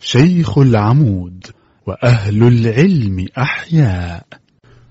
[0.00, 1.46] شيخ العمود
[1.86, 4.26] وأهل العلم أحياء.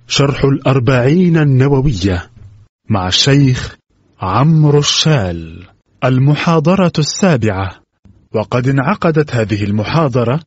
[0.07, 2.30] شرح الأربعين النووية.
[2.91, 3.77] مع الشيخ
[4.19, 5.67] عمرو الشال
[6.03, 7.81] المحاضرة السابعة.
[8.35, 10.39] وقد انعقدت هذه المحاضرة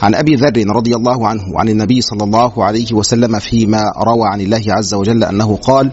[0.02, 4.42] عن أبي ذر رضي الله عنه وعن النبي صلى الله عليه وسلم فيما روى عن
[4.42, 5.92] الله عز وجل أنه قال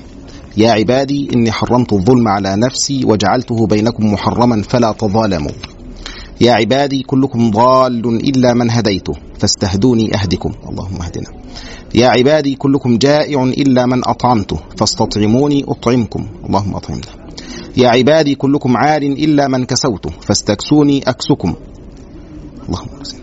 [0.56, 5.52] يا عبادي إني حرمت الظلم على نفسي وجعلته بينكم محرما فلا تظالموا.
[6.40, 10.52] يا عبادي كلكم ضال إلا من هديته فاستهدوني أهدكم.
[10.68, 11.26] اللهم اهدنا.
[11.94, 16.26] يا عبادي كلكم جائع إلا من أطعمته فاستطعموني أطعمكم.
[16.46, 17.06] اللهم أطعمنا.
[17.76, 21.54] يا عبادي كلكم عار إلا من كسوته فاستكسوني أكسكم.
[22.68, 23.18] اللهم أرسل.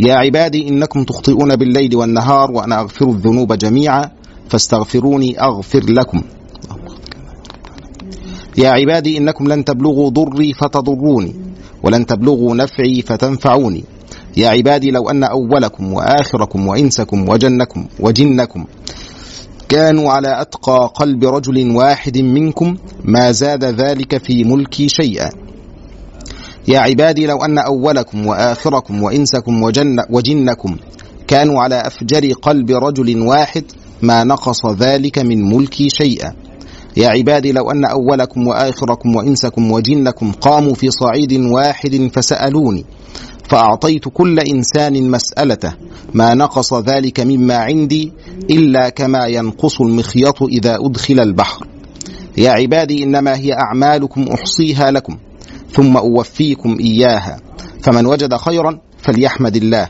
[0.00, 4.10] يا عبادي إنكم تخطئون بالليل والنهار وأنا أغفر الذنوب جميعا
[4.48, 6.22] فاستغفروني أغفر لكم.
[8.58, 11.49] يا عبادي إنكم لن تبلغوا ضري فتضروني.
[11.82, 13.84] ولن تبلغوا نفعي فتنفعوني.
[14.36, 18.64] يا عبادي لو أن أولكم وآخركم وإنسكم وجنكم وجنكم
[19.68, 25.30] كانوا على أتقى قلب رجل واحد منكم ما زاد ذلك في ملكي شيئا.
[26.68, 30.76] يا عبادي لو أن أولكم وآخركم وإنسكم وجن وجنكم
[31.26, 33.64] كانوا على أفجر قلب رجل واحد
[34.02, 36.32] ما نقص ذلك من ملكي شيئا.
[36.96, 42.84] يا عبادي لو أن أولكم وآخركم وإنسكم وجنكم قاموا في صعيد واحد فسألوني
[43.48, 45.72] فأعطيت كل إنسان مسألته
[46.14, 48.12] ما نقص ذلك مما عندي
[48.50, 51.66] إلا كما ينقص المخيط إذا أدخل البحر.
[52.38, 55.16] يا عبادي إنما هي أعمالكم أحصيها لكم
[55.72, 57.40] ثم أوفيكم إياها
[57.82, 59.88] فمن وجد خيرا فليحمد الله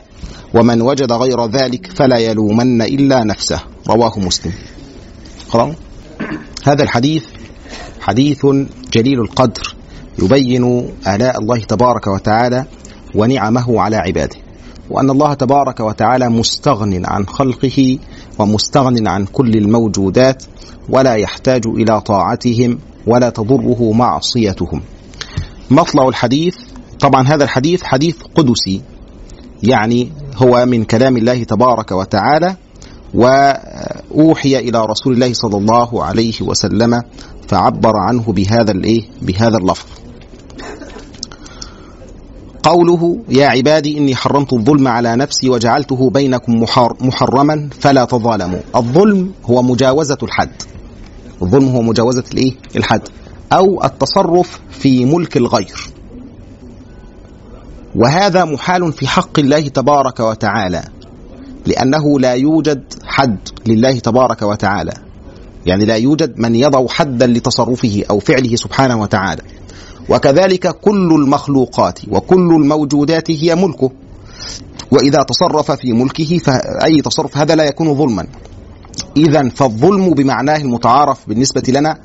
[0.55, 3.59] ومن وجد غير ذلك فلا يلومن إلا نفسه.
[3.89, 4.51] رواه مسلم.
[5.49, 5.73] قرأوا
[6.67, 7.23] هذا الحديث
[8.01, 8.45] حديث
[8.93, 9.75] جليل القدر
[10.19, 12.65] يبين آلاء الله تبارك وتعالى
[13.15, 14.35] ونعمه على عباده
[14.89, 17.99] وأن الله تبارك وتعالى مستغن عن خلقه
[18.39, 20.43] ومستغن عن كل الموجودات
[20.89, 24.81] ولا يحتاج إلى طاعتهم ولا تضره معصيتهم.
[25.71, 26.55] مطلع الحديث
[26.99, 28.81] طبعا هذا الحديث حديث قدسي
[29.63, 32.55] يعني هو من كلام الله تبارك وتعالى
[33.13, 37.01] وأوحي إلى رسول الله صلى الله عليه وسلم
[37.47, 39.85] فعبر عنه بهذا الإيه؟ بهذا اللفظ.
[42.63, 46.65] قوله يا عبادي إني حرمت الظلم على نفسي وجعلته بينكم
[47.01, 48.59] محرما فلا تظالموا.
[48.75, 50.61] الظلم هو مجاوزة الحد.
[51.41, 53.01] الظلم هو مجاوزة الإيه؟ الحد.
[53.53, 55.79] أو التصرف في ملك الغير.
[57.95, 60.83] وهذا محال في حق الله تبارك وتعالى.
[61.65, 64.93] لأنه لا يوجد حد لله تبارك وتعالى.
[65.65, 69.41] يعني لا يوجد من يضع حدا لتصرفه أو فعله سبحانه وتعالى.
[70.09, 73.91] وكذلك كل المخلوقات وكل الموجودات هي ملكه.
[74.91, 78.27] وإذا تصرف في ملكه فأي تصرف هذا لا يكون ظلما.
[79.17, 81.97] إذا فالظلم بمعناه المتعارف بالنسبة لنا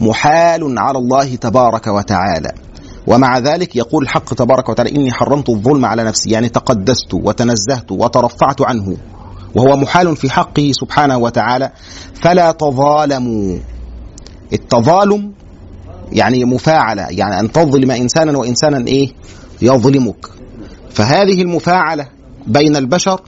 [0.00, 2.52] محال على الله تبارك وتعالى.
[3.06, 8.62] ومع ذلك يقول الحق تبارك وتعالى إني حرمت الظلم على نفسي يعني تقدست وتنزهت وترفعت
[8.62, 8.96] عنه
[9.54, 11.72] وهو محال في حقه سبحانه وتعالى.
[12.14, 13.58] فلا تظالموا.
[14.52, 15.32] التظالم
[16.12, 19.12] يعني مفاعلة يعني أن تظلم إنسانا وإنسانا إيه؟
[19.62, 20.26] يظلمك.
[20.90, 22.08] فهذه المفاعلة
[22.46, 23.20] بين البشر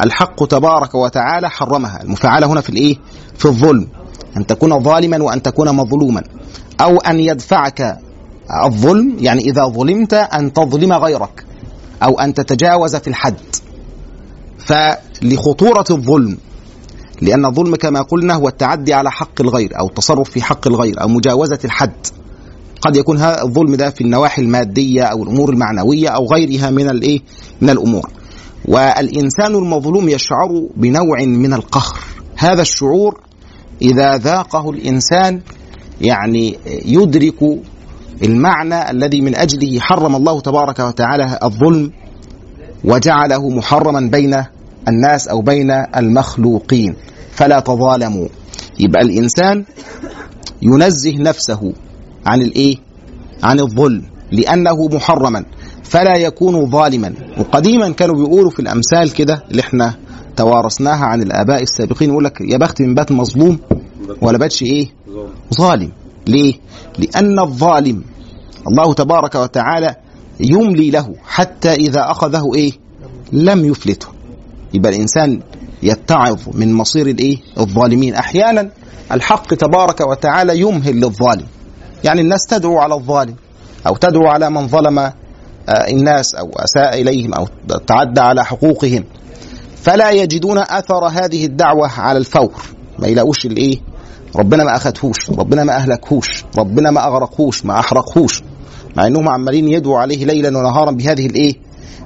[0.00, 2.02] الحق تبارك وتعالى حرمها.
[2.02, 2.96] المفاعلة هنا في الإيه؟
[3.38, 3.88] في الظلم.
[4.36, 6.22] أن تكون ظالما وأن تكون مظلوما.
[6.80, 7.98] أو أن يدفعك
[8.64, 11.44] الظلم يعني إذا ظلمت أن تظلم غيرك
[12.02, 13.34] أو أن تتجاوز في الحد.
[14.58, 16.36] فلخطورة الظلم
[17.22, 21.08] لأن الظلم كما قلنا هو التعدي على حق الغير أو التصرف في حق الغير أو
[21.08, 22.06] مجاوزة الحد.
[22.80, 27.20] قد يكون هذا الظلم ده في النواحي المادية أو الأمور المعنوية أو غيرها من الايه
[27.60, 28.10] من الأمور.
[28.64, 31.98] والإنسان المظلوم يشعر بنوع من القهر.
[32.36, 33.20] هذا الشعور
[33.82, 35.40] إذا ذاقه الإنسان
[36.00, 37.60] يعني يدرك
[38.22, 41.92] المعنى الذي من أجله حرم الله تبارك وتعالى الظلم
[42.84, 44.44] وجعله محرما بين
[44.88, 46.94] الناس أو بين المخلوقين.
[47.32, 48.28] فلا تظالموا.
[48.80, 49.64] يبقى الإنسان
[50.62, 51.72] ينزه نفسه
[52.26, 52.76] عن الإيه؟
[53.42, 54.02] عن الظلم
[54.32, 55.44] لأنه محرما
[55.82, 57.14] فلا يكون ظالما.
[57.38, 59.94] وقديما كانوا بيقولوا في الأمثال كده اللي إحنا
[60.36, 63.58] توارثناها عن الآباء السابقين يقول لك يا بخت من بات مظلوم
[64.22, 64.88] ولا باتش إيه؟
[65.54, 65.92] ظالم.
[66.30, 66.54] ليه؟
[66.98, 68.04] لأن الظالم
[68.68, 69.96] الله تبارك وتعالى
[70.40, 72.72] يملي له حتى إذا أخذه إيه؟
[73.32, 74.08] لم يفلته.
[74.74, 75.40] يبقى الإنسان
[75.82, 78.14] يتعظ من مصير الإيه؟ الظالمين.
[78.14, 78.70] أحيانا
[79.12, 81.46] الحق تبارك وتعالى يمهل للظالم.
[82.04, 83.34] يعني الناس تدعو على الظالم
[83.86, 85.12] أو تدعو على من ظلم آه،
[85.88, 87.46] الناس أو أساء إليهم أو
[87.86, 89.04] تعدى على حقوقهم.
[89.76, 92.62] فلا يجدون أثر هذه الدعوة على الفور.
[92.98, 93.78] ما يلاقوش الإيه؟
[94.36, 98.42] ربنا ما أخذهوش ربنا ما أهلكهوش ربنا ما أغرقهوش ما أحرقهوش.
[98.96, 101.54] مع إنهم عمالين يدعوا عليه ليلا ونهارا بهذه الإيه؟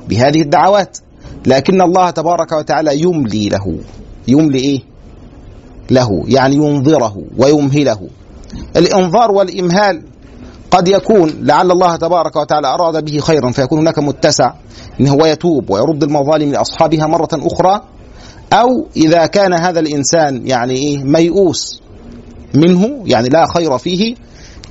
[0.08, 0.98] بهذه الدعوات.
[1.46, 3.78] لكن الله تبارك وتعالى يملي له.
[4.28, 4.80] يملي إيه؟
[5.90, 8.08] له يعني ينظره ويمهله.
[8.76, 10.02] الإنظار والإمهال
[10.70, 14.52] قد يكون لعل الله تبارك وتعالى أراد به خيرا فيكون هناك متسع
[15.00, 17.82] إن هو يتوب ويرد المظالم لأصحابها مرة أخرى.
[18.52, 21.83] أو إذا كان هذا الإنسان يعني إيه؟ ميؤوس.
[22.54, 24.14] منه يعني لا خير فيه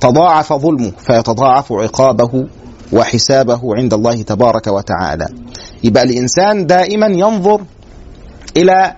[0.00, 2.46] تضاعف ظلمه فيتضاعف عقابه
[2.92, 5.26] وحسابه عند الله تبارك وتعالى.
[5.84, 7.60] يبقى الإنسان دائما ينظر
[8.56, 8.96] إلى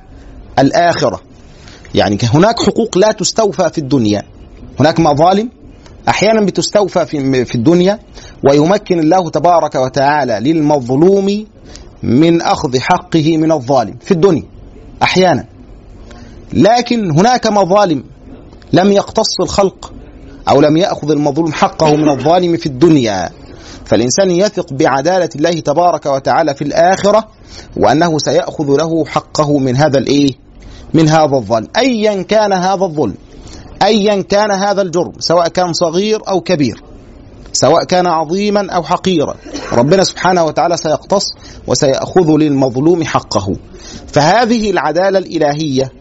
[0.59, 1.21] الآخرة.
[1.95, 4.23] يعني هناك حقوق لا تستوفى في الدنيا.
[4.81, 5.51] هناك مظالم
[6.09, 7.99] أحيانا بتستوفى في في الدنيا
[8.49, 11.47] ويمكن الله تبارك وتعالى للمظلوم
[12.03, 14.43] من أخذ حقه من الظالم في الدنيا
[15.03, 15.45] أحيانا.
[16.53, 18.05] لكن هناك مظالم
[18.73, 19.93] لم يقتص الخلق
[20.49, 23.31] أو لم يأخذ المظلوم حقه من الظالم في الدنيا.
[23.85, 27.29] فالإنسان يثق بعدالة الله تبارك وتعالى في الآخرة
[27.77, 30.33] وأنه سيأخذ له حقه من هذا الإيه؟
[30.95, 31.69] من هذا الظلم.
[31.77, 33.15] ايا كان هذا الظلم
[33.83, 36.83] ايا كان هذا الجرم سواء كان صغير أو كبير
[37.53, 39.35] سواء كان عظيما أو حقيرا.
[39.73, 41.25] ربنا سبحانه وتعالى سيقتص
[41.67, 43.57] وسيأخذ للمظلوم حقه.
[44.07, 45.93] فهذه العدالة الإلهية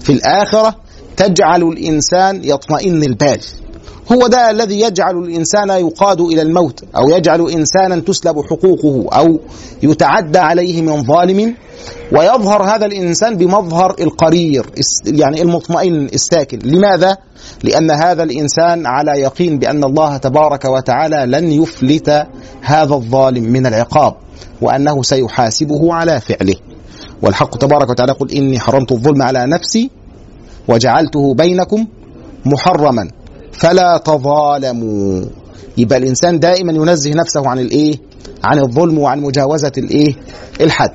[0.00, 0.74] في الآخرة
[1.16, 3.40] تجعل الإنسان يطمئن البال.
[4.12, 9.40] هو ده الذي يجعل الإنسان يقاد إلى الموت أو يجعل إنسانا تسلب حقوقه أو
[9.82, 11.54] يتعدى عليه من ظالم
[12.12, 14.66] ويظهر هذا الإنسان بمظهر القرير
[15.06, 16.58] يعني المطمئن الساكن.
[16.64, 17.16] لماذا؟
[17.62, 22.26] لأن هذا الإنسان على يقين بأن الله تبارك وتعالى لن يفلت
[22.62, 24.14] هذا الظالم من العقاب
[24.62, 26.56] وأنه سيحاسبه على فعله.
[27.22, 29.90] والحق تبارك وتعالى يقول إني حرمت الظلم على نفسي
[30.68, 31.86] وجعلته بينكم
[32.46, 33.10] محرما.
[33.52, 35.24] فلا تظالموا.
[35.76, 37.94] يبقى الإنسان دائما ينزه نفسه عن الإيه؟
[38.44, 40.14] عن الظلم وعن مجاوزة الإيه؟
[40.60, 40.94] الحد.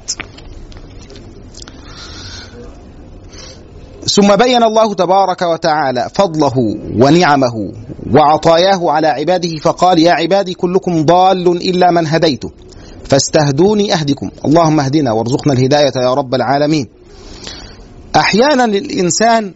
[4.07, 6.53] ثم بين الله تبارك وتعالى فضله
[6.99, 7.73] ونعمه
[8.13, 12.51] وعطاياه على عباده فقال يا عبادي كلكم ضال إلا من هديته
[13.03, 14.29] فاستهدوني أهدكم.
[14.45, 16.87] اللهم اهدنا وارزقنا الهداية يا رب العالمين.
[18.15, 19.53] أحيانا الإنسان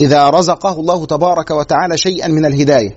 [0.00, 2.96] إذا رزقه الله تبارك وتعالى شيئا من الهداية.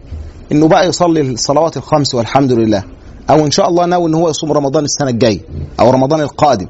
[0.51, 2.83] انه بقى يصلي الصلوات الخمس والحمد لله.
[3.29, 5.39] أو إن شاء الله ناوي إن هو يصوم رمضان السنة الجايه
[5.79, 6.67] أو رمضان القادم.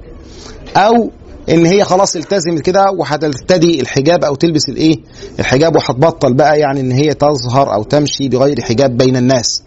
[0.77, 1.11] أو
[1.49, 4.95] إن هي خلاص التزمت كده وهترتدي الحجاب أو تلبس الإيه؟
[5.39, 9.63] الحجاب وهتبطل بقى يعني إن هي تظهر أو تمشي بغير حجاب بين الناس.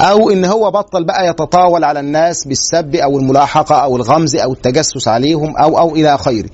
[0.00, 5.08] أو إن هو بطل بقى يتطاول على الناس بالسب أو الملاحقة أو الغمز أو التجسس
[5.08, 6.48] عليهم أو أو إلى آخره.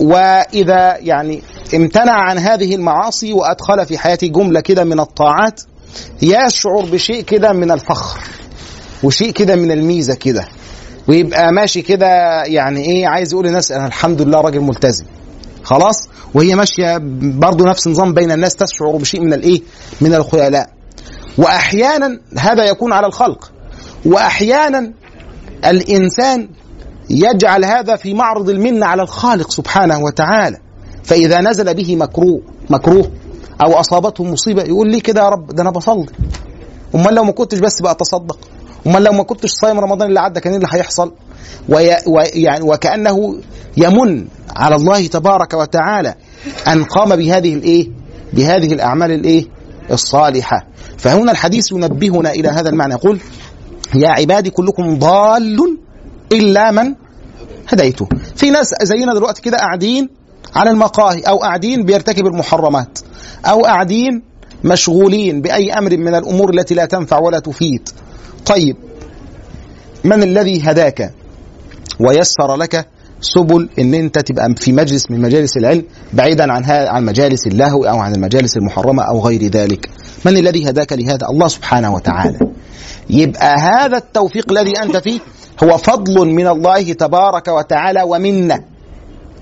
[0.00, 1.42] وإذا يعني
[1.74, 5.60] امتنع عن هذه المعاصي وأدخل في حياته جملة كده من الطاعات
[6.22, 8.20] يشعر بشيء كده من الفخر
[9.02, 10.48] وشيء كده من الميزة كده
[11.08, 12.06] ويبقى ماشي كده
[12.44, 15.04] يعني إيه عايز يقول للناس أنا الحمد لله راجل ملتزم
[15.64, 19.62] خلاص؟ وهي ماشية برضه نفس نظام بين الناس تشعر بشيء من الإيه؟
[20.00, 20.70] من الخيلاء
[21.38, 23.52] وأحيانا هذا يكون على الخلق
[24.06, 24.92] وأحيانا
[25.64, 26.48] الإنسان
[27.10, 30.56] يجعل هذا في معرض المنة على الخالق سبحانه وتعالى.
[31.08, 33.10] فإذا نزل به مكروه مكروه
[33.60, 36.06] أو أصابته مصيبة يقول لي كده يا رب ده أنا بصلي
[36.94, 38.38] أمال لو ما كنتش بس بقى أتصدق
[38.86, 41.12] أمال لو ما كنتش صايم رمضان اللي عدى كان إيه اللي هيحصل؟
[41.68, 43.38] وي ويعني وكأنه
[43.76, 46.14] يمن على الله تبارك وتعالى
[46.68, 47.88] أن قام بهذه الإيه؟
[48.32, 49.44] بهذه الأعمال الإيه؟
[49.90, 50.66] الصالحة.
[50.98, 53.20] فهنا الحديث ينبهنا إلى هذا المعنى يقول
[53.94, 55.76] يا عبادي كلكم ضال
[56.32, 56.94] إلا من
[57.68, 58.08] هديته.
[58.36, 60.08] في ناس زينا دلوقتي كده قاعدين
[60.54, 62.98] على المقاهي أو قاعدين بيرتكب المحرمات
[63.46, 64.22] أو قاعدين
[64.64, 67.88] مشغولين بأي أمر من الأمور التي لا تنفع ولا تفيد.
[68.46, 68.76] طيب
[70.04, 71.14] من الذي هداك؟
[72.00, 72.88] ويسر لك
[73.20, 77.98] سبل إن أنت تبقى في مجلس من مجالس العلم بعيدا عن عن مجالس اللهو أو
[77.98, 79.90] عن المجالس المحرمة أو غير ذلك.
[80.24, 82.38] من الذي هداك لهذا؟ الله سبحانه وتعالى.
[83.10, 85.20] يبقى هذا التوفيق الذي أنت فيه
[85.64, 88.77] هو فضل من الله تبارك وتعالى ومنة.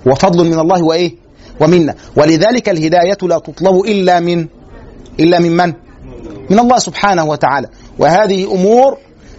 [0.05, 1.15] وفضل من الله وإيه؟
[1.61, 4.47] ومنه ولذلك الهداية لا تطلب إلا من
[5.19, 5.73] إلا من من؟
[6.49, 7.67] من الله سبحانه وتعالى.
[7.99, 8.97] وهذه أمور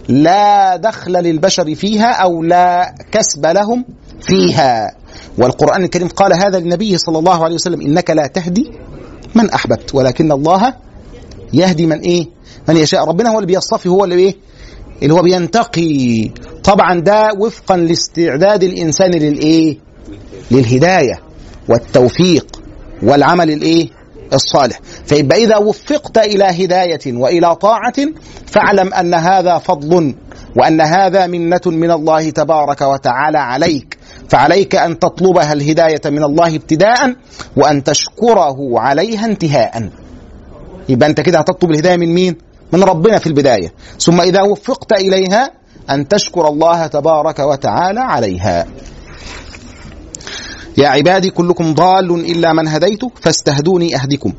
[0.09, 3.85] لا دخل للبشر فيها أو لا كسب لهم
[4.21, 4.95] فيها.
[5.37, 8.71] والقرآن الكريم قال هذا للنبي صلى الله عليه وسلم إنك لا تهدي
[9.35, 10.73] من أحببت ولكن الله
[11.53, 12.27] يهدي من إيه؟
[12.69, 13.05] من يشاء.
[13.05, 14.35] ربنا هو اللي بيصطفي هو اللي إيه؟
[15.03, 16.31] اللي هو بينتقي.
[16.63, 19.77] طبعا ده وفقا لاستعداد الإنسان للإيه؟
[20.51, 21.19] للهداية
[21.69, 22.61] والتوفيق
[23.03, 23.89] والعمل الإيه؟
[24.33, 24.79] الصالح.
[25.05, 27.93] فيبقى إذا وفقت إلى هداية وإلى طاعة
[28.45, 30.15] فاعلم أن هذا فضل
[30.57, 33.97] وأن هذا منة من الله تبارك وتعالى عليك.
[34.29, 37.15] فعليك أن تطلبها الهداية من الله ابتداء
[37.57, 39.89] وأن تشكره عليها انتهاء.
[40.89, 42.35] يبقى أنت كده هتطلب الهداية من مين؟
[42.73, 43.73] من ربنا في البداية.
[43.99, 45.51] ثم إذا وفقت إليها
[45.89, 48.65] أن تشكر الله تبارك وتعالى عليها.
[50.79, 54.33] يا عبادي كلكم ضال إلا من هديته فاستهدوني اهدكم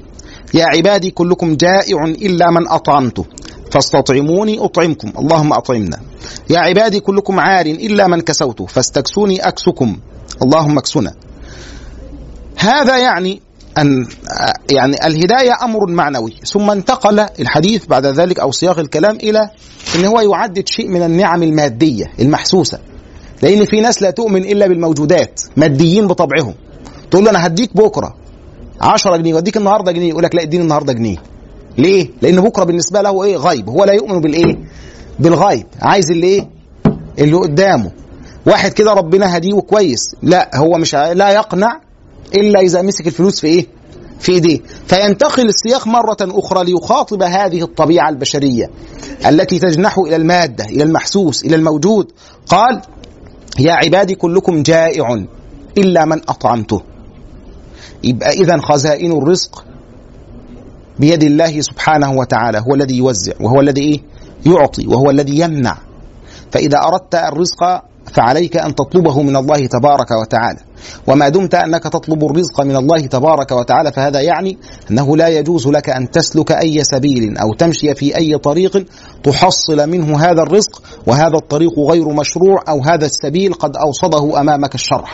[0.55, 3.25] يا عبادي كلكم جائع إلا من اطعمته
[3.71, 5.13] فاستطعموني أطعمكم.
[5.19, 5.99] اللهم أطعمنا.
[6.51, 9.97] يا عبادي كلكم عار إلا من كسوته فاستكسوني أكسكم.
[10.43, 11.13] اللهم اكسنا.
[12.57, 13.43] هذا يعني
[13.79, 14.07] أن
[14.71, 16.35] يعني الهداية أمر معنوي.
[16.45, 19.51] ثم انتقل الحديث بعد ذلك أو سياق الكلام إلى
[19.97, 22.79] أن هو يعدد شيء من النعم المادية المحسوسة.
[23.43, 26.55] لأن في ناس لا تؤمن إلا بالموجودات ماديين بطبعهم.
[27.11, 28.15] تقول له أنا هديك بكرة
[28.81, 31.17] 10 جنيه واديك النهارده جنيه يقول لك لا اديني النهارده جنيه.
[31.79, 34.59] ليه؟ لأن بكرة بالنسبة له إيه؟ غيب هو لا يؤمن بالإيه؟
[35.19, 36.49] بالغيب عايز اللي إيه؟
[37.19, 37.91] اللي قدامه.
[38.47, 40.01] واحد كده ربنا هديه كويس.
[40.23, 41.81] لا هو مش لا يقنع
[42.35, 43.67] إلا إذا مسك الفلوس في إيه؟
[44.21, 44.61] في إيديه.
[44.87, 48.71] فينتقل السياق مرة أخرى ليخاطب هذه الطبيعة البشرية
[49.27, 52.13] التي تجنح إلى المادة إلى المحسوس إلى الموجود.
[52.47, 52.81] قال
[53.61, 55.25] يا عبادي كلكم جائع
[55.79, 56.83] إلا من أطعمته
[58.05, 59.65] يبقى إذا خزائن الرزق
[60.99, 64.01] بيد الله سبحانه وتعالى هو الذي يوزع وهو الذي إيه؟
[64.47, 65.77] يعطي وهو الذي يمنع
[66.53, 70.59] فإذا أردت الرزق فعليك أن تطلبه من الله تبارك وتعالى.
[71.07, 74.59] وما دمت أنك تطلب الرزق من الله تبارك وتعالى فهذا يعني
[74.91, 78.87] أنه لا يجوز لك أن تسلك أي سبيل أو تمشي في أي طريق
[79.23, 85.09] تحصل منه هذا الرزق وهذا الطريق غير مشروع أو هذا السبيل قد أوصده أمامك الشرع.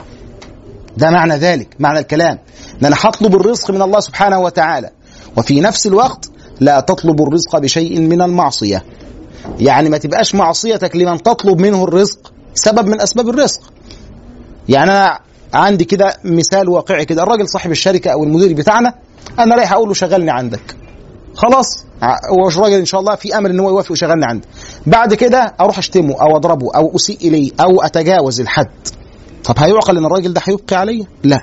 [0.96, 2.38] ده معنى ذلك معنى الكلام.
[2.80, 4.90] ان أنا هطلب الرزق من الله سبحانه وتعالى
[5.36, 8.84] وفي نفس الوقت لا تطلب الرزق بشيء من المعصية.
[9.60, 13.60] يعني ما تبقاش معصيتك لمن تطلب منه الرزق سبب من أسباب الرزق.
[14.68, 15.18] يعني أنا
[15.54, 17.22] عندي كده مثال واقعي كده.
[17.22, 18.94] الراجل صاحب الشركة أو المدير بتاعنا
[19.38, 20.76] أنا رايح أقول له شغلني عندك.
[21.34, 21.86] خلاص.
[22.30, 24.48] هو راجل إن شاء الله في أمل إن هو يوافق ويشغلني عندي.
[24.86, 28.66] بعد كده أروح أشتمه أو أضربه أو أسيء إليه أو أتجاوز الحد.
[29.44, 31.40] طب هيعقل إن الراجل ده هيبقي عليا؟ لا.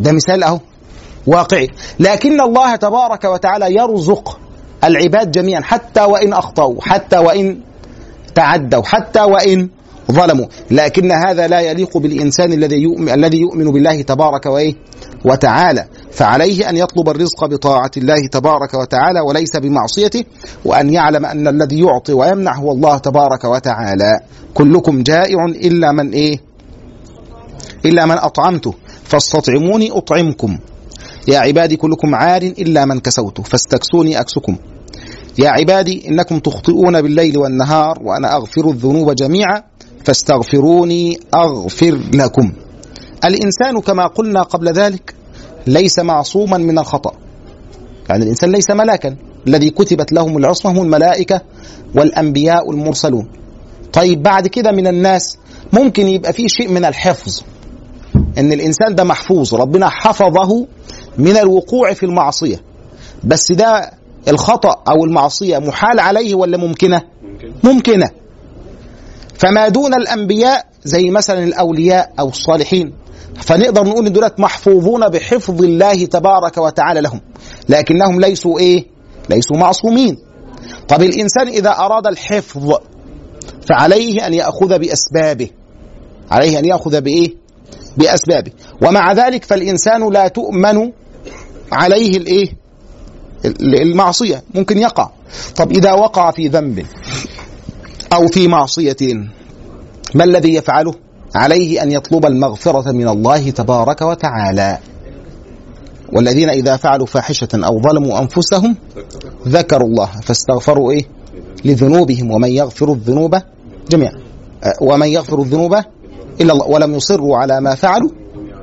[0.00, 0.60] ده مثال أهو
[1.26, 1.68] واقعي.
[2.00, 4.38] لكن الله تبارك وتعالى يرزق
[4.84, 7.60] العباد جميعا حتى وإن أخطأوا حتى وإن
[8.34, 9.68] تعدوا حتى وإن
[10.12, 10.46] ظلموا.
[10.70, 14.74] لكن هذا لا يليق بالإنسان الذي يؤمن, الذي يؤمن بالله تبارك وإيه؟
[15.24, 15.84] وتعالى.
[16.10, 20.24] فعليه أن يطلب الرزق بطاعة الله تبارك وتعالى وليس بمعصيته
[20.64, 24.20] وأن يعلم أن الذي يعطي ويمنع هو الله تبارك وتعالى.
[24.54, 26.38] كلكم جائع إلا من إيه؟
[27.84, 28.74] إلا من أطعمته.
[29.04, 30.58] فاستطعموني أطعمكم.
[31.28, 34.56] يا عبادي كلكم عار إلا من كسوته فاستكسوني أكسكم.
[35.38, 39.62] يا عبادي إنكم تخطئون بالليل والنهار وأنا أغفر الذنوب جميعا.
[40.04, 42.52] فاستغفروني أغفر لكم.
[43.24, 45.14] الإنسان كما قلنا قبل ذلك
[45.66, 47.12] ليس معصوما من الخطأ.
[48.08, 51.40] يعني الإنسان ليس ملاكا، الذي كتبت لهم العصمة هم الملائكة
[51.96, 53.28] والأنبياء المرسلون.
[53.92, 55.38] طيب بعد كده من الناس
[55.72, 57.42] ممكن يبقى فيه شيء من الحفظ.
[58.38, 60.66] إن الإنسان ده محفوظ، ربنا حفظه
[61.18, 62.60] من الوقوع في المعصية.
[63.24, 63.90] بس ده
[64.28, 67.02] الخطأ أو المعصية محال عليه ولا ممكنة؟
[67.64, 68.10] ممكنة.
[69.34, 72.92] فما دون الأنبياء زي مثلا الأولياء أو الصالحين.
[73.34, 77.20] فنقدر نقول إن دولت محفوظون بحفظ الله تبارك وتعالى لهم.
[77.68, 78.86] لكنهم ليسوا إيه؟
[79.30, 80.18] ليسوا معصومين.
[80.88, 82.72] طب الإنسان إذا أراد الحفظ
[83.68, 85.50] فعليه أن يأخذ بأسبابه.
[86.30, 87.34] عليه أن يأخذ بإيه؟
[87.96, 88.52] بأسبابه.
[88.82, 90.92] ومع ذلك فالإنسان لا تؤمن
[91.72, 92.46] عليه الإيه؟
[93.60, 94.42] المعصية.
[94.54, 95.10] ممكن يقع.
[95.56, 96.86] طب إذا وقع في ذنب
[98.14, 98.96] أو في معصية.
[100.14, 100.94] ما الذي يفعله؟
[101.34, 104.78] عليه أن يطلب المغفرة من الله تبارك وتعالى.
[106.12, 108.76] والذين إذا فعلوا فاحشة أو ظلموا أنفسهم
[109.48, 111.04] ذكروا الله فاستغفروا إيه؟
[111.64, 113.36] لذنوبهم ومن يغفر الذنوب
[113.90, 114.12] جميعا.
[114.64, 115.74] أه، ومن يغفر الذنوب
[116.40, 118.10] إلا الله ولم يصروا على ما فعلوا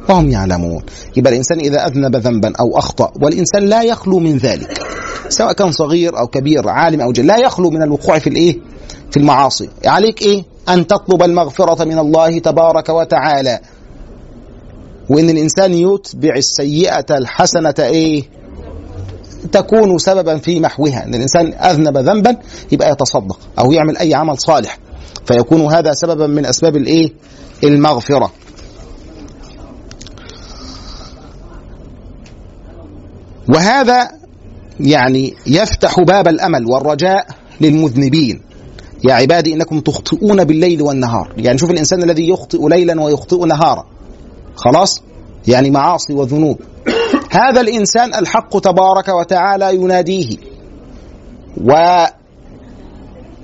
[0.09, 0.81] وهم يعلمون.
[1.17, 4.81] يبقى الإنسان إذا أذنب ذنبا أو أخطأ والإنسان لا يخلو من ذلك.
[5.29, 8.70] سواء كان صغير أو كبير عالم أو جل لا يخلو من الوقوع في الإيه؟
[9.11, 9.69] في المعاصي.
[9.85, 13.59] عليك إيه؟ أن تطلب المغفرة من الله تبارك وتعالى.
[15.09, 18.23] وإن الإنسان يتبع السيئة الحسنة إيه؟
[19.51, 21.03] تكون سببا في محوها.
[21.05, 22.37] إن الإنسان أذنب ذنبا
[22.71, 24.77] يبقى يتصدق أو يعمل أي عمل صالح.
[25.25, 27.13] فيكون هذا سببا من أسباب الإيه؟
[27.63, 28.31] المغفرة.
[33.55, 34.11] وهذا
[34.79, 37.27] يعني يفتح باب الأمل والرجاء
[37.61, 38.41] للمذنبين.
[39.03, 41.33] يا عبادي إنكم تخطئون بالليل والنهار.
[41.37, 43.85] يعني شوف الإنسان الذي يخطئ ليلا ويخطئ نهارا.
[44.55, 45.01] خلاص؟
[45.47, 46.59] يعني معاصي وذنوب.
[47.31, 50.37] هذا الإنسان الحق تبارك وتعالى يناديه.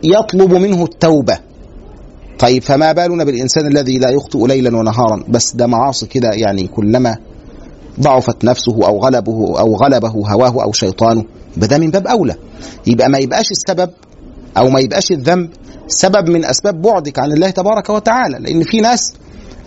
[0.03, 1.37] ويطلب منه التوبة.
[2.39, 7.17] طيب فما بالنا بالإنسان الذي لا يخطئ ليلا ونهارا؟ بس ده معاصي كده يعني كلما
[7.99, 11.23] ضعفت نفسه أو غلبه أو غلبه هواه أو شيطانه
[11.57, 12.35] يبقى ده من باب أولى.
[12.87, 13.89] يبقى ما يبقاش السبب
[14.57, 15.49] أو ما يبقاش الذنب
[15.87, 19.13] سبب من أسباب بعدك عن الله تبارك وتعالى لأن في ناس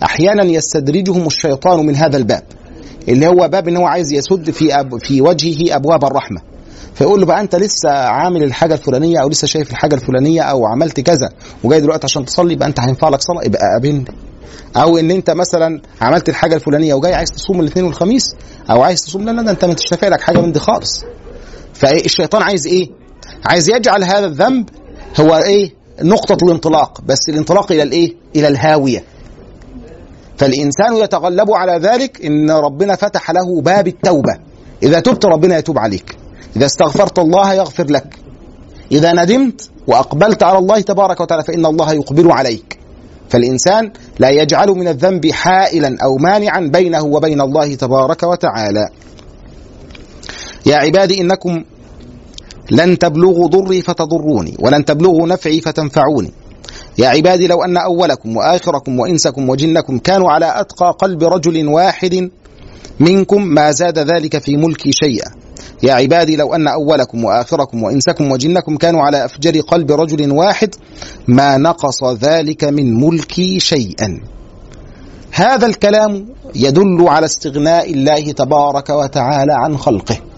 [0.03, 2.43] أحيانا يستدرجهم الشيطان من هذا الباب
[3.09, 6.41] اللي هو باب إن هو عايز يسد في أب في وجهه أبواب الرحمة.
[6.95, 10.99] فيقول له بقى أنت لسه عامل الحاجة الفلانية أو لسه شايف الحاجة الفلانية أو عملت
[10.99, 11.29] كذا
[11.63, 14.05] وجاي دلوقتي عشان تصلي يبقى أنت هينفع لك صلاة يبقى قابلني
[14.77, 18.23] أو إن أنت مثلا عملت الحاجة الفلانية وجاي عايز تصوم الاثنين والخميس
[18.69, 21.03] أو عايز تصوم لا لا أنت مش لك حاجة من دي خالص.
[21.73, 22.89] فالشيطان عايز إيه؟
[23.45, 24.69] عايز يجعل هذا الذنب
[25.19, 27.01] هو إيه؟ نقطة الانطلاق.
[27.01, 29.03] بس الانطلاق إلى الإيه؟ إلى الهاوية.
[30.37, 34.37] فالإنسان يتغلب على ذلك إن ربنا فتح له باب التوبة.
[34.83, 36.17] إذا تبت ربنا يتوب عليك.
[36.55, 38.15] إذا استغفرت الله يغفر لك.
[38.91, 42.77] إذا ندمت وأقبلت على الله تبارك وتعالى فإن الله يقبل عليك.
[43.29, 48.89] فالإنسان لا يجعل من الذنب حائلا أو مانعا بينه وبين الله تبارك وتعالى.
[50.65, 51.63] يا عبادي إنكم
[52.71, 56.31] لن تبلغوا ضري فتضروني ولن تبلغوا نفعي فتنفعوني.
[56.97, 62.29] يا عبادي لو أن أولكم وآخركم وإنسكم وجنكم كانوا على أتقى قلب رجل واحد
[62.99, 65.31] منكم ما زاد ذلك في ملكي شيئا.
[65.83, 70.75] يا عبادي لو أن أولكم وآخركم وإنسكم وجنكم كانوا على أفجر قلب رجل واحد
[71.27, 74.19] ما نقص ذلك من ملكي شيئا.
[75.31, 80.30] هذا الكلام يدل على استغناء الله تبارك وتعالى عن خلقه.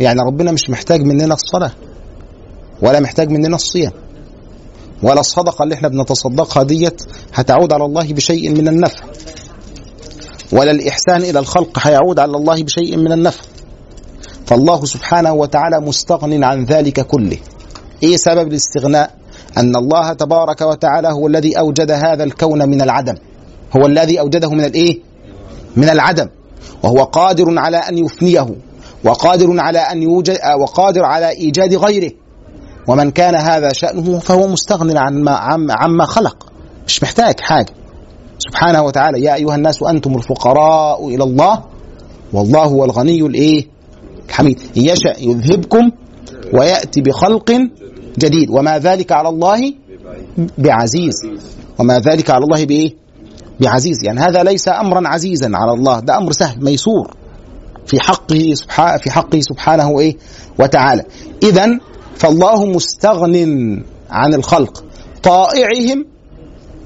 [0.00, 1.70] يعني ربنا مش محتاج مننا الصلاة
[2.82, 3.92] ولا محتاج مننا الصيام
[5.02, 7.02] ولا الصدقة اللي إحنا بنتصدقها ديت
[7.34, 9.04] هتعود على الله بشيء من النفع
[10.52, 13.42] ولا الإحسان إلى الخلق هيعود على الله بشيء من النفع.
[14.46, 17.36] فالله سبحانه وتعالى مستغن عن ذلك كله.
[18.02, 19.10] إيه سبب الاستغناء؟
[19.58, 23.14] أن الله تبارك وتعالى هو الذي أوجد هذا الكون من العدم.
[23.76, 24.98] هو الذي أوجده من الإيه؟
[25.76, 26.28] من العدم.
[26.82, 28.46] وهو قادر على أن يفنيه.
[29.04, 32.10] وقادر على أن يوجد وقادر على إيجاد غيره.
[32.86, 35.32] ومن كان هذا شأنه فهو مستغن عن ما
[35.70, 36.46] عما خلق.
[36.86, 37.72] مش محتاج حاجة.
[38.38, 41.62] سبحانه وتعالى يا أيها الناس أنتم الفقراء إلى الله.
[42.32, 43.66] والله هو الغني الإيه؟
[44.28, 44.60] الحميد.
[44.76, 45.90] يشأ يذهبكم
[46.54, 47.52] ويأتي بخلق
[48.18, 48.50] جديد.
[48.50, 49.74] وما ذلك على الله
[50.58, 51.14] بعزيز.
[51.78, 52.94] وما ذلك على الله بإيه؟
[53.60, 54.04] بعزيز.
[54.04, 56.00] يعني هذا ليس أمرا عزيزا على الله.
[56.00, 57.16] ده أمر سهل ميسور.
[57.90, 60.16] في حقه سبحانه في حقه سبحانه إيه؟
[60.58, 61.04] وتعالى.
[61.42, 61.78] اذا
[62.16, 63.36] فالله مستغن
[64.10, 64.84] عن الخلق
[65.22, 66.06] طائعهم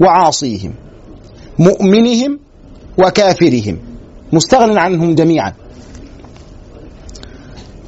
[0.01, 0.75] وعاصيهم
[1.59, 2.41] مؤمنهم
[2.99, 3.79] وكافرهم
[4.33, 5.53] مستغن عنهم جميعا.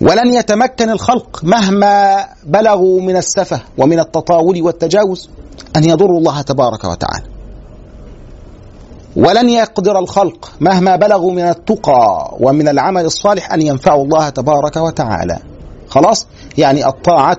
[0.00, 5.30] ولن يتمكن الخلق مهما بلغوا من السفه ومن التطاول والتجاوز
[5.76, 7.35] أن يضروا الله تبارك وتعالى.
[9.16, 15.38] ولن يقدر الخلق مهما بلغوا من التقى ومن العمل الصالح أن ينفعوا الله تبارك وتعالى.
[15.88, 16.26] خلاص؟
[16.58, 17.38] يعني الطاعة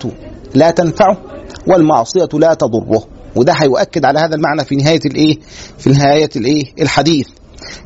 [0.53, 1.17] لا تنفعه
[1.67, 3.03] والمعصية لا تضره.
[3.35, 5.37] وده هيؤكد على هذا المعنى في نهاية الإيه؟
[5.77, 7.27] في نهاية الإيه؟ الحديث.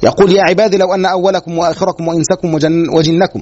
[0.03, 3.41] يقول يا عبادي لو أن أولكم وآخركم وإنسكم وجن وجنكم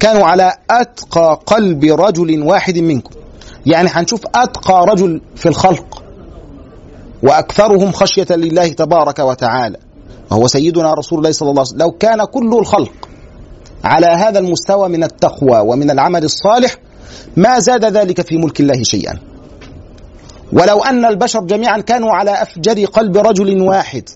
[0.00, 3.14] كانوا على أتقى قلب رجل واحد منكم.
[3.66, 6.02] يعني هنشوف أتقى رجل في الخلق
[7.22, 9.87] وأكثرهم خشية لله تبارك وتعالى.
[10.30, 11.80] وهو سيدنا رسول الله صلى الله عليه وسلم.
[11.80, 13.08] لو كان كل الخلق
[13.84, 16.76] على هذا المستوى من التقوى ومن العمل الصالح
[17.36, 19.18] ما زاد ذلك في ملك الله شيئا.
[20.52, 24.08] ولو أن البشر جميعا كانوا على أفجر قلب رجل واحد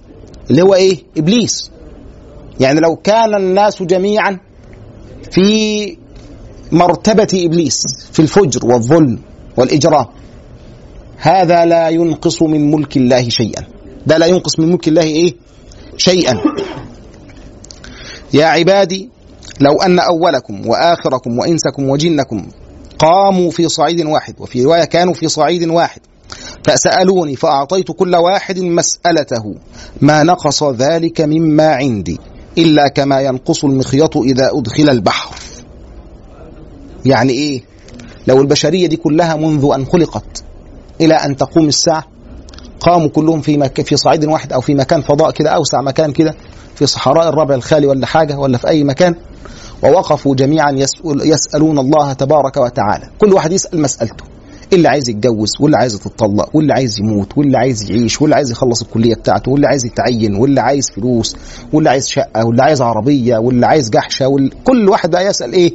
[0.51, 1.71] اللي هو إيه؟ إبليس.
[2.61, 4.39] يعني لو كان الناس جميعا
[5.31, 5.97] في
[6.73, 9.19] مرتبة إبليس في الفجر والظلم
[9.57, 10.07] والاجرام
[11.17, 13.63] هذا لا ينقص من ملك الله شيئا.
[14.07, 15.35] ده لا ينقص من ملك الله إيه؟
[15.97, 16.41] شيئا.
[18.35, 19.11] يا عبادي
[19.61, 22.47] لو أن أولكم وآخركم وإنسكم وجنكم
[22.99, 26.01] قاموا في صعيد واحد وفي رواية كانوا في صعيد واحد
[26.65, 29.55] فسألوني فأعطيت كل واحد مسألته
[30.01, 32.19] ما نقص ذلك مما عندي
[32.59, 35.35] إلا كما ينقص المخيط إذا أدخل البحر.
[37.05, 37.63] يعني إيه؟
[38.27, 40.45] لو البشرية دي كلها منذ أن خلقت
[41.01, 42.05] إلى أن تقوم الساعة
[42.83, 43.81] قاموا كلهم في مك...
[43.87, 46.35] في صعيد واحد أو في مكان فضاء كده أوسع مكان كده
[46.75, 49.15] في صحراء الربع الخالي ولا حاجة ولا في أي مكان
[49.85, 53.09] ووقفوا جميعا يسأل يسألون الله تبارك وتعالى.
[53.19, 54.25] كل واحد يسأل مسألته.
[54.73, 58.83] اللي عايز يتجوز واللي عايز تتطلق واللي عايز يموت واللي عايز يعيش واللي عايز يخلص
[58.83, 61.37] الكلية بتاعته واللي عايز يتعين واللي عايز فلوس
[61.73, 64.51] واللي عايز شقة واللي عايز عربية واللي عايز جحشة واللي...
[64.65, 65.73] كل واحد بقى يسأل إيه؟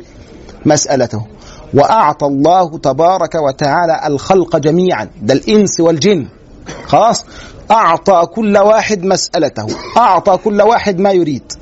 [0.65, 1.26] مسألته.
[1.74, 5.10] وأعطى الله تبارك وتعالى الخلق جميعا.
[5.22, 6.28] ده الإنس والجن.
[6.88, 7.25] خلاص؟
[7.71, 9.67] أعطى كل واحد مسألته.
[9.97, 11.53] أعطى كل واحد ما يريد.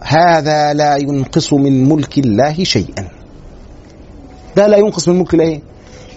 [0.00, 3.08] هذا لا ينقص من ملك الله شيئا.
[4.56, 5.60] ده لا ينقص من ملك الله.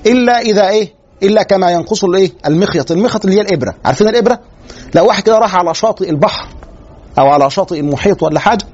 [0.06, 2.92] إلا إذا إيه؟ إلا كما ينقص الايه المخيط.
[2.92, 3.76] المخيط اللي هي الإبرة.
[3.86, 4.40] عارفين الإبرة؟
[4.96, 6.48] لو واحد كده راح على شاطئ البحر
[7.20, 8.66] أو على شاطئ المحيط ولا حاجة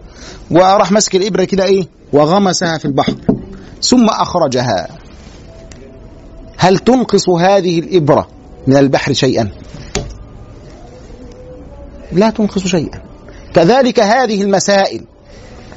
[0.51, 3.13] وراح ماسك الإبرة كده إيه؟ وغمسها في البحر.
[3.81, 4.87] ثم أخرجها.
[6.57, 8.27] هل تنقص هذه الإبرة؟
[8.67, 9.49] من البحر شيئا.
[12.11, 13.01] لا تنقص شيئا.
[13.53, 15.01] كذلك هذه المسائل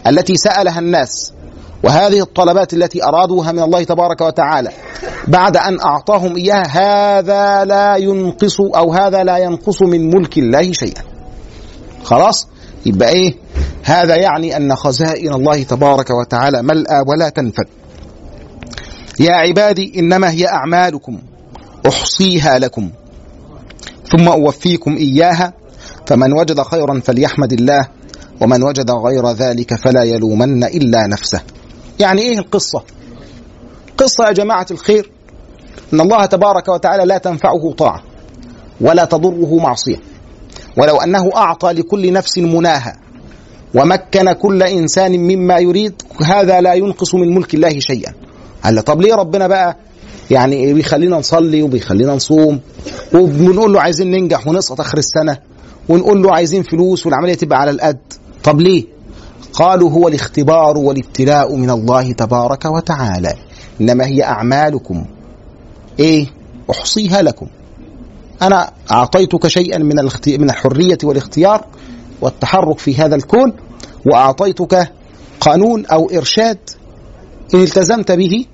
[0.07, 1.33] التي سألها الناس
[1.83, 4.70] وهذه الطلبات التي أرادوها من الله تبارك وتعالى
[5.29, 11.03] بعد أن أعطاهم إياها هذا لا ينقص أو هذا لا ينقص من ملك الله شيئا.
[12.03, 12.49] خلاص؟
[12.87, 13.35] يبقى إيه؟
[13.85, 17.66] هذا يعني أن خزائن الله تبارك وتعالى ملأى ولا تنفد.
[19.20, 21.18] يا عبادي إنما هي أعمالكم.
[21.88, 22.90] أحصيها لكم.
[24.12, 25.53] ثم أوفيكم إياها
[26.07, 27.88] فمن وجد خيرا فليحمد الله
[28.40, 31.40] ومن وجد غير ذلك فلا يلومن إلا نفسه.
[32.01, 32.83] يعني إيه القصة؟
[33.99, 35.11] قصة يا جماعة الخير
[35.92, 38.03] إن الله تبارك وتعالى لا تنفعه طاعة
[38.81, 39.97] ولا تضره معصية
[40.77, 42.97] ولو أنه أعطى لكل نفس مناها
[43.75, 48.12] ومكن كل إنسان مما يريد هذا لا ينقص من ملك الله شيئا.
[48.62, 49.77] هلا طب ليه ربنا بقى
[50.30, 52.60] يعني بيخلينا نصلي وبيخلينا نصوم
[53.14, 55.38] وبنقول له عايزين ننجح ونسقط آخر السنة
[55.88, 57.98] ونقول له عايزين فلوس والعملية تبقى على القد.
[58.44, 58.84] طب ليه؟
[59.52, 63.34] قالوا هو الاختبار والابتلاء من الله تبارك وتعالى.
[63.80, 65.04] إنما هي أعمالكم.
[66.00, 66.26] إيه؟
[66.70, 67.46] أحصيها لكم.
[68.42, 71.66] أنا أعطيتك شيئا من من الحرية والاختيار
[72.20, 73.52] والتحرك في هذا الكون
[74.06, 74.92] وأعطيتك
[75.40, 76.58] قانون أو إرشاد
[77.54, 78.46] إن التزمت به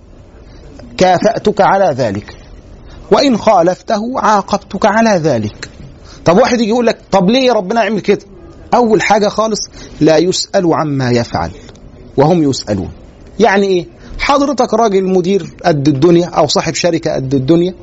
[1.00, 2.36] كافأتك على ذلك.
[3.12, 5.68] وإن خالفته عاقبتك على ذلك.
[6.24, 8.20] طب واحد يجي يقول لك طب ليه ربنا يعمل كده؟
[8.74, 9.60] أول حاجة خالص
[10.00, 11.50] لا يسأل عما يفعل
[12.16, 12.90] وهم يسألون.
[13.38, 13.86] يعني إيه؟
[14.18, 17.74] حضرتك راجل مدير قد الدنيا أو صاحب شركة قد الدنيا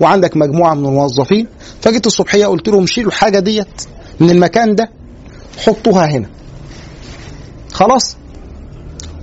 [0.00, 1.46] وعندك مجموعة من الموظفين
[1.80, 3.82] فجيت الصبحيه قلت لهم شيلوا الحاجة ديت
[4.20, 4.90] من المكان ده
[5.66, 6.26] حطوها هنا.
[7.72, 8.16] خلاص؟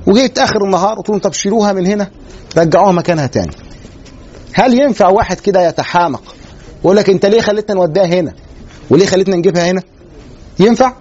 [0.08, 2.10] وجيت آخر النهار قلت لهم طب شيلوها من هنا.
[2.58, 3.52] رجعوها مكانها تاني.
[4.54, 6.36] هل ينفع واحد كده يتحامق
[6.84, 8.34] ويقول لك انت ليه خليتنا نوديها هنا
[8.90, 9.82] وليه خليتنا نجيبها هنا؟
[10.60, 10.94] ينفع؟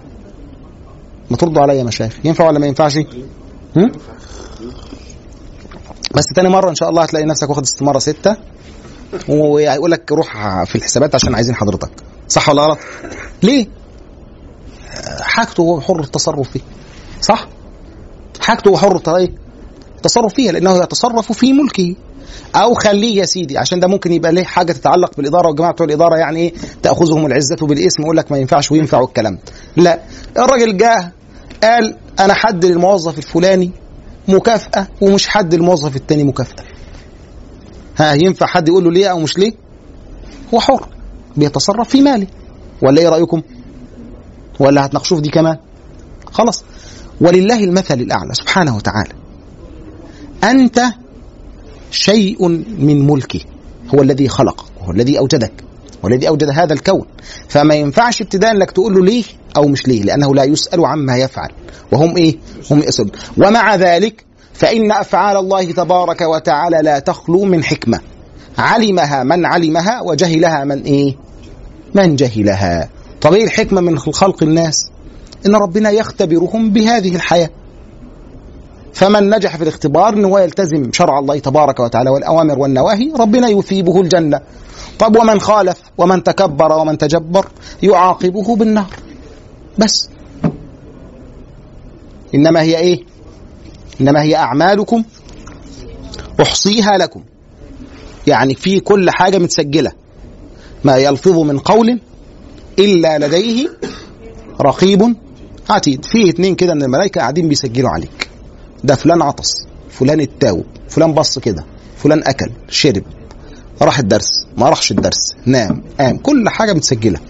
[1.31, 2.13] ما تردوا عليا يا مشايخ.
[2.25, 2.99] ينفع ولا ما ينفعش؟
[6.15, 8.37] بس تاني مرة إن شاء الله هتلاقي نفسك واخد استمارة ستة
[9.29, 11.91] وهيقول لك روح في الحسابات عشان عايزين حضرتك.
[12.29, 12.79] صح ولا غلط؟
[13.43, 13.67] ليه؟
[15.21, 16.61] حاجته حر التصرف فيه.
[17.21, 17.49] صح؟
[18.41, 18.99] حاجته حر
[19.99, 21.95] التصرف فيها لأنه يتصرف في ملكه.
[22.57, 25.47] أو خليه يا سيدي عشان ده ممكن يبقى ليه حاجة تتعلق بالإدارة.
[25.49, 29.39] والجماعه بتوع الإدارة يعني إيه؟ تأخذهم العزة بالاسم يقول لك ما ينفعش وينفع والكلام.
[29.77, 30.01] لا
[30.37, 31.13] الراجل جه
[31.63, 33.71] قال أنا حد للموظف الفلاني
[34.29, 36.65] مكافأة ومش حد للموظف الثاني مكافأة.
[37.97, 39.53] ها ينفع حد يقول له ليه أو مش ليه؟
[40.55, 40.89] هو حر
[41.37, 42.27] بيتصرف في ماله.
[42.83, 43.43] ولا إيه رأيكم؟
[44.61, 45.57] ولا هتناقشوه في دي كمان؟
[46.33, 46.65] خلاص.
[47.21, 49.28] ولله المثل الأعلى سبحانه وتعالى.
[50.45, 50.83] أنت
[51.91, 52.49] شيء
[52.79, 53.41] من ملكه
[53.95, 55.53] هو الذي خلقك هو الذي أوجدك
[56.03, 57.07] والذي أوجد هذا الكون.
[57.49, 59.25] فما ينفعش ابتداء لك تقول له ليه
[59.57, 61.49] أو مش ليه لأنه لا يسأل عما يفعل.
[61.93, 62.37] وهم إيه؟
[62.71, 63.13] هم يسألون.
[63.37, 68.01] ومع ذلك فإن أفعال الله تبارك وتعالى لا تخلو من حكمة.
[68.59, 71.17] علمها من علمها وجهلها من إيه؟
[71.95, 72.89] من جهلها.
[73.21, 74.91] طب إيه الحكمة من خلق الناس؟
[75.47, 77.51] إن ربنا يختبرهم بهذه الحياة.
[78.99, 84.01] فمن نجح في الاختبار ان هو يلتزم شرع الله تبارك وتعالى والأوامر والنواهي ربنا يثيبه
[84.01, 84.41] الجنة.
[84.99, 87.47] طب ومن خالف؟ ومن تكبر ومن تجبر
[87.83, 88.91] يعاقبه بالنار.
[89.79, 90.09] بس.
[92.35, 93.05] إنما هي إيه؟
[94.01, 95.05] إنما هي أعمالكم
[96.43, 97.23] أحصيها لكم.
[98.27, 99.93] يعني في كل حاجة متسجلة.
[100.85, 102.01] ما يلفظ من قول
[102.79, 103.69] إلا لديه
[104.61, 105.17] رقيب
[105.71, 106.05] عتيد.
[106.05, 108.28] في اتنين كده من الملائكة قاعدين بيسجلوا عليك.
[108.85, 111.65] ده فلان عطس فلان اتاوب فلان بص كده
[111.97, 113.03] فلان أكل شرب
[113.83, 117.21] راح الدرس ما راحش الدرس نام قام كل حاجة متسجلة.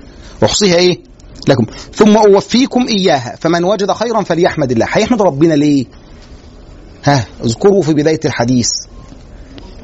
[0.45, 0.99] احصيها إيه؟
[1.49, 1.67] لكم.
[1.95, 4.87] ثم أوفيكم إياها فمن وجد خيرا فليحمد الله.
[4.91, 5.85] هيحمد ربنا ليه؟
[7.05, 8.71] ها اذكروا في بداية الحديث.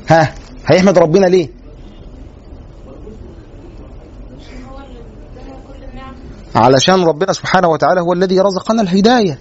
[0.08, 0.34] ها
[0.66, 1.48] هيحمد ربنا ليه؟
[6.54, 9.38] علشان ربنا سبحانه وتعالى هو الذي رزقنا الهداية.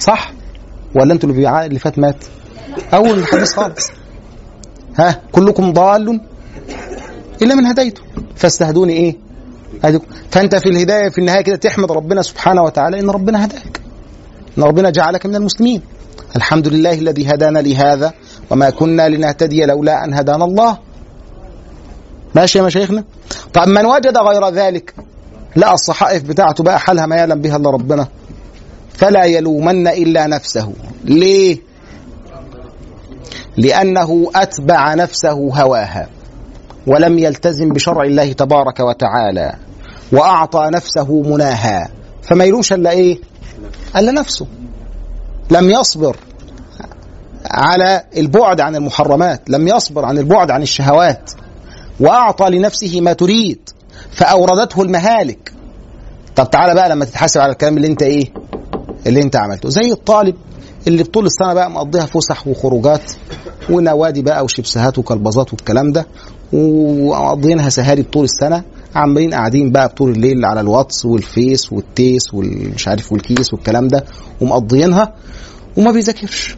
[0.00, 0.32] صح؟
[0.94, 2.16] ولا أنتوا اللي اللي فات مات؟
[2.94, 3.90] أول الحديث خالص.
[4.98, 6.20] ها؟ كلكم ضال
[7.42, 8.02] إلا من هديته.
[8.36, 9.16] فاستهدوني إيه؟
[9.84, 10.06] هديكم.
[10.30, 13.80] فأنت في الهداية في النهاية كده تحمد ربنا سبحانه وتعالى إن ربنا هداك.
[14.58, 15.82] إن ربنا جعلك من المسلمين.
[16.36, 18.12] الحمد لله الذي هدانا لهذا
[18.50, 20.78] وما كنا لنهتدي لولا أن هدانا الله.
[22.34, 23.04] ماشي يا مشايخنا؟
[23.54, 24.94] طب من وجد غير ذلك
[25.56, 28.08] لقى الصحائف بتاعته بقى حالها ما يعلم بها إلا ربنا.
[28.96, 30.72] فلا يلومن إلا نفسه.
[31.04, 31.58] ليه؟
[33.56, 36.08] لأنه أتبع نفسه هواها
[36.86, 39.54] ولم يلتزم بشرع الله تبارك وتعالى
[40.12, 41.88] وأعطى نفسه مناها.
[42.22, 43.18] فما يلومش إلا إيه؟
[43.96, 44.46] إلا نفسه.
[45.50, 46.16] لم يصبر
[47.50, 51.30] على البعد عن المحرمات لم يصبر عن البعد عن الشهوات
[52.00, 53.70] وأعطى لنفسه ما تريد
[54.10, 55.52] فأوردته المهالك.
[56.36, 58.32] طب تعالى بقى لما تتحاسب على الكلام اللي أنت إيه؟
[59.06, 59.68] اللي انت عملته.
[59.68, 60.34] زي الطالب
[60.88, 63.12] اللي طول السنة بقى مقضيها فسح وخروجات
[63.70, 66.06] ونوادي بقى وشيبسهات وكلبزات والكلام ده
[66.52, 68.62] ومقضيينها سهاري طول السنة
[68.94, 74.04] عمالين قاعدين بقى طول الليل على الواتس والفيس والتيس والمش عارف والكيس والكلام ده
[74.40, 75.14] ومقضيينها
[75.76, 76.56] وما بيذاكرش.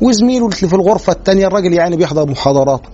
[0.00, 2.88] وزميله اللي في الغرفة الثانية الراجل يعني بيحضر محاضراته.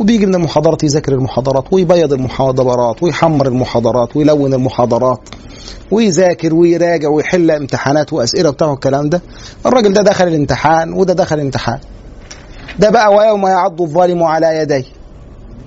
[0.00, 5.20] وبيجي من المحاضرات يذاكر المحاضرات ويبيض المحاضرات ويحمر المحاضرات ويلون المحاضرات
[5.90, 9.22] ويذاكر ويراجع ويحل امتحانات وأسئلة وبتاع الكلام ده.
[9.66, 11.78] الراجل ده دخل الامتحان وده دخل الامتحان.
[12.78, 14.84] ده بقى ويوم يعض الظالم على يديه.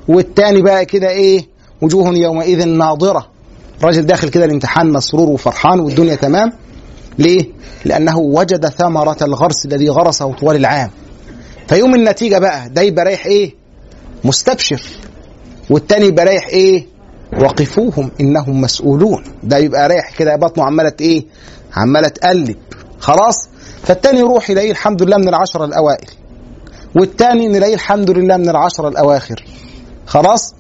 [0.08, 1.46] والتاني بقى كده إيه؟
[1.82, 3.28] وجوه يومئذ ناظرة.
[3.80, 6.54] الراجل داخل كده الامتحان مسرور وفرحان والدنيا تمام.
[7.20, 7.46] ليه؟
[7.86, 10.90] لأنه وجد ثمرة الغرس الذي غرسه طوال العام.
[11.68, 13.61] فيوم النتيجة بقى ده يبقى رايح إيه؟
[14.24, 14.82] مستبشر
[15.70, 16.86] والتاني يبقى رايح إيه؟
[17.42, 19.24] وقفوهم إنهم مسؤولون.
[19.44, 21.26] ده يبقى رايح كده بطنه عمالة إيه؟
[21.76, 22.56] عمالة تقلب.
[23.00, 23.36] خلاص؟
[23.84, 26.08] فالتاني يروح يلاقيه الحمد لله من العشرة الأوائل.
[26.96, 29.46] والتاني نلاقيه الحمد لله من العشرة الأواخر.
[30.08, 30.54] خلاص؟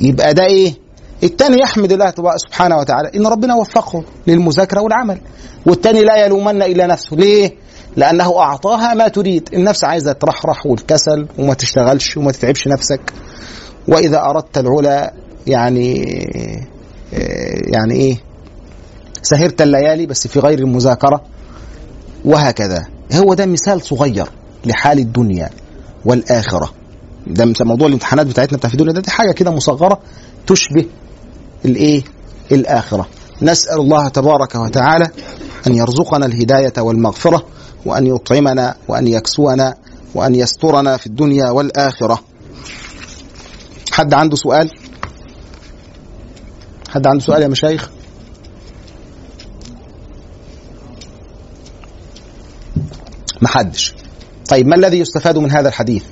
[0.00, 0.74] يبقى ده إيه؟
[1.22, 5.20] التاني يحمد الله سبحانه وتعالى إن ربنا وفقه للمذاكرة والعمل.
[5.66, 7.16] والتاني لا يلومن إلا نفسه.
[7.16, 7.50] ليه؟
[7.96, 9.48] لأنه أعطاها ما تريد.
[9.52, 13.00] النفس عايزة ترحرح والكسل وما تشتغلش وما تتعبش نفسك.
[13.88, 15.12] وإذا أردت العلا
[15.46, 15.94] يعني
[17.74, 18.16] يعني إيه
[19.22, 21.22] سهرت الليالي بس في غير المذاكرة
[22.24, 22.86] وهكذا.
[23.14, 24.26] هو ده مثال صغير
[24.64, 25.50] لحال الدنيا
[26.04, 26.70] والآخرة.
[27.26, 29.98] ده موضوع الامتحانات بتاعتنا بتاع في الدنيا ده دي حاجة كده مصغرة
[30.46, 30.84] تشبه
[31.64, 32.02] الإيه؟
[32.52, 33.08] الآخرة.
[33.42, 35.06] نسأل الله تبارك وتعالى
[35.66, 37.46] أن يرزقنا الهداية والمغفرة
[37.86, 39.74] وأن يطعمنا وأن يكسونا
[40.14, 42.22] وأن يسترنا في الدنيا والآخرة.
[43.92, 44.70] حد عنده سؤال؟
[46.88, 47.90] حد عنده سؤال يا مشايخ؟
[53.42, 53.94] محدش
[54.50, 56.04] طيب ما الذي يستفاد من هذا الحديث؟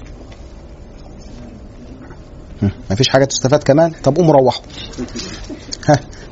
[2.91, 4.63] ما فيش حاجة تستفاد كمان؟ طب قوموا روحوا.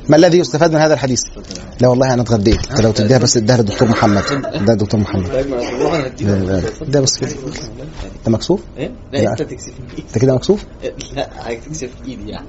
[0.09, 1.21] ما الذي يستفاد من هذا الحديث؟
[1.81, 2.69] لا والله أنا أتغديت.
[2.71, 4.23] انت لو تديها بس اديها للدكتور محمد.
[4.65, 5.27] ده الدكتور محمد.
[6.21, 7.29] لا لا ده بس كده.
[8.17, 9.17] انت مكسوف؟ إيه؟ لا.
[9.19, 9.31] لا.
[9.31, 10.65] أنت تكسف أنت كده مكسوف؟
[11.13, 12.47] لا عايز تكسف إيدي يعني.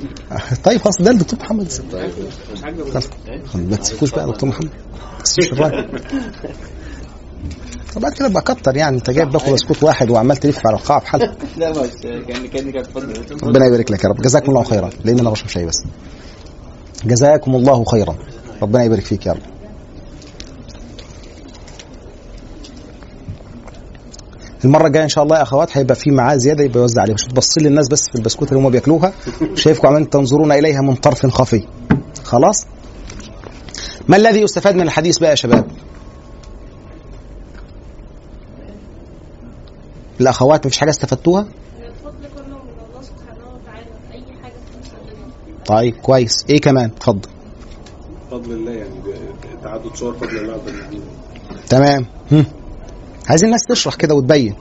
[0.64, 1.72] طيب خلاص ده الدكتور محمد.
[1.92, 2.10] طيب
[2.92, 3.08] خلاص.
[3.54, 4.70] ما تسيبوش بقى دكتور محمد.
[5.18, 5.88] ما تسيبش الراجل
[7.96, 8.96] بعد كده بقى كتر يعني.
[8.96, 12.82] أنت جايب باكل بسكوت واحد وعمال تلف على القاعه بحالك لا بس كان كان
[13.42, 14.22] ربنا يبارك لك يا رب.
[14.22, 14.90] جزاكم الله خيرا.
[15.04, 15.84] لأن أنا بشرب شاي بس.
[17.04, 18.16] جزاكم الله خيرا.
[18.62, 19.42] ربنا يبارك فيك يا رب.
[24.64, 27.58] المرة الجاية إن شاء الله يا أخوات هيبقى في معاه زيادة يبقى يوزع عليهم تبص
[27.58, 29.12] لي الناس بس في البسكوت اللي هم بياكلوها.
[29.54, 31.66] شايفكم عمالين تنظرون إليها من طرف خفي.
[32.24, 32.66] خلاص؟
[34.08, 35.66] ما الذي يستفاد من الحديث بقى يا شباب؟
[40.20, 44.96] الأخوات مفيش حاجة استفدتوها الفضل كله من الله سبحانه وتعالى في أي حاجة بتحصل
[45.66, 46.44] طيب كويس.
[46.50, 47.28] إيه كمان؟ اتفضل.
[48.30, 48.94] فضل الله يعني
[49.62, 50.56] تعدد صور فضل الله
[51.68, 52.06] تمام.
[52.32, 52.44] هم.
[53.28, 54.54] عايزين الناس تشرح كده وتبين.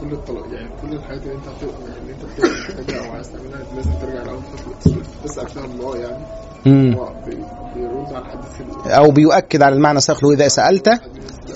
[0.00, 3.74] كل الطلب يعني كل الحاجات اللي انت هتبقى اللي انت بتبقى محتاجها أو عايز تعملها
[3.76, 4.40] لازم ترجع الأول
[4.80, 6.24] تسال تسال فيها الله يعني.
[6.66, 6.94] مم.
[6.94, 7.36] هو بي-
[7.74, 11.00] بيرد على الحديث أو بيؤكد على المعنى ساخله إذا سألت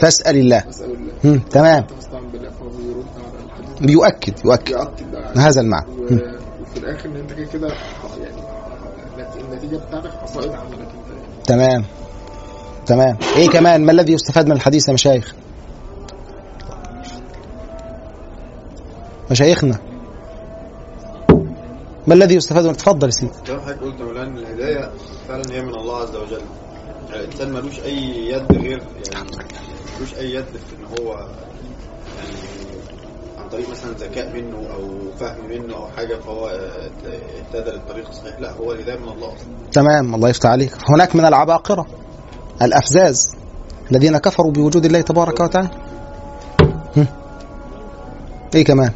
[0.00, 0.64] فاسأل الله.
[0.68, 1.12] اسال الله.
[1.24, 1.38] هم.
[1.38, 1.82] تمام.
[1.82, 3.86] أنت مستعن بالله فهو بيرد على الحديث.
[3.86, 4.70] بيؤكد يؤكد.
[4.70, 5.86] يؤكد هذا المعنى.
[6.76, 7.68] وفي الآخر إن أنت كده كده
[8.20, 8.42] يعني
[9.16, 11.84] النت- النتيجة بتاعتك حصائد عملك انت يعني تمام.
[12.86, 13.16] تمام.
[13.36, 15.34] إيه كمان؟ ما الذي يستفاد من الحديث يا مشايخ؟
[19.30, 19.78] مشايخنا.
[22.06, 23.32] ما الذي يستفاد من تفضل يا سيدي.
[23.46, 24.90] زي ما حضرتك قلت مولانا الهداية
[25.28, 26.42] فعلا هي من الله عز وجل.
[27.10, 28.82] يعني الإنسان ملوش أي يد غير
[29.12, 29.28] يعني
[29.98, 32.34] ملوش أي يد في إن هو يعني
[33.44, 34.88] عن طريق مثلا ذكاء منه أو
[35.20, 36.90] فهم منه أو حاجة فهو آه،
[37.38, 38.40] اهتدى للطريق الصحيح.
[38.40, 39.46] لا هو الهداية من الله أصلا.
[39.72, 40.72] تمام الله يفتح عليك.
[40.88, 41.86] هناك من العباقرة
[42.62, 43.16] الأفزاز
[43.90, 45.70] الذين كفروا بوجود الله تبارك وتعالى.
[48.54, 48.92] إيه كمان؟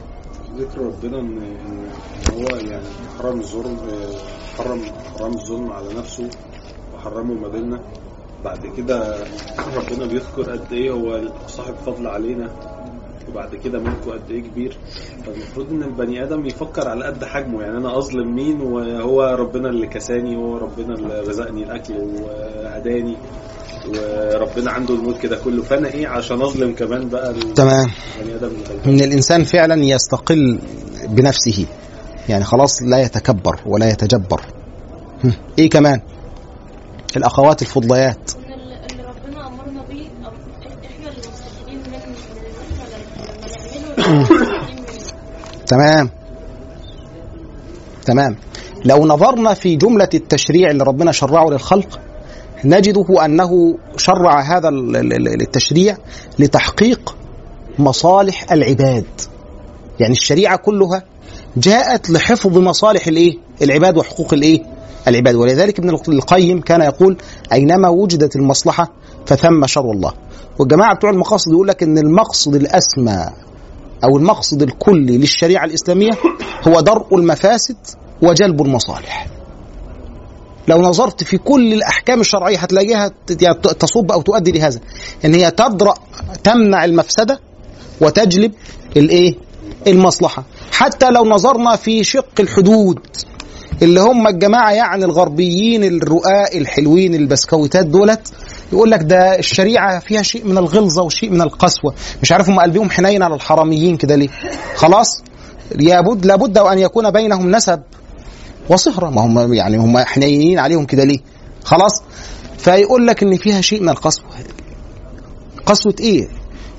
[0.56, 1.90] ذكر ربنا ان إن
[2.34, 2.87] هو يعني
[3.18, 3.76] حرم الظلم
[4.58, 4.80] حرم
[5.18, 6.30] حرام الظلم على نفسه
[6.94, 7.80] وحرمه ما بيننا
[8.44, 9.24] بعد كده
[9.76, 12.50] ربنا بيذكر قد إيه هو صاحب فضل علينا.
[13.30, 14.76] وبعد كده ملكه قد إيه كبير.
[15.26, 17.62] فالمفروض إن البني آدم يفكر على قد حجمه.
[17.62, 23.16] يعني أنا أظلم مين؟ وهو ربنا اللي كساني وهو ربنا اللي رزقني الأكل وهداني
[23.88, 25.62] وربنا عنده الملك ده كله.
[25.62, 27.86] فأنا إيه؟ عشان أظلم كمان بقى تمام.
[28.20, 28.50] البني آدم
[28.86, 30.58] إن الإنسان فعلا يستقل
[31.08, 31.66] بنفسه.
[32.28, 34.40] يعني خلاص لا يتكبر ولا يتجبر.
[35.58, 36.00] إيه كمان؟
[37.16, 38.30] الأخوات الفضليات.
[45.68, 46.11] تمام.
[48.07, 48.37] تمام.
[48.85, 52.00] لو نظرنا في جملة التشريع اللي ربنا شرعه للخلق
[52.64, 55.96] نجده أنه شرع هذا ال- ال- ال- التشريع
[56.38, 57.16] لتحقيق
[57.78, 59.04] مصالح العباد.
[60.00, 61.02] يعني الشريعة كلها
[61.57, 64.62] جاءت لحفظ مصالح الإيه؟ العباد وحقوق الإيه؟
[65.09, 65.35] العباد.
[65.35, 67.16] ولذلك ابن القيم كان يقول
[67.52, 68.92] أينما وجدت المصلحة
[69.26, 70.12] فثم شر الله.
[70.59, 73.26] والجماعة بتوع المقاصد يقول لك إن المقصد الأسمى
[74.04, 76.11] أو المقصد الكلي للشريعة الإسلامية
[76.68, 77.76] هو درء المفاسد
[78.22, 79.26] وجلب المصالح.
[80.68, 84.80] لو نظرت في كل الأحكام الشرعية هتلاقيها يعني تصب أو تؤدي لهذا
[85.24, 85.94] إن هي تدرأ
[86.44, 87.40] تمنع المفسدة
[88.00, 88.52] وتجلب
[88.96, 89.34] الإيه؟
[89.87, 90.44] المصلحة.
[90.72, 92.98] حتى لو نظرنا في شق الحدود
[93.82, 98.32] اللي هم الجماعة يعني الغربيين الرؤاء الحلوين البسكويتات دولت
[98.72, 101.94] يقول لك ده الشريعة فيها شيء من الغلظة وشيء من القسوة.
[102.22, 104.28] مش عارف هم قلبهم حنين على الحراميين كده ليه.
[104.74, 105.22] خلاص
[105.74, 107.80] لابد لابد وان يكون بينهم نسب
[108.70, 109.10] وصهرة.
[109.10, 111.18] ما هم يعني هم حنينين عليهم كده ليه.
[111.64, 112.02] خلاص
[112.58, 114.26] فيقول لك إن فيها شيء من القسوة.
[115.66, 116.28] قسوة إيه؟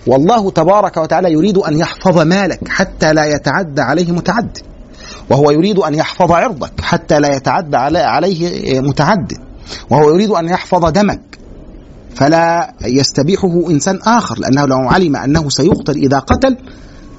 [0.08, 4.62] والله تبارك وتعالى يريد أن يحفظ مالك حتى لا يتعدى عليه متعدي
[5.30, 9.34] وهو يريد أن يحفظ عرضك حتى لا يتعدى علي- عليه متعد
[9.90, 11.22] وهو يريد أن يحفظ دمك.
[12.16, 16.58] فلا يستبيحه إنسان آخر لأنه لو علم أنه سيقتل إذا قتل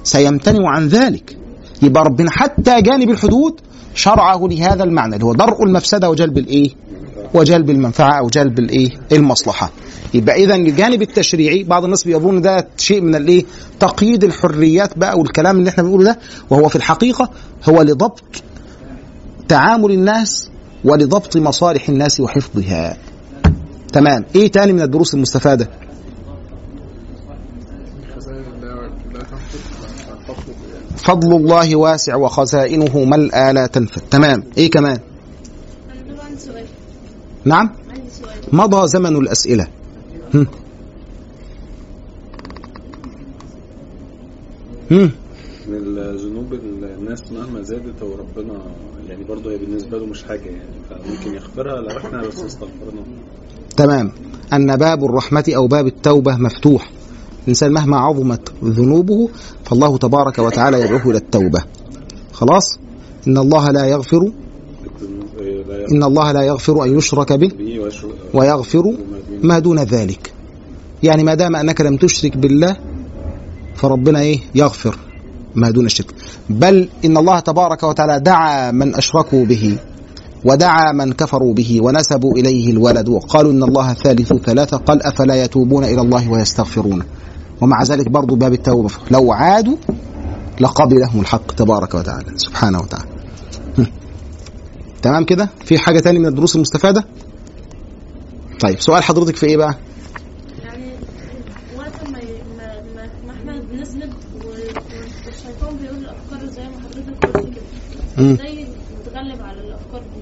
[0.03, 1.37] سيمتنع عن ذلك.
[1.81, 3.59] يبقى ربنا حتى جانب الحدود
[3.95, 6.69] شرعه لهذا المعنى اللي هو درء المفسدة وجلب الإيه؟
[7.33, 9.71] وجلب المنفعة أو جلب الإيه؟ المصلحة.
[10.13, 13.45] يبقى اذا الجانب التشريعي بعض الناس بيظن ده شيء من الإيه؟
[13.79, 16.19] تقييد الحريات بقى والكلام اللي إحنا بنقوله ده
[16.49, 17.29] وهو في الحقيقة
[17.69, 18.23] هو لضبط
[19.47, 20.49] تعامل الناس
[20.83, 22.97] ولضبط مصالح الناس وحفظها.
[23.93, 25.69] تمام، إيه تاني من الدروس المستفادة؟
[30.97, 34.99] فضل الله واسع وخزائنه ملأى لا تنفد تمام إيه كمان
[37.45, 37.69] نعم.
[38.53, 39.67] مضى زمن الأسئلة.
[40.33, 40.47] هم.
[44.91, 45.11] هم.
[45.67, 48.53] من الذنوب الناس مهما زادت هو ربنا
[49.09, 53.01] يعني برضه هي بالنسبة له مش حاجة يعني فممكن يغفرها لو إحنا بس استغفرنا.
[53.77, 54.11] تمام.
[54.53, 56.91] أن باب الرحمة أو باب التوبة مفتوح.
[57.43, 59.29] الإنسان مهما عظمت ذنوبه
[59.65, 61.63] فالله تبارك وتعالى يدعوه إلى التوبة.
[62.33, 62.79] خلاص؟
[63.27, 64.31] إن الله لا يغفر
[65.91, 67.51] إن الله لا يغفر أن يشرك به
[68.33, 68.93] ويغفر
[69.43, 70.31] ما دون ذلك.
[71.03, 72.77] يعني ما دام أنك لم تشرك بالله
[73.75, 74.97] فربنا إيه؟ يغفر
[75.55, 76.13] ما دون الشرك.
[76.49, 79.77] بل إن الله تبارك وتعالى دعا من أشركوا به
[80.45, 83.09] ودعا من كفروا به ونسبوا إليه الولد.
[83.09, 87.05] وقالوا إن الله ثالث ثلاثة قال أفلا يتوبون إلى الله ويستغفرونه
[87.61, 88.89] ومع ذلك برضو باب التوبة.
[89.11, 89.75] لو عادوا
[90.59, 93.10] لقبلهم الحق تبارك وتعالى سبحانه وتعالى.
[95.01, 97.03] تمام كده؟ في حاجة تاني من الدروس المستفادة؟
[98.59, 99.75] طيب سؤال حضرتك في إيه بقى؟
[100.63, 100.85] يعني
[101.77, 102.19] وقت ما
[102.57, 108.33] ما ما, إحنا بنسند و- والشيطان بيقول الأفكار زي ما حضرتك قلت كده.
[108.33, 108.67] إزاي
[109.01, 110.21] نتغلب على الأفكار دي؟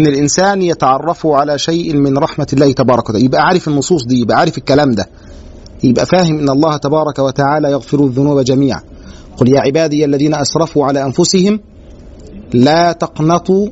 [0.00, 3.24] إن الإنسان يتعرف على شيء من رحمة الله تبارك وتعالى.
[3.24, 5.06] يبقى عارف النصوص دي يبقى عارف الكلام ده.
[5.84, 8.80] يبقى فاهم إن الله تبارك وتعالى يغفر الذنوب جميعا.
[9.36, 11.60] قل يا عبادي الذين أسرفوا على أنفسهم
[12.54, 13.68] لا تقنطوا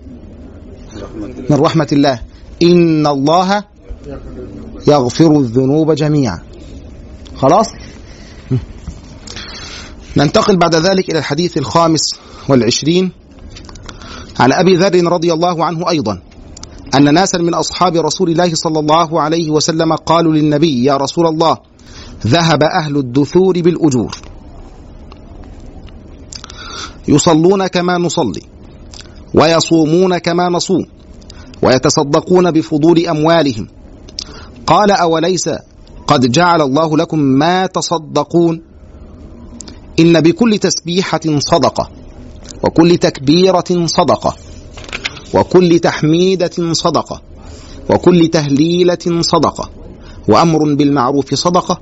[1.51, 2.21] من رحمة الله.
[2.63, 3.65] إن الله
[4.89, 6.39] يغفر الذنوب جميعا.
[7.37, 7.67] خلاص؟
[10.17, 12.01] ننتقل بعد ذلك إلى الحديث الخامس
[12.49, 13.13] والعشرين
[14.41, 16.23] عن أبي ذر رضي الله عنه أيضا
[16.95, 21.59] أن ناسا من أصحاب رسول الله صلى الله عليه وسلم قالوا للنبي يا رسول الله
[22.27, 24.17] ذهب أهل الدثور بالأجور.
[27.09, 28.43] يصلون كما نصلي.
[29.37, 30.85] ويصومون كما نصوم
[31.63, 33.69] ويتصدقون بفضول أموالهم.
[34.67, 35.49] قال أوليس
[36.07, 38.63] قد جعل الله لكم ما تصدقون؟
[40.01, 41.91] إن بكل تسبيحة صدقة
[42.65, 44.37] وكل تكبيرة صدقة
[45.35, 47.23] وكل تحميدة صدقة
[47.91, 49.71] وكل تهليلة صدقة
[50.29, 51.81] وأمر بالمعروف صدقة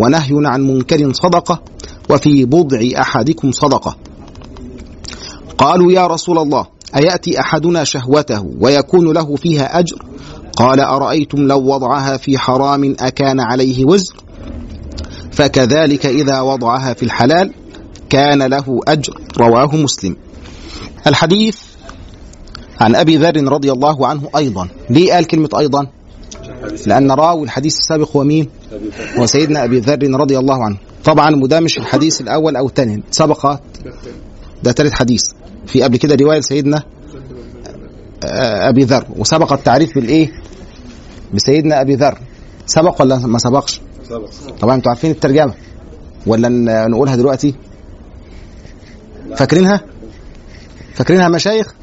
[0.00, 1.62] ونهي عن منكر صدقة
[2.10, 3.96] وفي بضع أحدكم صدقة.
[5.58, 10.02] قالوا يا رسول الله أيأتي أحدنا شهوته ويكون له فيها أجر؟
[10.56, 14.14] قال أرأيتم لو وضعها في حرام أكان عليه وزر؟
[15.32, 17.52] فكذلك إذا وضعها في الحلال
[18.10, 19.20] كان له أجر.
[19.38, 20.16] رواه مسلم.
[21.06, 21.56] الحديث
[22.80, 24.68] عن أبي ذر رضي الله عنه أيضا.
[24.90, 25.86] ليه قال كلمة أيضا؟
[26.86, 28.48] لأن راوي الحديث السابق هو مين؟
[29.18, 30.76] هو سيدنا أبي ذر رضي الله عنه.
[31.04, 33.02] طبعا وده مش الحديث الأول أو الثاني.
[33.10, 33.56] سبق
[34.62, 35.24] ده ثالث حديث.
[35.66, 36.82] في قبل كده رواية سيدنا
[38.24, 39.06] آه، أبي ذر.
[39.16, 40.32] وسبق التعريف بالإيه
[41.34, 42.18] بسيدنا أبي ذر.
[42.66, 44.30] سبق ولا ما سبقش؟ سبق.
[44.60, 45.54] طبعا أنتوا عارفين الترجمة.
[46.26, 46.48] ولا
[46.88, 47.54] نقولها دلوقتي؟
[49.36, 49.80] فاكرينها؟
[50.94, 51.74] فاكرينها مشايخ؟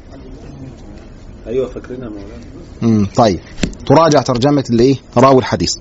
[1.46, 3.06] أيوه فاكرينها مولانا.
[3.16, 3.40] طيب.
[3.86, 5.74] تراجع ترجمة الإيه؟ راوي الحديث.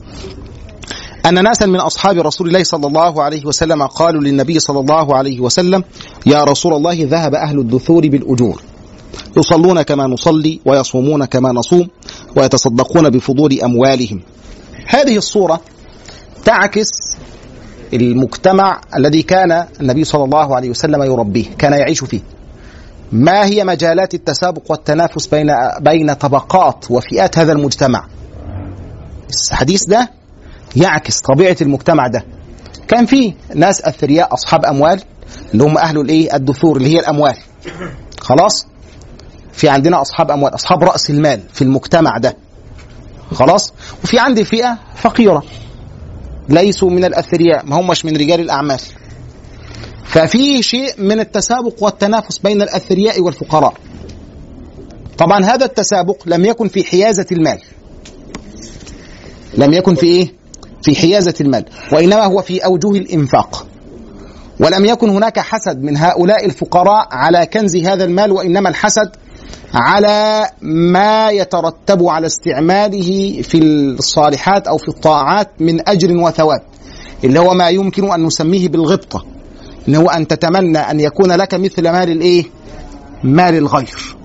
[1.26, 5.40] أن ناسا من أصحاب رسول الله صلى الله عليه وسلم قالوا للنبي صلى الله عليه
[5.40, 5.84] وسلم
[6.26, 8.62] يا رسول الله ذهب أهل الدثور بالأجور.
[9.38, 11.88] يصلون كما نصلي ويصومون كما نصوم
[12.36, 14.22] ويتصدقون بفضول أموالهم.
[14.88, 15.62] هذه الصورة
[16.46, 16.90] تعكس
[17.94, 22.22] المجتمع الذي كان النبي صلى الله عليه وسلم يربيه كان يعيش فيه.
[23.12, 25.48] ما هي مجالات التسابق والتنافس بين
[25.82, 28.08] بين طبقات وفئات هذا المجتمع؟
[29.52, 30.23] الحديث ده
[30.76, 32.26] يعكس طبيعة المجتمع ده.
[32.88, 35.02] كان في ناس أثرياء أصحاب أموال
[35.54, 37.36] اللي هم أهل الإيه؟ الدثور اللي هي الأموال.
[38.22, 38.68] خلاص؟
[39.54, 42.38] في عندنا أصحاب أموال أصحاب رأس المال في المجتمع ده.
[43.34, 45.44] خلاص؟ وفي عندي فئة فقيرة.
[46.50, 48.80] ليسوا من الأثرياء ما همش من رجال الأعمال.
[50.06, 53.74] ففي شيء من التسابق والتنافس بين الأثرياء والفقراء.
[55.18, 57.60] طبعا هذا التسابق لم يكن في حيازة المال.
[59.58, 60.43] لم يكن في إيه؟
[60.84, 63.68] في حيازة المال وإنما هو في اوجه الإنفاق.
[64.60, 69.10] ولم يكن هناك حسد من هؤلاء الفقراء على كنز هذا المال وإنما الحسد
[69.74, 76.62] على ما يترتب على استعماله في الصالحات أو في الطاعات من أجر وثواب
[77.24, 79.26] اللي هو ما يمكن أن نسميه بالغبطة
[79.88, 82.44] ان هو أن تتمنى أن يكون لك مثل مال الإيه؟
[83.24, 84.16] مال الغير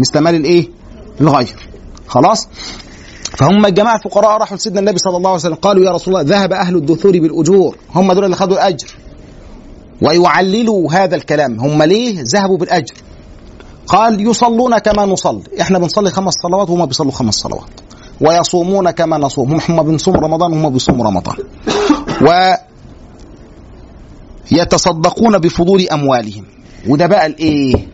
[0.00, 0.68] مثل مال الإيه؟
[1.20, 1.56] الغير.
[2.06, 2.48] خلاص؟
[3.38, 6.52] فهم الجماعه الفقراء راحوا لسيدنا النبي صلى الله عليه وسلم قالوا يا رسول الله ذهب
[6.52, 8.86] أهل الدثور بالأجور هم دول اللي خدوا الأجر.
[10.02, 12.94] ويعللوا هذا الكلام هم ليه ذهبوا بالأجر؟
[13.86, 17.70] قال يصلون كما نصلي إحنا بنصلي خمس صلوات وهم بيصلوا خمس صلوات.
[18.20, 21.36] ويصومون كما نصوم هم هم بنصوم رمضان وهم بيصوموا رمضان.
[22.22, 22.54] و
[24.52, 26.44] يتصدقون بفضول أموالهم.
[26.88, 27.88] وده بقى الإيه؟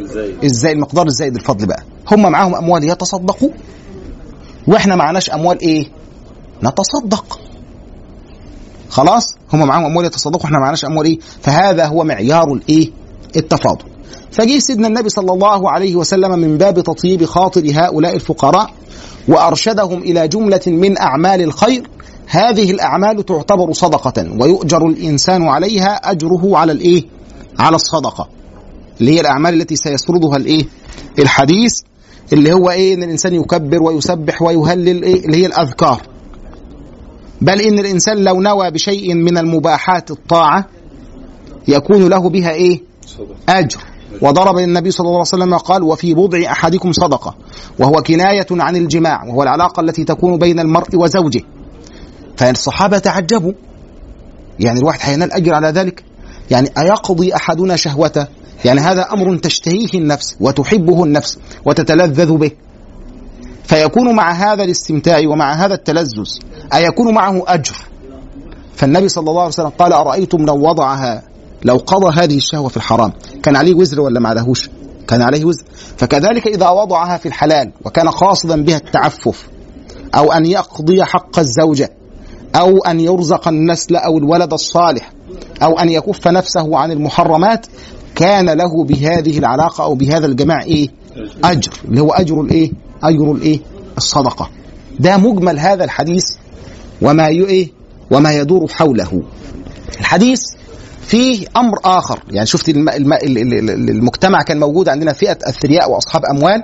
[0.00, 1.82] إزاي إزاي المقدار الزائد الفضل بقى.
[2.10, 3.50] هم معاهم أموال يتصدقوا.
[4.66, 5.86] وإحنا معناش أموال إيه؟
[6.62, 7.40] نتصدق.
[8.88, 12.90] خلاص؟ هم معاهم أموال يتصدقوا إحنا معناش أموال إيه؟ فهذا هو معيار الإيه؟
[13.36, 13.84] التفاضل.
[14.32, 18.70] فجه سيدنا النبي صلى الله عليه وسلم من باب تطيب خاطر هؤلاء الفقراء
[19.28, 21.90] وأرشدهم إلى جملة من أعمال الخير
[22.26, 27.04] هذه الأعمال تعتبر صدقة ويؤجر الإنسان عليها أجره على الإيه؟
[27.58, 28.28] على الصدقة
[29.00, 30.64] اللي هي الأعمال التي سيسردها الإيه؟
[31.18, 31.72] الحديث
[32.32, 36.02] اللي هو إيه إن الإنسان يكبر ويسبح ويهلل إيه اللي هي الأذكار.
[37.40, 40.66] بل إن الإنسان لو نوى بشيء من المباحات الطاعة
[41.68, 42.82] يكون له بها إيه؟
[43.48, 43.78] أجر.
[44.22, 47.34] وضرب النبي صلى الله عليه وسلم قال وفي بضع أحدكم صدقة.
[47.78, 51.42] وهو كناية عن الجماع وهو العلاقة التي تكون بين المرء وزوجه.
[52.36, 53.52] فالصحابة تعجبوا.
[54.60, 56.04] يعني الواحد هينال أجر على ذلك.
[56.50, 58.26] يعني أيقضي أحدنا شهوته؟
[58.64, 62.50] يعني هذا أمر تشتهيه النفس وتحبه النفس وتتلذذ به.
[63.64, 66.28] فيكون مع هذا الاستمتاع ومع هذا التلذذ
[66.74, 67.76] أيكون معه أجر.
[68.76, 71.22] فالنبي صلى الله عليه وسلم قال أرأيتم لو وضعها
[71.64, 74.54] لو قضى هذه الشهوة في الحرام كان عليه وزر ولا ما
[75.08, 75.64] كان عليه وزر.
[75.96, 79.46] فكذلك إذا وضعها في الحلال وكان قاصدا بها التعفف
[80.14, 81.90] أو أن يقضي حق الزوجة
[82.54, 85.12] أو أن يرزق النسل أو الولد الصالح
[85.62, 87.66] أو أن يكف نفسه عن المحرمات
[88.16, 90.88] كان له بهذه العلاقة أو بهذا الجماع إيه؟
[91.44, 91.72] أجر.
[91.84, 92.70] اللي هو أجر الإيه؟
[93.02, 93.60] أجر الإيه؟
[93.96, 94.50] الصدقة.
[95.00, 96.24] ده مجمل هذا الحديث
[97.02, 97.68] وما إيه؟
[98.10, 99.22] وما يدور حوله.
[100.00, 100.40] الحديث
[101.06, 102.22] فيه أمر آخر.
[102.30, 102.88] يعني شفت الم...
[102.88, 103.12] الم...
[103.12, 106.62] ال- ال- ال- المجتمع كان موجود عندنا فئة أثرياء وأصحاب أموال.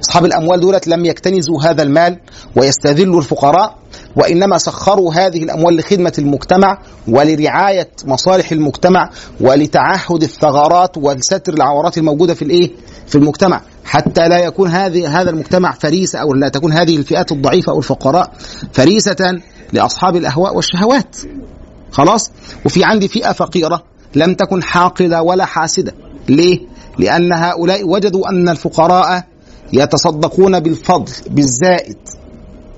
[0.00, 2.18] أصحاب الأموال دولت لم يكتنزوا هذا المال
[2.56, 3.78] ويستذلوا الفقراء
[4.16, 6.78] وإنما سخروا هذه الأموال لخدمة المجتمع
[7.08, 12.70] ولرعاية مصالح المجتمع ولتعهد الثغرات وستر العورات الموجودة في الإيه؟
[13.06, 13.60] في المجتمع.
[13.84, 18.32] حتى لا يكون هذه هذا المجتمع فريسة أو لا تكون هذه الفئات الضعيفة أو الفقراء
[18.72, 19.40] فريسة
[19.72, 21.16] لأصحاب الأهواء والشهوات.
[21.90, 22.30] خلاص؟
[22.64, 23.82] وفي عندي فئة فقيرة
[24.14, 25.94] لم تكن حاقدة ولا حاسدة.
[26.28, 26.58] ليه؟
[26.98, 29.24] لأن هؤلاء وجدوا أن الفقراء
[29.72, 31.96] يتصدقون بالفضل بالزائد.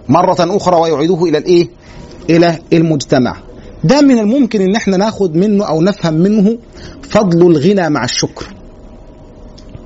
[0.08, 1.68] مرة أخرى ويعيدوه إلى الإيه؟
[2.30, 3.36] إلى المجتمع.
[3.84, 6.58] ده من الممكن إن إحنا ناخد منه أو نفهم منه
[7.02, 8.46] فضل الغنى مع الشكر.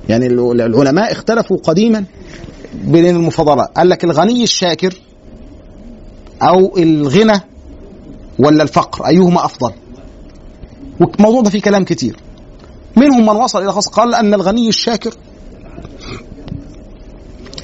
[0.09, 2.05] يعني العلماء اختلفوا قديما
[2.83, 5.01] بين المفاضلات قال لك الغني الشاكر
[6.41, 7.41] أو الغنى
[8.39, 9.71] ولا الفقر أيهما أفضل؟
[10.99, 12.15] والموضوع ده فيه كلام كتير.
[12.97, 15.13] منهم من وصل إلى خاص قال أن الغني الشاكر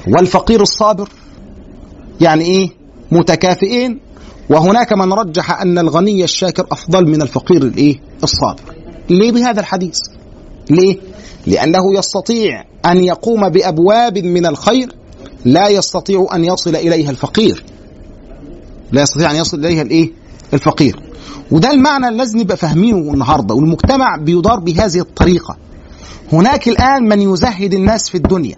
[0.08, 1.10] والفقير الصابر
[2.22, 2.70] يعني إيه؟
[3.12, 4.00] متكافئين.
[4.50, 8.62] وهناك من رجح أن الغني الشاكر أفضل من الفقير الإيه؟ الصابر.
[9.10, 9.98] ليه بهذا الحديث؟
[10.70, 10.98] ليه؟
[11.48, 14.96] لأنه يستطيع أن يقوم بأبواب من الخير
[15.46, 17.64] لا يستطيع أن يصل إليها الفقير.
[18.92, 20.12] لا يستطيع أن يصل إليها الإيه؟
[20.54, 21.00] الفقير.
[21.52, 25.58] وده المعنى اللي لازم نبقى فاهمينه النهارده والمجتمع بيدار بهذه الطريقة.
[26.34, 28.56] هناك الآن من يزهد الناس في الدنيا.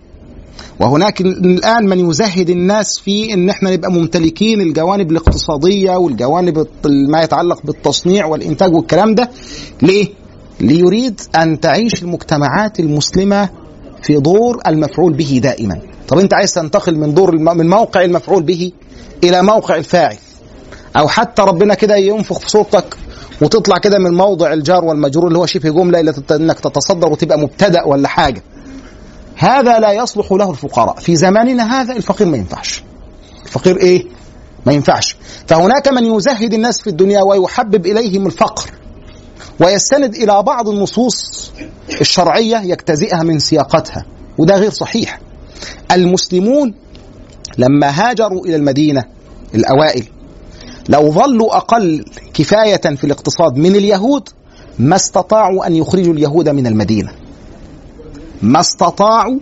[0.80, 7.59] وهناك الآن من يزهد الناس في إن إحنا نبقى ممتلكين الجوانب الاقتصادية والجوانب ما يتعلق
[7.66, 9.30] بالتصنيع والإنتاج والكلام ده.
[9.82, 10.07] ليه؟
[10.62, 13.49] ليريد أن تعيش المجتمعات المسلمة
[14.03, 15.80] في دور المفعول به دائما.
[16.07, 17.57] طب أنت عايز تنتقل من دور الم...
[17.57, 18.72] من موقع المفعول به
[19.24, 20.18] إلى موقع الفاعل.
[20.97, 22.97] أو حتى ربنا كده ينفخ في صورتك
[23.41, 27.84] وتطلع كده من موضع الجار والمجرور اللي هو شبه جملة إلى إنك تتصدر وتبقى مبتدأ
[27.88, 28.43] ولا حاجة.
[29.42, 31.00] هذا لا يصلح له الفقراء.
[31.00, 32.84] في زماننا هذا الفقير ما ينفعش.
[33.46, 34.06] الفقير إيه؟
[34.66, 35.16] ما ينفعش.
[35.48, 38.72] فهناك من يزهد الناس في الدنيا ويحبب إليهم الفقر
[39.60, 41.52] ويستند إلى بعض النصوص
[42.02, 44.06] الشرعية يجتزئها من سياقتها
[44.38, 45.20] وده غير صحيح.
[45.92, 46.74] المسلمون
[47.58, 49.04] لما هاجروا إلى المدينة
[49.56, 50.06] الأوائل
[50.89, 54.30] لو ظلوا أقل كفاية في الاقتصاد من اليهود
[54.80, 57.21] ما استطاعوا أن يخرجوا اليهود من المدينة.
[58.44, 59.39] ما استطاعوا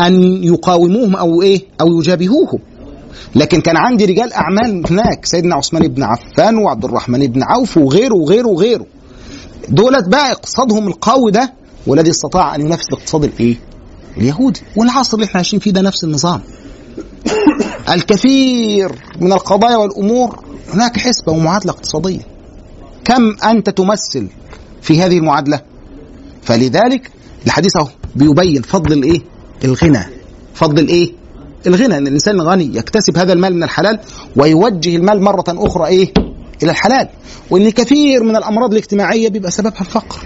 [0.00, 2.58] أن يقاوموهم أو إيه؟ أو يجابهوهم.
[3.34, 8.14] لكن كان عندي رجال أعمال هناك سيدنا عثمان بن عفان وعبد الرحمن بن عوف وغيره
[8.14, 8.86] وغيره وغيره.
[9.68, 11.52] دولت بقى اقتصادهم القوي ده
[11.86, 13.56] والذي استطاع أن ينافس الاقتصاد الإيه؟
[14.16, 14.60] اليهودي.
[14.76, 16.40] والعصر اللي إحنا عايشين فيه ده نفس النظام.
[17.94, 22.20] الكثير من القضايا والأمور هناك حسبة ومعادلة اقتصادية.
[23.04, 24.28] كم أنت تمثل
[24.82, 25.60] في هذه المعادلة؟
[26.42, 27.10] فلذلك
[27.46, 27.88] الحديث أهو.
[28.16, 29.20] بيبين فضل الايه؟
[29.64, 30.04] الغنى.
[30.54, 31.12] فضل الايه؟
[31.66, 31.96] الغنى.
[31.96, 33.98] إن الإنسان الغني يكتسب هذا المال من الحلال
[34.36, 36.12] ويوجه المال مرة أخرى إيه؟
[36.62, 37.08] إلى الحلال.
[37.50, 40.18] وإن كثير من الأمراض الاجتماعية بيبقى سببها الفقر.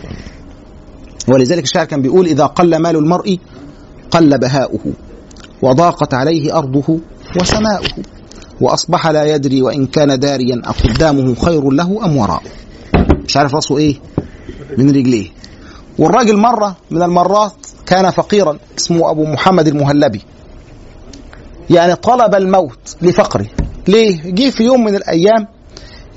[1.29, 3.39] ولذلك الشاعر كان بيقول إذا قل مال المرء
[4.11, 4.81] قل بهاؤه
[5.63, 6.99] وضاقت عليه أرضه
[7.41, 7.89] وسماؤه
[8.61, 12.43] وأصبح لا يدري وإن كان داريا أقدامه خير له أم وراء
[13.29, 13.95] مش عارف راسه إيه؟
[14.79, 15.29] من رجليه.
[15.99, 17.53] والراجل مرة من المرات
[17.87, 20.23] كان فقيرا اسمه أبو محمد المهلبي.
[21.71, 23.47] يعني طلب الموت لفقره.
[23.89, 25.47] ليه؟ جه في يوم من الأيام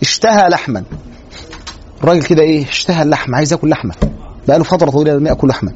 [0.01, 0.83] اشتهى لحما.
[2.03, 3.93] الراجل كده إيه؟ اشتهى اللحم عايز ياكل لحمة.
[4.47, 5.71] بقاله فترة طويلة لم يأكل لحما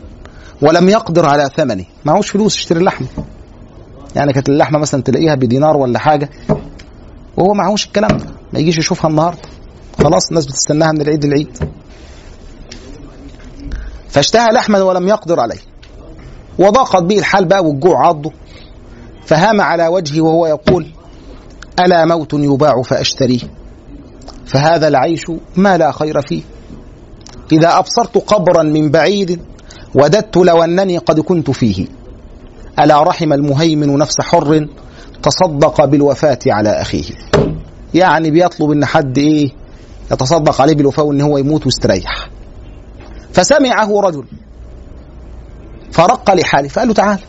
[0.61, 1.85] ولم يقدر على ثمنه.
[2.05, 3.07] معهوش فلوس يشتري اللحمه
[4.15, 6.29] يعني كانت اللحمة مثلا تلاقيها بدينار ولا حاجة.
[7.37, 8.25] وهو معهوش الكلام ده.
[8.53, 9.41] ما يجيش يشوفها النهارده.
[10.03, 11.57] خلاص الناس بتستناها من العيد للعيد.
[14.09, 15.59] فاشتهى لحما ولم يقدر عليه.
[16.59, 18.31] وضاقت به الحال بقى والجوع عضه
[19.25, 20.87] فهام على وجهه وهو يقول
[21.79, 23.39] ألا موت يباع فأشتريه؟
[24.45, 25.21] فهذا العيش
[25.55, 26.41] ما لا خير فيه.
[27.51, 29.41] إذا أبصرت قبرا من بعيد
[29.95, 31.87] وددت لو أنني قد كنت فيه.
[32.79, 34.67] ألا رحم المهيمن نفس حر
[35.23, 37.03] تصدق بالوفاة على أخيه.
[37.93, 39.49] يعني بيطلب إن حد إيه
[40.11, 42.29] يتصدق عليه بالوفاة وإن هو يموت ويستريح.
[43.39, 44.23] فسمعه رجل.
[45.91, 47.19] فرق لحاله فقال له تعال.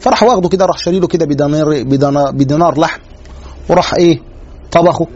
[0.00, 3.00] فراح واخده كده راح شاري له كده بدينار بدينار, لحم.
[3.68, 4.20] وراح إيه
[4.72, 5.06] طبخه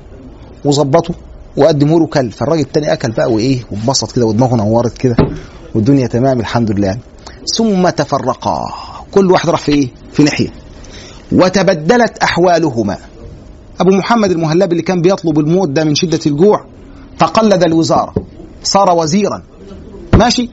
[0.65, 1.15] وظبطه
[1.57, 5.17] وقدمه له كل فالراجل التاني أكل بقى وإيه وانبسط كده ودماغه نورت كده
[5.75, 6.99] والدنيا تمام الحمد لله.
[7.57, 8.65] ثم تفرقا.
[9.15, 10.49] كل واحد راح في إيه في ناحية.
[11.33, 12.97] وتبدلت أحوالهما.
[13.81, 16.65] أبو محمد المهلبي اللي كان بيطلب الموت ده من شدة الجوع
[17.19, 18.15] تقلد الوزارة.
[18.63, 19.43] صار وزيرا.
[20.19, 20.51] ماشي؟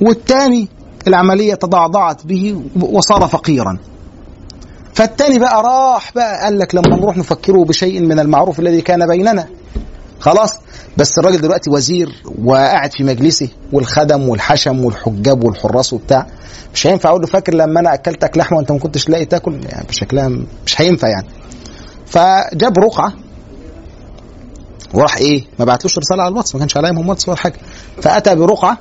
[0.00, 0.68] والتاني
[1.08, 3.78] العملية تضعضعت به وصار فقيرا.
[4.94, 9.46] فالتاني بقى راح بقى قال لك لما نروح نفكره بشيء من المعروف الذي كان بيننا.
[10.20, 10.54] خلاص؟
[10.96, 16.26] بس الراجل دلوقتي وزير وقاعد في مجلسه والخدم والحشم والحجاب والحراس وبتاع.
[16.74, 19.86] مش هينفع أقول له فاكر لما أنا أكلتك لحمة وأنت ما كنتش لاقي تاكل؟ يعني
[19.88, 20.28] بشكلها
[20.66, 21.26] مش هينفع يعني.
[22.06, 23.12] فجاب رقعة
[24.94, 27.54] وراح إيه؟ ما بعتلوش رسالة على الواتس ما كانش عليهم واتس ولا حاجة.
[28.02, 28.78] فأتى برقعة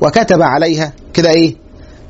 [0.00, 1.56] وكتب عليها كده إيه؟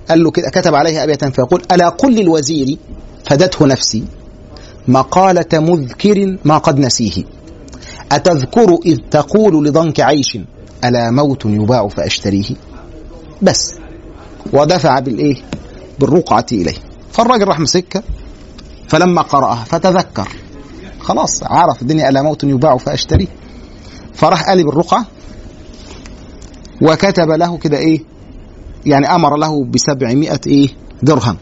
[0.08, 2.78] قال له كده كتب عليها أبيات فيقول ألا قل للوزير
[3.24, 4.04] فدته نفسي
[4.88, 7.24] مقالة مذكر ما قد نسيه.
[8.12, 10.38] أتذكر إذ تقول لضنك عيش
[10.84, 12.54] ألا موت يباع فأشتريه؟
[13.42, 13.74] بس.
[14.52, 15.36] ودفع بالإيه؟
[15.98, 16.74] بالرقعة إليه.
[17.12, 18.02] فالراجل راح مسكها
[18.88, 20.28] فلما قرأها فتذكر.
[21.00, 23.26] خلاص عرف الدنيا ألا موت يباع فأشتريه.
[24.14, 25.06] فراح قالب الرقعة
[26.82, 28.00] وكتب له كده إيه؟
[28.86, 30.68] يعني أمر له بسبعمائة إيه؟
[31.02, 31.36] درهم.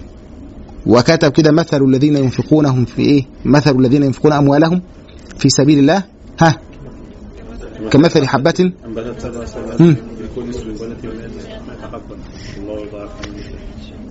[0.87, 4.83] وكتب كده مثل الذين ينفقونهم في إيه؟ مثل الذين ينفقون أموالهم
[5.39, 6.05] في سبيل الله.
[6.41, 6.57] ها؟
[7.91, 8.73] كمثل حبة.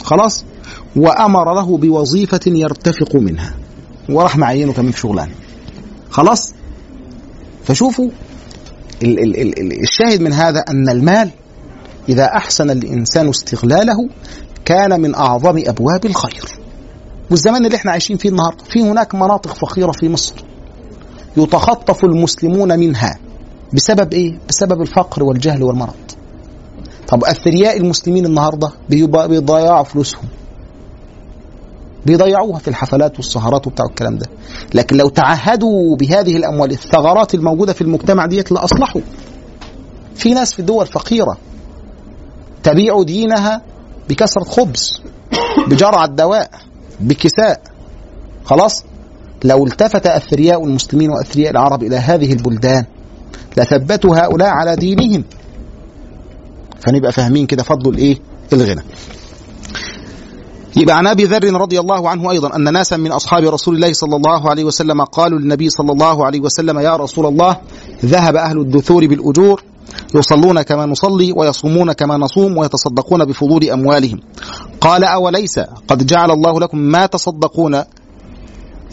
[0.04, 0.46] خلاص.
[0.96, 3.56] وأمر له بوظيفة يرتفق منها.
[4.10, 5.32] وراح معينه كمان في شغلانه
[6.10, 6.54] خلاص؟
[7.64, 8.10] فشوفوا.
[9.04, 11.30] الشاهد من هذا أن المال
[12.10, 14.10] إذا أحسن الإنسان استغلاله
[14.66, 16.44] كان من أعظم أبواب الخير
[17.32, 20.36] والزمان اللي إحنا عايشين فيه النهارده في هناك مناطق فقيرة في مصر
[21.38, 23.20] يتخطف المسلمون منها
[23.74, 25.94] بسبب إيه؟ بسبب الفقر والجهل والمرض.
[27.08, 30.24] طب أثرياء المسلمين النهارده بيضيعوا فلوسهم.
[32.06, 34.26] بيضيعوها في الحفلات والسهرات وبتاع الكلام ده.
[34.74, 39.02] لكن لو تعهدوا بهذه الأموال الثغرات الموجودة في المجتمع ديت لأصلحوا.
[40.16, 41.38] في ناس في الدول فقيرة
[42.64, 43.62] تبيع دينها
[44.10, 45.02] بكثرة خبز
[45.68, 46.52] بجرعة دواء
[47.00, 47.62] بكساء.
[48.46, 48.84] خلاص؟
[49.44, 52.86] لو التفت أثرياء المسلمين وأثرياء العرب إلى هذه البلدان
[53.58, 55.24] لثبتوا هؤلاء على دينهم.
[56.80, 58.18] فنبقى فاهمين كده فضل الإيه؟
[58.54, 58.82] الغنى.
[60.78, 64.16] يبقى عن أبي ذر رضي الله عنه أيضا أن ناسا من أصحاب رسول الله صلى
[64.16, 67.58] الله عليه وسلم قالوا للنبي صلى الله عليه وسلم يا رسول الله
[68.06, 69.64] ذهب أهل الدثور بالأجور
[70.16, 74.20] يصلون كما نصلي ويصومون كما نصوم ويتصدقون بفضول أموالهم.
[74.82, 77.84] قال أوليس قد جعل الله لكم ما تصدقون?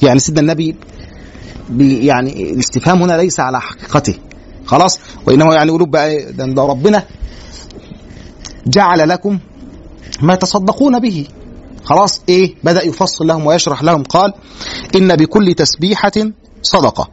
[0.03, 0.77] يعني سيدنا النبي
[1.70, 4.14] بي- يعني الاستفهام هنا ليس على حقيقته.
[4.66, 7.03] خلاص؟ وإنما يعني قلوب بقى إيه؟ ده ربنا
[8.66, 9.39] جعل لكم
[10.22, 11.27] ما تصدقون به.
[11.87, 14.32] خلاص إيه؟ بدأ يفصل لهم ويشرح لهم قال
[14.97, 16.12] إن بكل تسبيحة
[16.62, 17.09] صدقة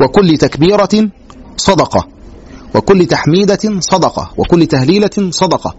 [0.00, 1.10] وكل تكبيرة
[1.56, 2.08] صدقة
[2.74, 5.74] وكل تحميدة صدقة وكل تهليلة صدقة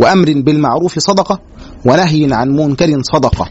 [0.00, 1.40] وأمر بالمعروف صدقة
[1.86, 3.48] ونهي عن منكر صدقة.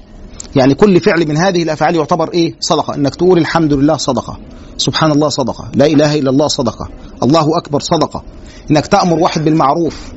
[0.56, 2.96] يعني كل فعل من هذه الأفعال يعتبر إيه؟ صدقة.
[2.96, 4.40] إنك تقول الحمد لله صدقة.
[4.78, 5.72] سبحان الله صدقة.
[5.76, 6.90] لا إله إلا الله صدقة.
[7.24, 8.24] الله أكبر صدقة.
[8.72, 10.12] إنك تأمر واحد بالمعروف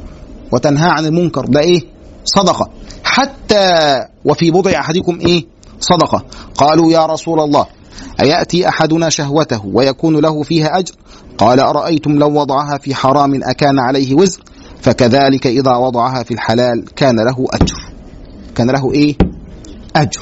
[0.53, 1.80] وتنهى عن المنكر ده إيه؟
[2.24, 2.70] صدقة.
[3.07, 5.45] حتى وفي بضع أحدكم إيه؟
[5.81, 6.25] صدقة.
[6.55, 7.67] قالوا يا رسول الله
[8.21, 10.95] أيأتي أحدنا شهوته ويكون له فيها أجر؟
[11.39, 14.43] قال أرأيتم لو وضعها في حرام أكان عليه وزر؟
[14.81, 17.75] فكذلك إذا وضعها في الحلال كان له أجر.
[18.55, 19.17] كان له إيه؟
[19.97, 20.21] أجر.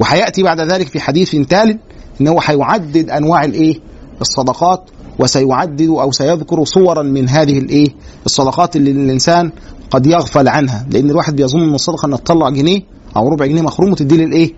[0.00, 1.78] وحيأتي بعد ذلك في حديث تال
[2.20, 3.80] إن هو هيعدد أنواع الإيه؟
[4.20, 7.88] الصدقات وسيعدد أو سيذكر صورا من هذه الإيه؟
[8.26, 9.52] الصدقات اللي الإنسان
[9.94, 12.80] قد يغفل عنها لأن الواحد بيظن أن الصدقة أنك تطلع جنيه
[13.16, 14.52] أو ربع جنيه مخروم وتديه للإيه؟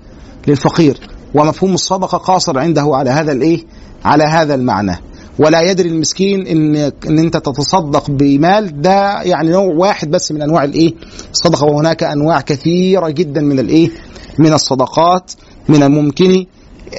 [0.48, 1.00] للفقير.
[1.34, 3.64] ومفهوم الصدقة قاصر عنده على هذا الإيه؟
[4.04, 4.96] على هذا المعنى.
[5.38, 10.64] ولا يدري المسكين إن إن أنت تتصدق بمال ده يعني نوع واحد بس من أنواع
[10.64, 10.94] الإيه؟
[11.32, 11.64] الصدقة.
[11.64, 13.90] وهناك أنواع كثيرة جدا من الإيه؟
[14.38, 15.32] من الصدقات.
[15.68, 16.46] من الممكن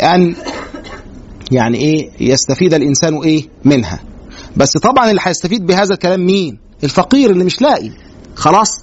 [0.03, 0.35] أن
[1.51, 3.99] يعني إيه؟ يستفيد الإنسان إيه؟ منها.
[4.57, 7.91] بس طبعا اللي هيستفيد بهذا الكلام مين؟ الفقير اللي مش لاقي.
[8.37, 8.79] خلاص.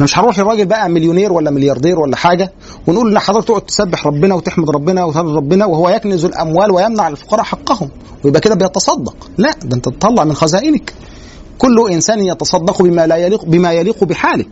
[0.00, 2.52] مش هنروح للراجل بقى مليونير ولا ملياردير ولا حاجة
[2.86, 7.42] ونقول ان حضرتك تقعد تسبح ربنا وتحمد ربنا وتهلل ربنا وهو يكنز الأموال ويمنع الفقراء
[7.42, 7.90] حقهم
[8.24, 9.30] ويبقى كده بيتصدق.
[9.38, 10.94] لا ده أنت تطلع من خزائنك.
[11.58, 14.44] كل إنسان يتصدق بما لا يليق بما يليق بحاله.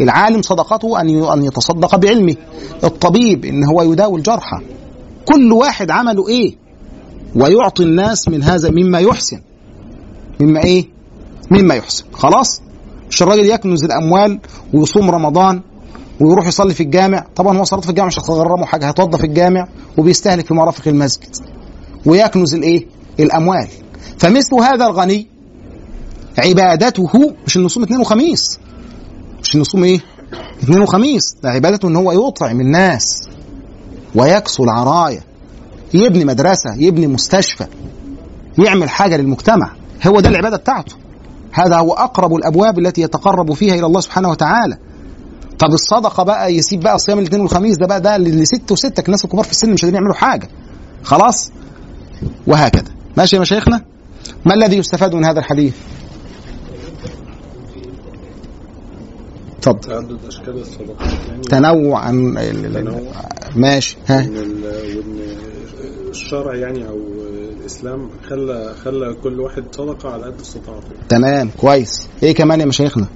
[0.00, 2.36] العالم صدقته أن أن يتصدق بعلمه.
[2.84, 4.56] الطبيب إن هو يداوي الجرحى.
[5.24, 6.56] كل واحد عمله إيه؟
[7.36, 9.40] ويعطي الناس من هذا مما يحسن.
[10.40, 10.88] مما إيه؟
[11.50, 12.04] مما يحسن.
[12.12, 12.62] خلاص؟
[13.10, 14.40] مش الراجل يكنز الأموال
[14.74, 15.62] ويصوم رمضان
[16.20, 19.68] ويروح يصلي في الجامع؟ طبعا هو صلاته في الجامع مش هتغرمه حاجة هيتوضى في الجامع
[19.98, 21.36] وبيستهلك في مرافق المسجد.
[22.06, 22.86] ويكنز الإيه؟
[23.20, 23.68] الأموال.
[24.18, 25.26] فمثل هذا الغني
[26.38, 28.58] عبادته مش انه يصوم اثنين وخميس.
[29.42, 30.00] مش انه يصوم إيه؟
[30.62, 31.22] اثنين وخميس.
[31.42, 33.28] ده عبادته إن هو يطعم الناس
[34.14, 35.20] ويكسو العرايا.
[35.94, 37.66] يبني مدرسة يبني مستشفى
[38.58, 39.72] يعمل حاجة للمجتمع.
[40.06, 40.94] هو ده العبادة بتاعته.
[41.52, 44.76] هذا هو أقرب الأبواب التي يتقرب فيها إلى الله سبحانه وتعالى.
[45.58, 49.24] طب الصدقة بقى يسيب بقى صيام الاثنين والخميس ده بقى ده اللي ست وستك الناس
[49.24, 50.48] الكبار في السن مش قادرين يعملوا حاجة.
[51.02, 51.50] خلاص؟
[52.46, 52.84] وهكذا.
[53.16, 53.84] ماشي يا مشايخنا؟
[54.44, 55.74] ما الذي يستفاد من هذا الحديث؟
[59.58, 59.80] اتفضل.
[59.80, 63.00] تعدد أشكال الصدقات تنوع عن ال- تنوع.
[63.56, 64.16] ماشي ها.
[64.16, 65.20] وإن
[66.10, 66.98] الشرع يعني أو
[67.60, 70.88] الإسلام خلى خلى كل واحد صدقة على قد استطاعته.
[71.08, 72.08] تمام كويس.
[72.22, 73.06] إيه كمان يا مشايخنا؟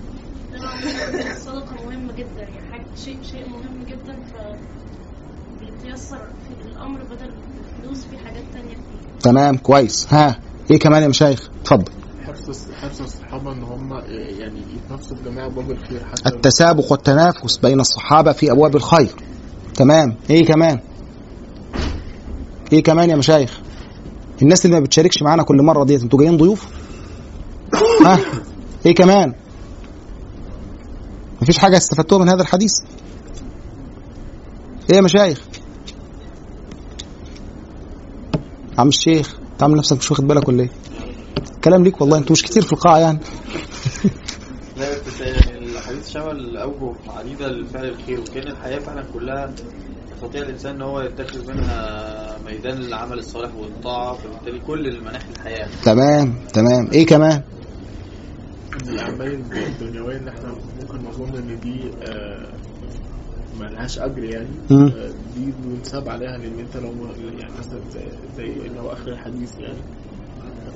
[1.30, 4.34] الصدقة مهمة جدا يعني شيء شيء مهم جدا ف
[5.60, 7.30] بيتيسر في الأمر بدل
[7.78, 9.20] الفلوس في حاجات تانية كتير.
[9.22, 10.06] تمام كويس.
[10.10, 10.40] ها
[10.70, 11.92] إيه كمان يا مشايخ؟ اتفضل.
[12.26, 18.32] حرص حرص الصحابة إن هم يعني يتنافسوا بجميع أبواب الخير حتى التسابق والتنافس بين الصحابة
[18.32, 19.14] في أبواب الخير.
[19.74, 20.16] تمام.
[20.30, 20.80] إيه كمان؟
[22.72, 23.60] إيه كمان يا مشايخ؟
[24.42, 26.66] الناس اللي ما بتشاركش معانا كل مرة ديت أنتوا جايين ضيوف؟
[28.06, 28.18] ها؟
[28.86, 29.34] إيه كمان؟
[31.42, 32.72] مفيش حاجة استفدتوها من هذا الحديث؟
[34.90, 35.40] إيه يا مشايخ؟
[38.78, 40.70] عم الشيخ تعمل نفسك مش واخد بالك ولا إيه؟
[41.64, 43.18] كلام ليك والله أنتوا مش كتير في القاعة يعني.
[44.76, 49.54] لا بس يعني الحديث شمل اوجه عديده لفعل الخير وكان الحياة فعلا كلها
[50.24, 55.68] يستطيع الإنسان إن هو يتخذ منها ميدان العمل الصالح والطاعة فبالتالي كل المناحي الحياة.
[55.84, 56.90] تمام تمام.
[56.92, 57.42] إيه كمان؟
[58.82, 62.48] من الأعمال الدنيوية اللي إحنا ممكن نظن إن دي آه،
[63.60, 64.48] ملهاش أجر يعني.
[64.70, 66.92] آه، دي بنساب عليها لأن أنت لو
[67.38, 67.80] يعني مثلا
[68.36, 69.78] زي, اللي هو آخر الحديث يعني.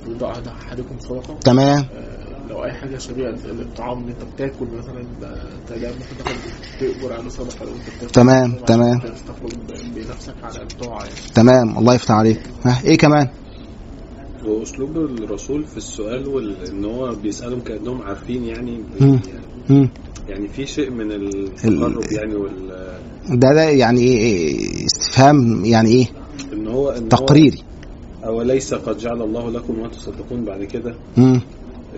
[0.09, 1.85] يوضع احدكم صدقه تمام.
[1.95, 2.18] آه،
[2.51, 6.37] لو أي حاجة شبيهة للطعام اللي أنت بتاكل مثلا انت ممكن تاخد
[6.81, 8.13] تقبر على صدقة لو أنت بتاكل.
[8.13, 8.99] تمام، تمام.
[8.99, 9.49] تستخدم
[9.95, 11.15] بنفسك على الطاعة يعني.
[11.35, 12.41] تمام الله يفتح عليك.
[12.65, 13.29] ها إيه كمان؟
[14.45, 18.81] وأسلوب الرسول في السؤال وان هو بيسألهم كأنهم عارفين يعني.
[19.01, 19.21] مم.
[19.71, 19.89] مم.
[20.29, 22.69] يعني في شيء من التقرب يعني وال
[23.29, 26.07] ده ده يعني إيه إيه استفهام يعني إيه؟
[26.53, 27.59] إن هو هو تقريري.
[28.25, 30.95] أوليس قد جعل الله لكم ما تصدقون بعد كده؟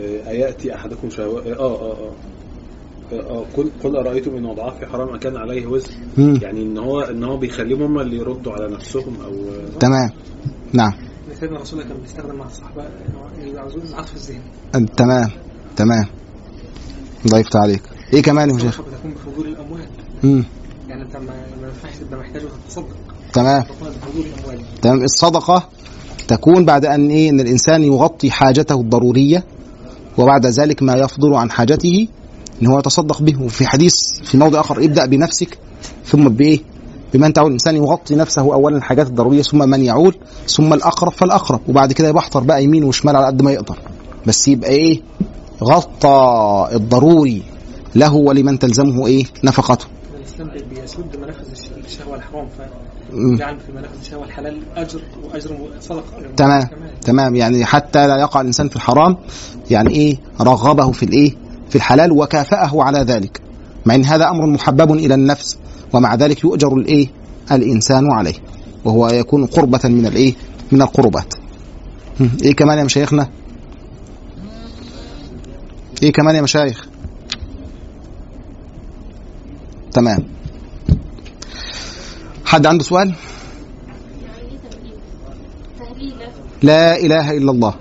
[0.01, 0.07] مم.
[0.27, 2.13] آه، أيأتي أحدكم شهوة؟ آه آه آه.
[3.13, 5.91] آه قل قل أرأيتم إن وضعها في حرام اكان عليه وزر.
[6.19, 9.33] يعني إن هو إن هو بيخليهم هم اللي يردوا على نفسهم أو
[9.81, 10.11] تمام.
[10.73, 10.93] نعم.
[11.41, 12.85] سيدنا رسول الله كان بيستخدم مع الصحابة
[13.91, 15.31] العطف الذهني تمام.
[15.77, 16.05] تمام.
[17.27, 17.83] الله يفتح عليك.
[18.13, 19.87] إيه كمان يا شيخ بتكون بفضول الأموال.
[20.25, 20.45] مم.
[20.89, 22.97] يعني أنت ما ينفعش تبقى محتاج وتتصدق
[23.33, 23.65] تمام.
[24.83, 25.03] تمام.
[25.05, 25.69] الصدقة
[26.29, 29.45] تكون بعد أن إيه؟ أن الإنسان يغطي حاجته الضرورية.
[30.19, 32.09] وبعد ذلك ما يفضل عن حاجته
[32.63, 35.59] أن هو يتصدق به وفي حديث في موضع آخر ابدأ بنفسك
[36.07, 36.59] ثم بإيه؟
[37.15, 40.15] بمن تعول الإنسان يغطي نفسه أولا الحاجات الضرورية ثم من يعول
[40.49, 43.79] ثم الأقرب فالأقرب وبعد كده يبحثر بقى يمين وشمال على قد ما يقدر.
[44.27, 45.01] بس يبقى إيه؟
[45.65, 47.43] غطى الضروري
[47.95, 49.85] له ولمن تلزمه إيه؟ نفقته.
[50.41, 52.49] الاسلام بي- بيسد منافذ الش- الشهوة الحرام.
[52.59, 56.03] فجعل في منافذ الشهوه الحلال أجر وأجر صدقه
[56.37, 56.69] تمام.
[57.01, 57.35] تمام.
[57.35, 59.17] يعني حتى لا يقع الإنسان في الحرام
[59.71, 61.35] يعني إيه؟ رغبه في الإيه؟
[61.71, 63.41] في الحلال وكافأه على ذلك.
[63.87, 65.59] مع إن هذا أمر محبب إلى النفس
[65.93, 67.09] ومع ذلك يؤجر الإيه؟
[67.53, 68.35] الإنسان عليه
[68.85, 70.35] وهو يكون قربة من الإيه؟
[70.73, 71.35] من القربات.
[72.43, 73.29] إيه كمان يا مشايخنا؟
[76.03, 76.90] إيه كمان يا مشايخ؟
[79.93, 80.19] تمام.
[82.45, 83.15] حد عنده سؤال؟
[86.01, 86.31] إيه
[86.63, 87.75] لا إله إلا الله.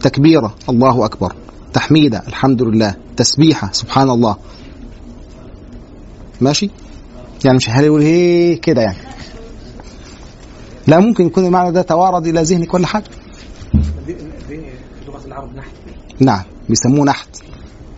[0.00, 0.54] تكبيرة.
[0.68, 1.34] الله أكبر.
[1.72, 2.22] تحميدة.
[2.28, 2.94] الحمد لله.
[3.16, 3.68] تسبيحة.
[3.72, 4.36] سبحان الله.
[6.40, 6.70] ماشي؟
[7.44, 8.98] يعني مش هيقول هي كده يعني؟
[10.86, 13.04] لا ممكن يكون المعنى ده توارد إلى ذهنك ولا حاجة؟
[15.06, 15.70] لغه العرب نحت
[16.20, 16.42] نعم.
[16.68, 17.28] بيسموه نحت.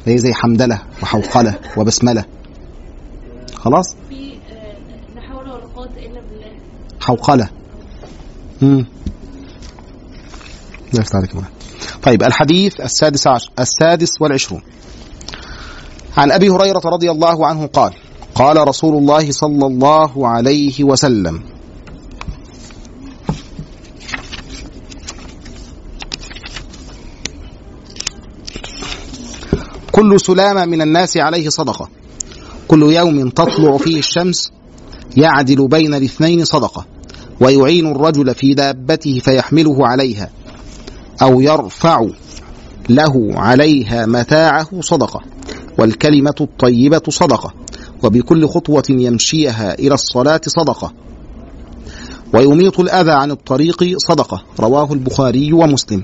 [0.07, 2.25] هي زي حمدلة وحوقلة وبسملة.
[3.61, 4.77] خلاص؟ في آه،
[5.15, 6.53] لا حول ولا قوة إلا بالله.
[7.01, 7.49] حوقلة.
[8.63, 8.87] امم
[10.95, 11.31] يفتح عليك.
[12.03, 14.63] طيب الحديث السادس عشر السادس والعشرون.
[16.17, 17.93] عن أبي هريرة رضي الله عنه قال
[18.35, 21.43] قال رسول الله صلى الله عليه وسلم.
[29.93, 31.89] كل سلامة من الناس عليه صدقة.
[32.71, 34.53] كل يوم تطلع فيه الشمس
[35.17, 36.87] يعدل بين الاثنين صدقة
[37.41, 40.31] ويعين الرجل في دابته فيحمله عليها
[41.23, 42.07] أو يرفع
[42.89, 45.21] له عليها متاعه صدقة
[45.79, 47.55] والكلمة الطيبة صدقة
[48.03, 50.93] وبكل خطوة يمشيها إلى الصلاة صدقة.
[52.35, 56.03] ويميط الأذى عن الطريق صدقة رواه البخاري ومسلم.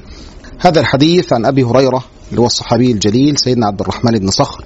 [0.60, 4.64] هذا الحديث عن أبي هريرة اللي هو الصحابي الجليل سيدنا عبد الرحمن بن صخر.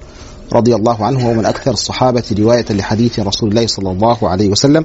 [0.53, 4.85] رضي الله عنه وهو من أكثر الصحابة رواية لحديث رسول الله صلى الله عليه وسلم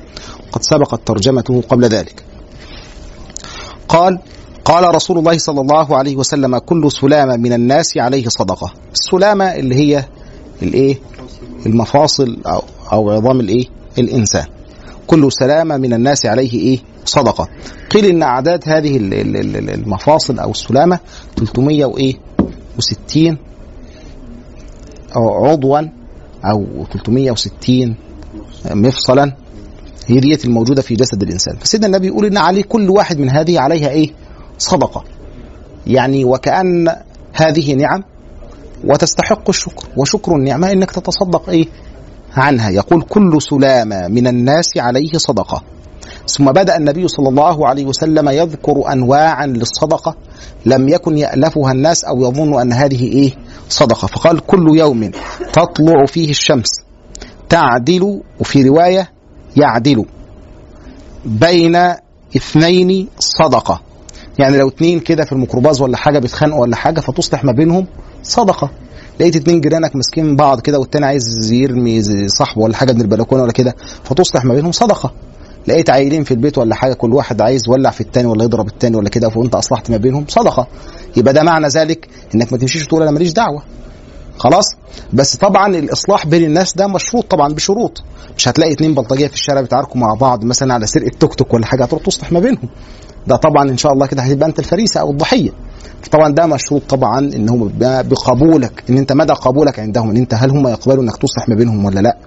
[0.52, 2.24] قد سبقت ترجمته قبل ذلك.
[3.90, 4.20] قال
[4.66, 8.74] قال رسول الله صلى الله عليه وسلم كل سلامة من الناس عليه صدقة.
[8.94, 10.06] السلامة اللي هي
[10.62, 11.00] الإيه؟
[11.66, 12.62] المفاصل أو,
[12.94, 13.66] أو عظام الإيه؟
[13.98, 14.46] الإنسان.
[15.08, 17.48] كل سلامة من الناس عليه إيه؟ صدقة.
[17.92, 21.00] قيل إن أعداد هذه ال- ال- ال- المفاصل أو السلامة
[21.38, 22.14] 300 وإيه؟
[22.80, 23.36] و60 أو
[25.22, 25.80] عضوا
[26.46, 27.96] أو 360
[28.72, 29.36] مفصلا.
[30.08, 31.56] هي ديت الموجودة في جسد الإنسان.
[31.58, 34.12] فسيدنا النبي يقول إن عليه كل واحد من هذه عليها إيه؟
[34.58, 35.04] صدقة.
[35.88, 36.96] يعني وكأن
[37.34, 38.04] هذه نعم
[38.84, 39.88] وتستحق الشكر.
[39.98, 41.68] وشكر النعمة إنك تتصدق إيه؟
[42.34, 42.70] عنها.
[42.70, 45.64] يقول كل سلامة من الناس عليه صدقة.
[46.28, 50.16] ثم بدأ النبي صلى الله عليه وسلم يذكر انواعا للصدقة
[50.66, 53.32] لم يكن يألفها الناس أو يظن أن هذه إيه؟
[53.70, 54.08] صدقة.
[54.08, 55.12] فقال كل يوم
[55.54, 56.70] تطلع فيه الشمس
[57.50, 59.10] تعدل وفي رواية
[59.58, 60.06] يعدل
[61.26, 61.76] بين
[62.36, 63.82] اثنين صدقة.
[64.40, 67.86] يعني لو اتنين كده في الميكروباص ولا حاجة بيتخانقوا ولا حاجة فتصلح ما بينهم
[68.24, 68.70] صدقة.
[69.20, 73.52] لقيت اتنين جيرانك ماسكين بعض كده والتاني عايز يرمي صاحبه ولا حاجة من البلكونة ولا
[73.52, 75.12] كده فتصلح ما بينهم صدقة.
[75.68, 78.96] لقيت عيلين في البيت ولا حاجة كل واحد عايز يولع في التاني ولا يضرب التاني
[78.98, 80.68] ولا كده وانت أصلحت ما بينهم صدقة.
[81.18, 83.64] يبقى ده معنى ذلك إنك ما تمشيش تقول أنا ماليش دعوة.
[84.38, 84.66] خلاص؟
[85.14, 88.04] بس طبعا الإصلاح بين الناس ده مشروط طبعا بشروط.
[88.38, 91.66] مش هتلاقي اتنين بلطجية في الشارع بيتعاركوا مع بعض مثلا على سرقة توك توك ولا
[91.66, 92.70] حاجة هتروح تصلح ما بينهم.
[93.28, 95.50] ده طبعا إن شاء الله كده هتبقى أنت الفريسة أو الضحية.
[96.12, 100.50] طبعا ده مشروط طبعا إن هم بقبولك إن أنت مدى قبولك عندهم إن أنت هل
[100.52, 102.18] هم يقبلوا إنك تصلح ما بينهم ولا لأ.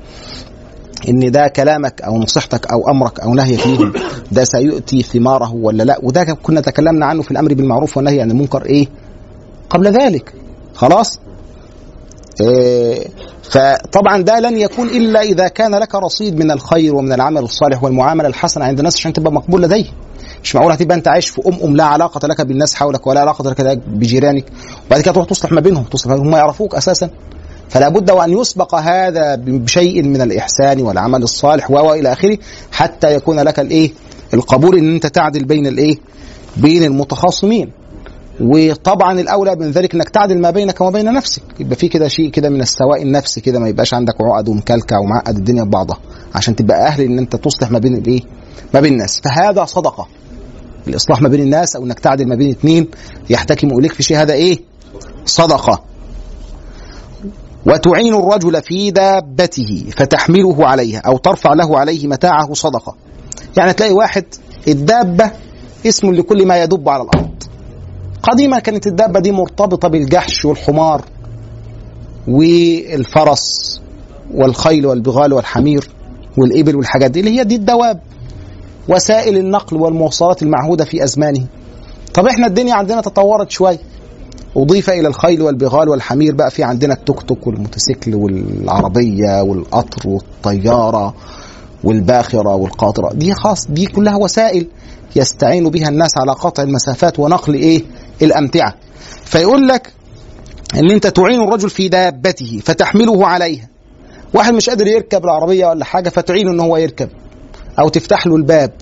[1.09, 3.93] إن ده كلامك أو نصيحتك أو أمرك أو نهيك ليهم
[4.33, 8.67] ده سيؤتي ثماره ولا لا؟ وده كنا تكلمنا عنه في الأمر بالمعروف والنهي عن المنكر
[8.67, 8.87] إيه؟
[9.71, 10.33] قبل ذلك.
[10.75, 11.19] خلاص؟
[12.41, 13.07] إيه
[13.43, 18.29] فطبعا ده لن يكون إلا إذا كان لك رصيد من الخير ومن العمل الصالح والمعاملة
[18.29, 19.85] الحسنة عند الناس عشان تبقى مقبول لديه
[20.43, 23.51] مش معقول هتبقى أنت عايش في أم أم لا علاقة لك بالناس حولك ولا علاقة
[23.51, 24.45] لك بجيرانك
[24.87, 27.11] وبعد كده تروح تصلح ما بينهم تصلح هم يعرفوك أساسا.
[27.69, 32.39] فلا بد وأن يسبق هذا بشيء من الإحسان والعمل الصالح والى آخره
[32.73, 33.91] حتى يكون لك الإيه؟
[34.35, 35.97] القبول إن أنت تعدل بين الإيه؟
[36.57, 37.73] بين المتخاصمين.
[38.41, 41.43] وطبعا الأولى من ذلك إنك تعدل ما بينك وما بين نفسك.
[41.61, 45.37] يبقى في كده شيء كده من السواء النفسي كده ما يبقاش عندك عقد ومكلكع ومعقد
[45.37, 45.99] الدنيا ببعضها.
[46.35, 48.21] عشان تبقى أهل إن أنت تصلح ما بين الإيه؟
[48.75, 49.21] ما بين الناس.
[49.21, 50.09] فهذا صدقة.
[50.89, 52.89] الإصلاح ما بين الناس أو إنك تعدل ما بين اثنين
[53.31, 54.17] يحتكموا إليك في شيء.
[54.17, 54.59] هذا إيه؟
[55.25, 55.88] صدقة.
[57.67, 62.95] وتعين الرجل في دابته فتحمله عليها أو ترفع له عليه متاعه صدقة.
[63.57, 64.25] يعني تلاقي واحد
[64.69, 65.31] الدابة
[65.87, 67.43] اسم لكل ما يدب على الأرض.
[68.23, 71.05] قديما كانت الدابة دي مرتبطة بالجحش والحمار
[72.29, 73.81] والفرس
[74.35, 75.89] والخيل والبغال والحمير
[76.39, 78.01] والإبل والحاجات دي اللي هي دي الدواب.
[78.89, 81.47] وسائل النقل والمواصلات المعهودة في أزمانه.
[82.15, 83.79] طب إحنا الدنيا عندنا تطورت شوية.
[84.57, 91.15] أضيف إلى الخيل والبغال والحمير بقى في عندنا التوك توك والموتوسيكل والعربية والقطر والطيارة
[91.85, 93.13] والباخرة والقاطرة.
[93.15, 94.67] دي خاص دي كلها وسائل
[95.17, 97.83] يستعين بها الناس على قطع المسافات ونقل إيه؟
[98.23, 98.75] الأمتعة.
[99.25, 99.93] فيقول لك
[100.75, 103.69] إن أنت تعين الرجل في دابته فتحمله عليها.
[104.35, 107.09] واحد مش قادر يركب العربية ولا حاجة فتعينه إن هو يركب
[107.79, 108.73] أو تفتح له الباب.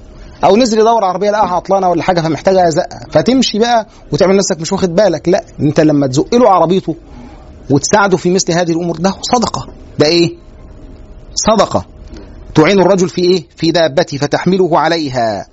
[0.44, 4.72] أو نزل يدور عربية لقاها عطلانه ولا حاجة فمحتاجة زقه فتمشي بقى وتعمل نفسك مش
[4.72, 5.28] واخد بالك.
[5.28, 6.96] لا أنت لما تزق له عربيته
[7.70, 9.68] وتساعده في مثل هذه الأمور ده صدقة.
[9.98, 10.34] ده إيه؟
[11.34, 11.84] صدقة.
[12.54, 15.46] تعين الرجل في إيه؟ في دابته فتحمله عليها.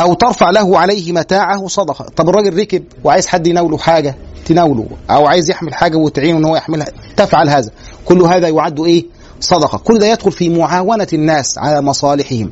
[0.00, 2.06] أو ترفع له عليه متاعه صدقة.
[2.16, 4.86] طب الراجل ركب وعايز حد يناوله حاجة تناوله.
[5.10, 6.86] أو عايز يحمل حاجة وتعينه إن هو يحملها.
[7.16, 7.70] تفعل هذا.
[8.04, 9.04] كل هذا يعد إيه؟
[9.40, 9.78] صدقة.
[9.78, 12.50] كل ده يدخل في معاونة الناس على مصالحهم.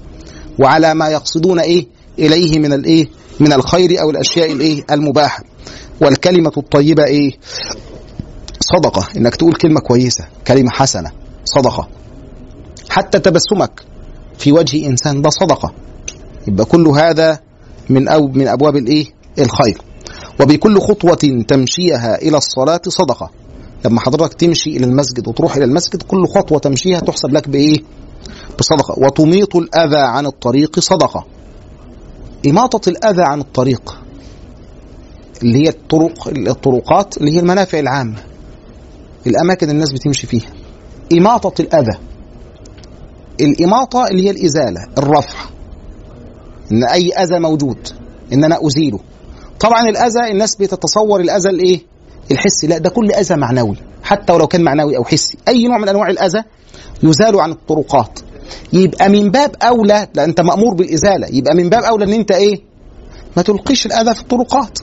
[0.59, 1.87] وعلى ما يقصدون إيه؟
[2.19, 3.09] إليه من الايه
[3.41, 5.45] من الخير أو الأشياء الايه المباحة.
[6.01, 7.31] والكلمة الطيبة إيه؟
[8.61, 9.09] صدقة.
[9.17, 11.11] إنك تقول كلمة كويسة كلمة حسنة
[11.45, 11.89] صدقة.
[12.89, 13.83] حتى تبسمك
[14.39, 15.73] في وجه إنسان ده صدقة.
[16.49, 17.41] يبقى كل هذا
[17.91, 19.07] من أو من أبواب الايه
[19.39, 19.83] الخير.
[20.41, 23.31] وبكل خطوة تمشيها إلى الصلاة صدقة.
[23.85, 27.77] لما حضرتك تمشي إلى المسجد وتروح إلى المسجد كل خطوة تمشيها تحسب لك بإيه؟
[28.59, 28.95] بصدقة.
[28.99, 31.27] وتميط الأذى عن الطريق صدقة.
[32.47, 33.99] إماطة الأذى عن الطريق
[35.43, 38.23] اللي هي الطرق الطرقات اللي هي المنافع العامة
[39.27, 40.51] الأماكن الناس بتمشي فيها.
[41.13, 41.99] إماطة الأذى.
[43.41, 45.39] الإماطة اللي هي الإزالة الرفع.
[46.73, 47.89] إن أي أذى موجود
[48.33, 49.01] إن أنا أزيله.
[49.61, 51.81] طبعا الأذى الناس بتتصور الأذى الإيه؟
[52.31, 52.67] الحسي.
[52.67, 55.39] لا ده كل أذى معنوي حتى ولو كان معنوي أو حسي.
[55.49, 56.43] أي نوع من أنواع الأذى
[57.03, 58.19] يزال عن الطرقات.
[58.73, 61.27] يبقى من باب أولى لا أنت مأمور بالإزالة.
[61.31, 62.61] يبقى من باب أولى إن أنت إيه؟
[63.37, 64.79] ما تلقيش الأذى في الطرقات.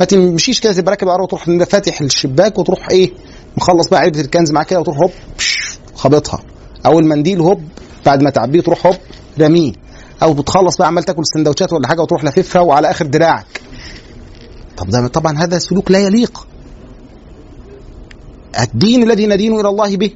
[0.00, 3.10] ما تمشيش كده تبقى راكب العربيه وتروح فاتح الشباك وتروح إيه؟
[3.56, 5.10] مخلص بقى علبة الكنز معاك كده وتروح هوب
[5.94, 6.42] خابطها.
[6.86, 7.62] أو المنديل هوب
[8.06, 8.96] بعد ما تعبيه تروح هوب
[9.40, 9.72] رميه.
[10.22, 13.60] أو بتخلص بقى عمال تاكل سندوتشات ولا حاجة وتروح لففها وعلى آخر دراعك.
[14.76, 16.46] طب ده طبعا هذا سلوك لا يليق.
[18.60, 20.10] الدين الذي ندين إلى الله به.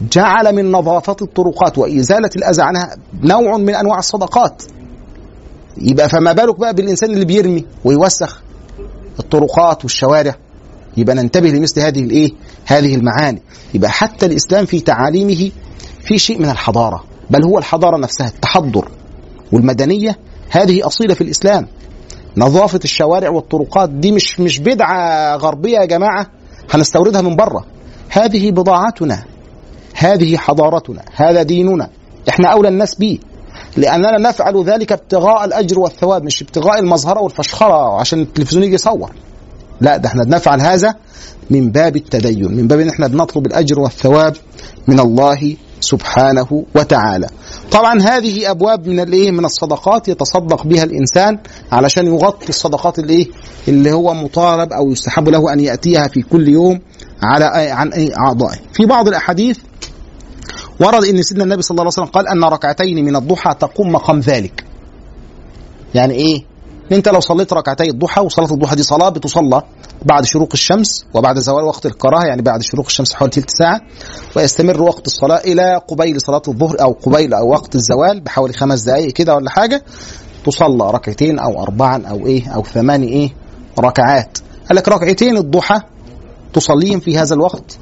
[0.00, 4.62] جعل من نظافه الطرقات وإزالة الأذى عنها نوع من أنواع الصدقات.
[5.78, 8.42] يبقى فما بالك بقى بالإنسان اللي بيرمي ويوسخ
[9.18, 10.34] الطرقات والشوارع؟
[10.96, 12.30] يبقى ننتبه لمثل هذه الإيه؟
[12.66, 13.42] هذه المعاني.
[13.74, 15.50] يبقى حتى الإسلام في تعاليمه
[16.00, 18.88] في شيء من الحضارة بل هو الحضارة نفسها التحضر
[19.52, 20.18] والمدنية.
[20.50, 21.66] هذه أصيلة في الإسلام.
[22.36, 26.26] نظافة الشوارع والطرقات دي مش مش بدعة غربية يا جماعة
[26.70, 27.64] هنستوردها من بره.
[28.10, 29.24] هذه بضاعتنا.
[29.96, 31.88] هذه حضارتنا هذا ديننا
[32.28, 33.18] إحنا أولى الناس به.
[33.76, 39.10] لأننا نفعل ذلك ابتغاء الأجر والثواب مش ابتغاء المظهره والفشخره عشان التلفزيون يجي يصور.
[39.80, 40.94] لا ده إحنا بنفعل هذا
[41.50, 44.36] من باب التدين من باب إن إحنا بنطلب الأجر والثواب
[44.88, 47.26] من الله سبحانه وتعالى.
[47.70, 51.38] طبعا هذه أبواب من الإيه؟ من الصدقات يتصدق بها الإنسان
[51.72, 53.26] علشان يغطي الصدقات الإيه؟
[53.68, 56.80] اللي هو مطالب أو يستحب له أن يأتيها في كل يوم
[57.22, 58.58] على عن أي أعضائه.
[58.72, 59.58] في بعض الأحاديث
[60.80, 64.20] ورد إن سيدنا النبي صلى الله عليه وسلم قال أن ركعتين من الضحى تقوم مقام
[64.20, 64.64] ذلك.
[65.94, 66.44] يعني إيه؟
[66.92, 69.62] أنت لو صليت ركعتي الضحى وصلاة الضحى دي صلاة بتصلى
[70.04, 73.80] بعد شروق الشمس وبعد زوال وقت الكراهة يعني بعد شروق الشمس حوالي ثلث ساعة
[74.36, 79.12] ويستمر وقت الصلاة إلى قبيل صلاة الظهر أو قبيل أو وقت الزوال بحوالي خمس دقائق
[79.12, 79.82] كده ولا حاجة
[80.46, 83.30] تصلى ركعتين أو اربعا أو إيه أو ثمان إيه
[83.78, 84.38] ركعات.
[84.68, 85.80] قال لك ركعتين الضحى
[86.52, 87.78] تصليهم في هذا الوقت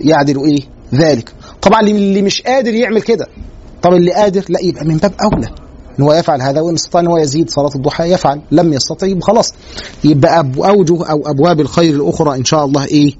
[0.00, 0.60] يعدل إيه؟
[0.94, 1.34] ذلك.
[1.62, 3.26] طبعا اللي مش قادر يعمل كده
[3.82, 5.48] طب اللي قادر لا يبقى من باب اولى
[5.98, 9.22] ان هو يفعل هذا وان استطاع ان هو يزيد صلاه الضحى يفعل لم يستطع يبقى
[9.22, 9.54] خلاص
[10.04, 13.14] يبقى اوجه أو ابواب الخير الاخرى ان شاء الله إيه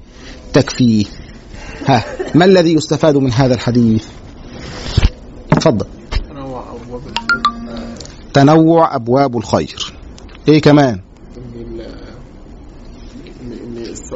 [0.53, 1.05] تكفيه
[1.85, 2.03] ها
[2.35, 4.05] ما الذي يستفاد من هذا الحديث
[5.51, 5.85] تفضل
[8.33, 9.93] تنوع ابواب الخير
[10.47, 10.99] إيه كمان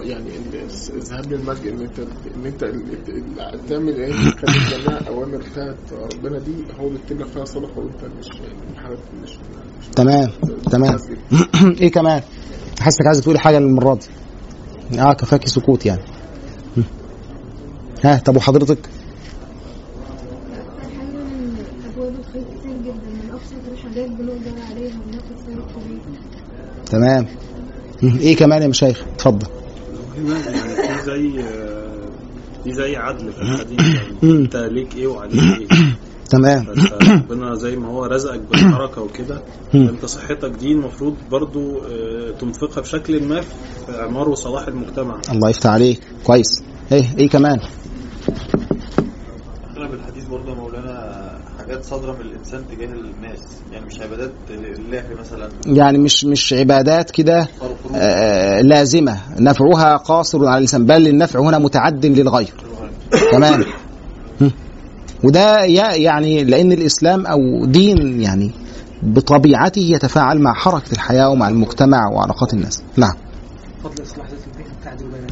[0.04, 0.23] يعني
[1.24, 1.68] الذهاب للمسجد
[2.36, 2.76] إن انت إن
[3.16, 5.76] أنت تعمل إيه؟ تخلي الجماعة أوامر بتاعت
[6.14, 8.28] ربنا دي هو بيكتب لك فيها صدقه وأنت مش
[9.24, 9.40] مش
[9.96, 10.30] تمام
[10.72, 10.98] تمام.
[11.82, 12.22] إيه كمان؟
[12.80, 14.00] حاسك عايز تقولي حاجة المره
[14.92, 15.02] دي.
[15.02, 16.02] آه كفاكي سكوت يعني.
[18.04, 18.90] ها طب وحضرتك؟
[26.86, 27.28] تمام.
[28.04, 29.63] إيه كمان يا مشايخ؟ اتفضل.
[30.18, 31.44] يعني في زي
[32.64, 34.18] دي زي عدل في الحديث يعني.
[34.42, 35.68] أنت ليك إيه وعليك إيه.
[36.34, 36.66] تمام.
[37.10, 39.42] ربنا زي ما هو رزقك بالحركه وكده.
[39.76, 43.48] انت صحتك دي المفروض برضو آه، تنفقها بشكل ما في
[43.90, 45.22] إعمار وصلاح المجتمع.
[45.32, 46.00] الله يفتح عليك.
[46.24, 46.64] كويس.
[46.92, 47.60] إيه إيه كمان
[49.78, 51.40] اغلب الحديث برضه يا مولانا
[51.84, 53.40] حاجات صادره من الإنسان تجاه الناس.
[53.72, 55.50] يعني مش عبادات لله مثلا.
[55.66, 57.48] يعني مش مش عبادات كده
[57.96, 59.18] آه، لازمة.
[59.40, 60.86] نفعها قاصر على اللسان.
[60.86, 62.54] بل النفع هنا متعد للغير.
[63.32, 63.66] تمام.
[65.24, 68.52] وده يعني لأن الإسلام أو دين يعني
[69.04, 72.84] بطبيعته يتفاعل مع حركة الحياة ومع المجتمع وعلاقات الناس.
[72.98, 73.14] نعم.
[73.84, 75.28] فضل إصلاح ذات البين تعدل بين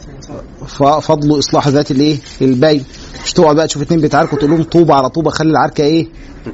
[0.68, 2.84] ففضل إصلاح ذات الإيه؟ البين
[3.26, 6.08] مش تقعد بقى تشوف اتنين بيتعاركوا تقول لهم طوبة على طوبة خلي العركة إيه؟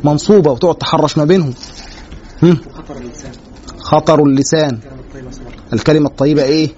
[0.03, 1.53] منصوبة وتقعد تحرش ما بينهم.
[2.43, 2.57] هم.
[2.67, 3.31] وخطر اللسان
[3.77, 4.79] خطر اللسان.
[4.79, 6.69] كلام الطيب صدقه الكلمة الطيبة إيه؟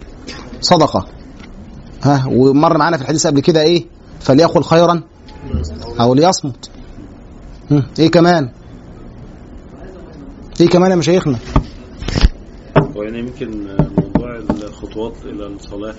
[0.62, 1.08] صدقة.
[2.04, 3.86] ها؟ ومر معانا في الحديث قبل كده إيه؟
[4.20, 5.02] فليقل خيرا
[6.02, 6.70] أو ليصمت.
[8.00, 8.50] إيه كمان؟
[10.62, 11.38] إيه كمان يا مشايخنا؟
[12.96, 13.68] وهنا يمكن
[13.98, 15.96] موضوع الخطوات إلى الصلاة.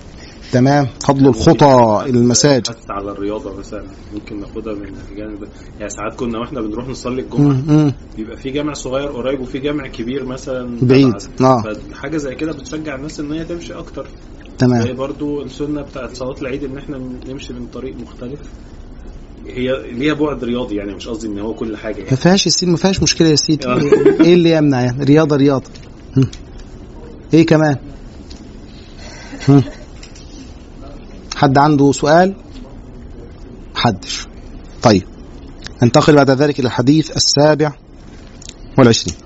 [0.51, 3.83] تمام فضل الخطى المساجد حتى على الرياضة مثلا
[4.13, 5.47] ممكن ناخدها من الجانب
[5.79, 7.93] يعني ساعات كنا وإحنا بنروح نصلي الجمعة.
[8.17, 11.13] بيبقى في جامع صغير قريب وفي جامع كبير مثلا بعيد.
[11.41, 11.63] آه.
[11.93, 16.35] حاجة زي كده بتشجع الناس إن هي تمشي أكتر زي تمام برضو السنة بتاعت صلاة
[16.41, 18.39] العيد إن إحنا نمشي من طريق مختلف
[19.47, 22.51] هي ليها بعد رياضي يعني مش قصدي إن هو كل حاجة ما يعني فيهاش يا
[22.51, 23.79] سيدي ما فيهاش مشكلة يا سيدي آه.
[24.25, 25.63] إيه اللي يمنع يعني رياضة
[26.17, 26.27] هم.
[27.33, 27.75] إيه كمان.
[31.41, 32.35] حد عنده سؤال؟
[33.75, 34.27] حدش.
[34.81, 35.03] طيب
[35.83, 37.71] ننتقل بعد ذلك إلى الحديث السابع
[38.77, 39.17] والعشرين.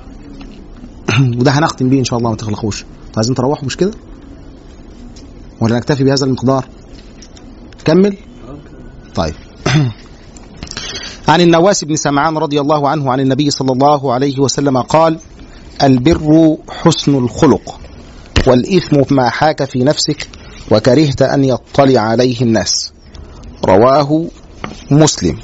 [1.40, 2.82] وده هنختم بيه إن شاء الله ما تخلقوش.
[2.82, 3.92] أنتوا عايزين تروحوا مش كده؟
[5.62, 6.66] ولا نكتفي بهذا المقدار؟
[7.86, 8.18] كمل.
[9.16, 9.34] طيب.
[11.28, 15.20] عن النواس بن سمعان رضي الله عنه عن النبي صلى الله عليه وسلم قال
[15.84, 17.80] البر حسن الخلق
[18.48, 20.28] والإثم ما حاك في نفسك
[20.72, 22.94] وكرهت أن يطلع عليه الناس.
[23.66, 24.26] رواه
[24.92, 25.40] مسلم.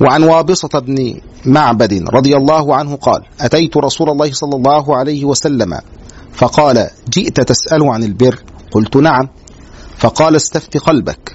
[0.00, 5.78] وعن وابصة بن معبد رضي الله عنه قال أتيت رسول الله صلى الله عليه وسلم
[6.32, 9.28] فقال جئت تسأل عن البر؟ قلت نعم.
[9.98, 11.34] فقال استفت قلبك.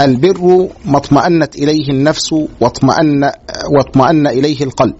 [0.00, 3.32] البر ما اطمأنت إليه النفس واطمأن,
[3.78, 4.94] واطمأن إليه القلب.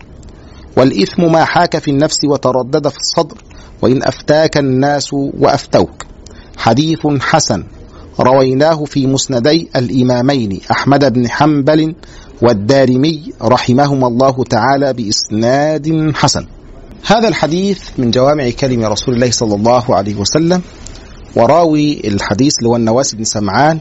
[0.76, 3.36] والإثم ما حاك في النفس وتردد في الصدر.
[3.82, 6.06] وإن أفتاك الناس وأفتوك.
[6.56, 7.64] حديث حسن
[8.20, 11.94] رويناه في مسندي الإمامين أحمد بن حنبل
[12.42, 16.46] والدارمي رحمهما الله تعالى بإسناد حسن.
[17.06, 20.62] هذا الحديث من جوامع كلم رسول الله صلى الله عليه وسلم
[21.36, 23.80] وراوي الحديث اللي هو النواس بن سمعان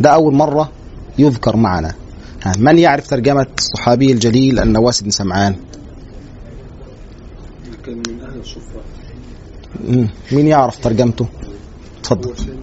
[0.00, 0.70] ده أول مرة
[1.18, 1.94] يذكر معنا.
[2.58, 5.56] من يعرف ترجمة الصحابي الجليل النواس بن سمعان؟
[7.86, 8.60] كان من أهل الصفة.
[8.76, 8.93] مم.
[10.32, 11.26] مين يعرف ترجمته؟
[12.00, 12.28] اتفضل.
[12.28, 12.54] هو شيء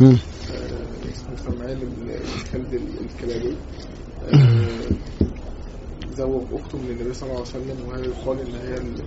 [0.00, 0.16] مم.
[1.12, 2.10] اسمه سمعان بن
[2.52, 3.56] خالد الكلابي
[6.16, 9.02] زوج أخته من النبي صلى الله عليه وسلم وهي يقال ان هي اللي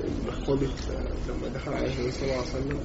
[1.29, 2.79] لما دخل عليها النبي صلى الله عليه وسلم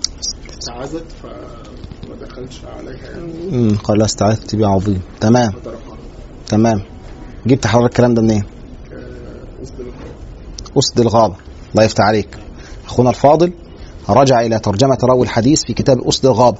[0.58, 3.76] استعاذت فما دخلش عليها يعني.
[3.84, 5.00] قال لا استعاذت بي عظيم.
[5.20, 5.52] تمام.
[6.48, 6.82] تمام.
[7.46, 8.44] جبت حضرتك الكلام ده منين؟
[9.62, 10.12] أسد الخير
[10.78, 11.34] أسد الغابة
[11.72, 12.38] الله يفتح عليك.
[12.86, 13.52] أخونا الفاضل.
[14.08, 16.58] رجع إلى ترجمة راوي الحديث في كتاب أسد الغابة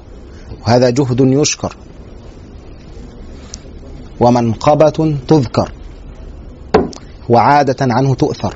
[0.61, 1.75] وهذا جهد يشكر.
[4.19, 5.71] ومنقبة تذكر.
[7.29, 8.55] وعادة عنه تؤثر.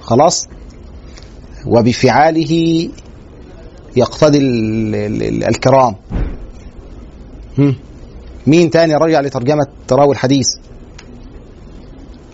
[0.00, 0.48] خلاص؟
[1.66, 2.88] وبفعاله
[3.96, 5.94] يقتضي ال- ال- ال- الكرام.
[8.46, 10.48] مين تاني رجع لترجمة راوي الحديث؟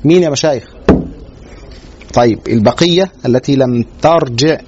[0.04, 0.64] مين يا مشايخ؟
[2.14, 4.58] طيب البقية التي لم ترجع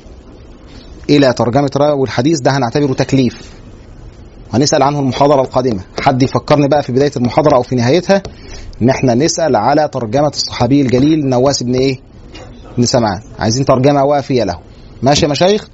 [1.11, 3.51] إلى ترجمة راوي الحديث ده هنعتبره تكليف.
[4.53, 5.81] هنسأل عنه المحاضرة القادمة.
[6.01, 8.23] حد يفكرني بقى في بداية المحاضرة أو في نهايتها؟
[8.83, 12.01] إن إحنا نسأل على ترجمة الصحابي الجليل نواس بن إيه؟
[12.79, 13.21] بن سمعان.
[13.39, 14.59] عايزين ترجمة وافية له.
[15.03, 15.69] ماشي يا مشايخ؟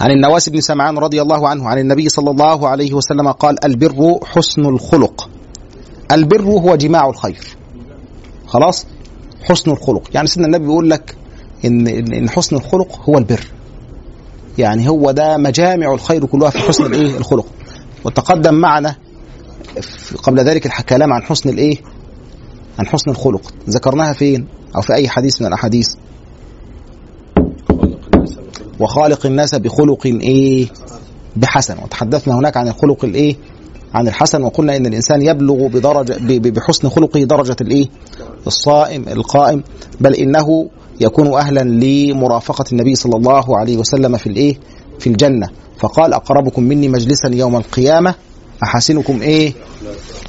[0.00, 4.18] عن النواس بن سمعان رضي الله عنه عن النبي صلى الله عليه وسلم قال البر
[4.24, 5.30] حسن الخلق.
[6.12, 7.44] البر هو جماع الخير.
[8.46, 8.86] خلاص؟
[9.42, 10.10] حسن الخلق.
[10.14, 11.16] يعني سيدنا النبي بيقول لك
[11.64, 13.40] ان إن حسن الخلق هو البر.
[14.58, 17.46] يعني هو ده مجامع الخير كلها في حسن الإيه؟ الخلق.
[18.04, 18.96] وتقدم معنا
[20.22, 21.76] قبل ذلك الكلام عن حسن الإيه؟
[22.78, 23.52] عن حسن الخلق.
[23.68, 25.88] ذكرناها فين؟ أو في أي حديث من الأحاديث؟
[28.80, 30.66] وخالق الناس بخلق إيه؟
[31.36, 31.76] بحسن.
[31.84, 33.36] وتحدثنا هناك عن الخلق الإيه؟
[33.94, 34.42] عن الحسن.
[34.42, 37.86] وقلنا إن الإنسان يبلغ بدرجه بحسن خلقه درجة الإيه؟
[38.46, 39.62] الصائم القائم.
[40.00, 40.70] بل إنه
[41.00, 44.58] يكون أهلا لمرافقة النبي صلى الله عليه وسلم في الإيه؟
[44.98, 45.48] في الجنة.
[45.78, 48.14] فقال أقربكم مني مجلسا يوم القيامة؟
[48.62, 49.52] احسنكم إيه؟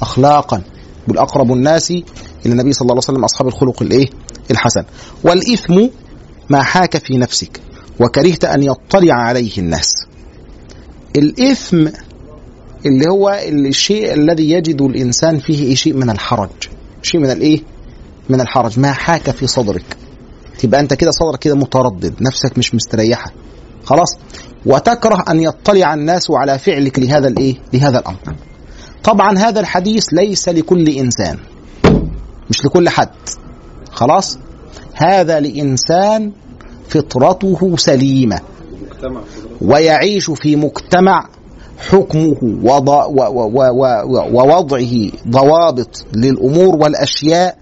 [0.02, 0.62] أخلاقا.
[1.08, 2.04] بالأقرب الناس إلى
[2.44, 4.08] النبي صلى الله عليه وسلم أصحاب الخلق الإيه؟
[4.50, 4.84] الحسن.
[5.24, 5.86] والإثم
[6.50, 7.60] ما حاك في نفسك
[8.00, 9.92] وكرهت أن يطلع عليه الناس.
[11.16, 11.88] الإثم
[12.86, 16.50] اللي هو الشيء الذي يجد الإنسان فيه شيء من الحرج.
[17.02, 17.62] شيء من الإيه؟
[18.28, 18.80] من الحرج.
[18.80, 19.96] ما حاك في صدرك.
[20.58, 23.32] تبقى انت كده صدرك كده متردد نفسك مش مستريحة.
[23.84, 24.16] خلاص؟
[24.66, 28.36] وتكره أن يطلع الناس على فعلك لهذا الإيه؟ لهذا الأمر.
[29.04, 31.38] طبعا هذا الحديث ليس لكل إنسان.
[32.50, 33.08] مش لكل حد.
[33.92, 34.38] خلاص؟
[34.94, 36.32] هذا لإنسان
[36.88, 38.40] فطرته سليمة.
[39.60, 41.28] ويعيش في مجتمع
[41.78, 42.36] حكمه.
[42.42, 43.06] ووضعه
[45.28, 47.58] ضوابط للأمور والأشياء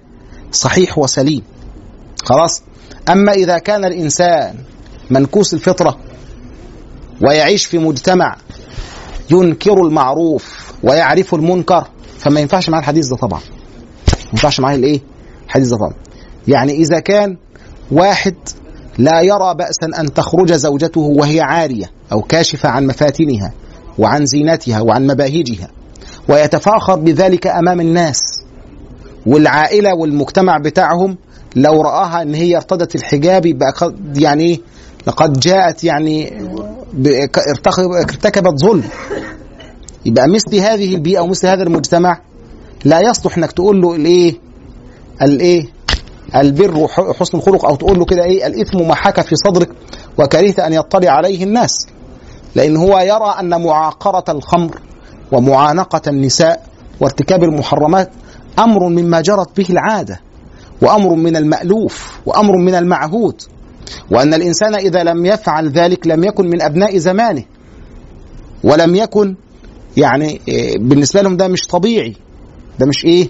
[0.53, 1.43] صحيح وسليم.
[2.25, 2.63] خلاص؟
[3.09, 4.55] أما إذا كان الإنسان
[5.11, 5.97] منكوس الفطرة
[7.23, 8.37] ويعيش في مجتمع
[9.31, 11.87] ينكر المعروف ويعرف المنكر
[12.19, 13.41] فما ينفعش معاه الحديث ده طبعا.
[14.11, 15.01] ما ينفعش معاه الإيه؟
[15.47, 15.95] الحديث ده طبعا.
[16.49, 17.37] يعني إذا كان
[17.93, 18.35] واحد
[18.99, 23.53] لا يرى بأسا أن تخرج زوجته وهي عارية أو كاشفة عن مفاتنها
[23.99, 25.69] وعن زينتها وعن مباهجها
[26.29, 28.23] ويتفاخر بذلك أمام الناس
[29.27, 31.17] والعائلة والمجتمع بتاعهم
[31.57, 33.73] لو رآها أن هي ارتدت الحجاب يبقى
[34.17, 34.61] يعني إيه؟
[35.07, 36.33] لقد جاءت يعني
[37.87, 38.85] ارتكبت ظلم.
[40.07, 42.21] يبقى مثل هذه البيئة ومثل هذا المجتمع
[42.85, 44.35] لا يصلح إنك تقول له الإيه؟
[45.23, 45.65] الإيه؟
[46.37, 49.69] البر وحسن الخلق أو تقول له كده إيه؟ الإثم ما حكى في صدرك
[50.19, 51.87] وكرهت أن يطلع عليه الناس.
[52.55, 54.81] لأن هو يرى أن معاقرة الخمر
[55.33, 56.67] ومعانقة النساء
[57.01, 58.11] وارتكاب المحرمات
[58.59, 60.21] أمر مما جرت به العادة.
[60.83, 63.43] وأمر من المألوف وأمر من المعهود
[64.11, 67.45] وأن الإنسان إذا لم يفعل ذلك لم يكن من أبناء زمانه
[68.65, 69.35] ولم يكن
[69.97, 72.17] يعني إيه، بالنسبة لهم ده مش طبيعي
[72.79, 73.29] ده مش إيه؟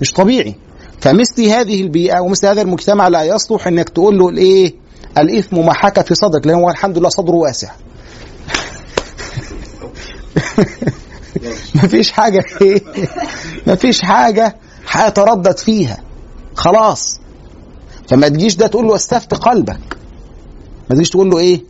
[0.00, 0.54] مش طبيعي.
[1.00, 4.74] فمثل هذه البيئة ومثل هذا المجتمع لا يصلح إنك تقول له الإيه؟
[5.18, 7.70] الإثم ما حكى في صدرك لأن هو الحمد لله صدره واسع.
[11.84, 12.82] مفيش حاجة إيه؟
[13.66, 14.56] مفيش حاجة
[14.90, 15.98] هيتردد فيها.
[16.54, 17.20] خلاص.
[18.08, 19.96] فما تجيش ده تقول له استفت قلبك.
[20.90, 21.62] ما تجيش تقول له إيه؟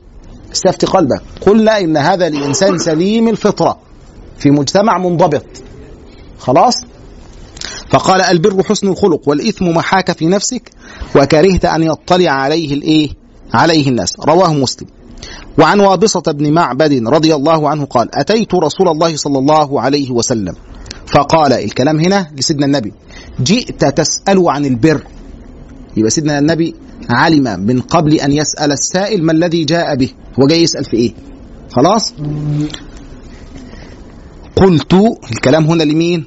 [0.53, 1.23] استفت قلبك.
[1.41, 3.79] قلنا إن هذا الانسان سليم الفطرة.
[4.39, 5.47] في مجتمع منضبط.
[6.39, 6.75] خلاص؟
[7.91, 10.71] فقال البر حسن الخلق والإثم ما حاك في نفسك
[11.17, 13.09] وكرهت أن يطلع عليه الايه
[13.55, 14.13] عليه الناس.
[14.21, 14.89] رواه مسلم.
[15.59, 20.55] وعن وابصة بن معبد رضي الله عنه قال أتيت رسول الله صلى الله عليه وسلم.
[21.07, 22.93] فقال الكلام هنا لسيدنا النبي.
[23.41, 25.03] جئت تسأل عن البر.
[25.97, 26.75] يبقى سيدنا النبي
[27.11, 30.09] علم من قبل أن يسأل السائل ما الذي جاء به
[30.41, 31.13] هو جاي يسأل في إيه؟
[31.71, 32.15] خلاص؟
[34.57, 34.95] قلت
[35.33, 36.25] الكلام هنا لمين؟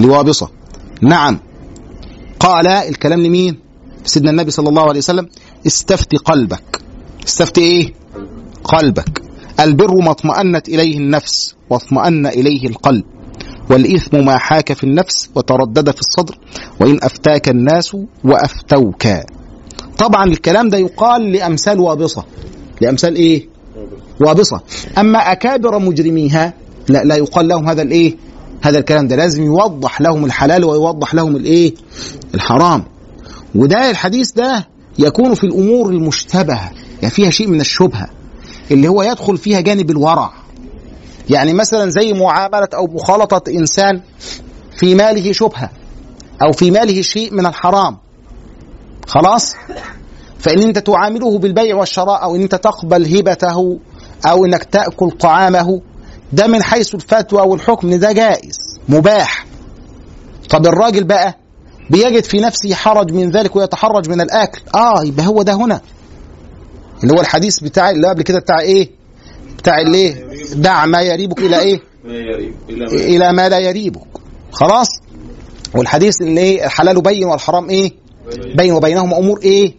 [0.00, 0.50] لوابصة.
[1.02, 1.38] نعم.
[2.40, 3.58] قال الكلام لمين؟
[4.04, 5.28] سيدنا النبي صلى الله عليه وسلم
[5.66, 6.80] استفتي قلبك.
[7.26, 7.94] استفتي إيه؟
[8.64, 9.22] قلبك.
[9.60, 13.04] البر ما اطمأنت إليه النفس واطمأن إليه القلب.
[13.72, 16.38] والإثم ما حاك في النفس وتردد في الصدر
[16.80, 19.02] وإن أفتاك الناس وأفتوك.
[19.98, 22.24] طبعا الكلام ده يقال لأمثال وابصة.
[22.80, 23.48] لأمثال إيه؟
[24.20, 24.60] وابصة.
[24.98, 26.54] أما أكابر مجرميها
[26.88, 28.16] لا لا يقال لهم هذا الإيه؟
[28.62, 29.16] هذا الكلام ده.
[29.16, 31.74] لازم يوضح لهم الحلال ويوضح لهم الإيه؟
[32.34, 32.84] الحرام.
[33.54, 34.68] وده الحديث ده
[34.98, 36.70] يكون في الأمور المشتبهة
[37.02, 38.08] يعني فيها شيء من الشبهة
[38.70, 40.32] اللي هو يدخل فيها جانب الورع.
[41.30, 44.00] يعني مثلا زي معاملة أو مخالطة إنسان
[44.76, 45.70] في ماله شبهة
[46.42, 47.98] أو في ماله شيء من الحرام.
[49.06, 49.54] خلاص؟
[50.38, 53.78] فإن أنت تعامله بالبيع والشراء أو إن أنت تقبل هبته
[54.26, 55.80] أو إنك تأكل طعامه
[56.32, 58.56] ده من حيث الفتوى والحكم ده جائز
[58.88, 59.46] مباح.
[60.50, 61.38] طب الراجل بقى
[61.90, 64.60] بيجد في نفسه حرج من ذلك ويتحرج من الأكل.
[64.74, 65.80] آه يبقى هو ده هنا.
[67.02, 68.90] اللي هو الحديث بتاع اللي قبل كده بتاع إيه؟
[69.58, 70.24] بتاع الايه
[70.54, 74.02] دع ما يريبك إلى إيه؟ ما يريب إلى ما إلى ما لا يريبك.
[74.52, 74.88] خلاص؟
[75.74, 77.92] والحديث اللي إيه؟ الحلال بين والحرام إيه؟
[78.56, 78.72] بين.
[78.72, 79.74] وبينهما أمور إيه؟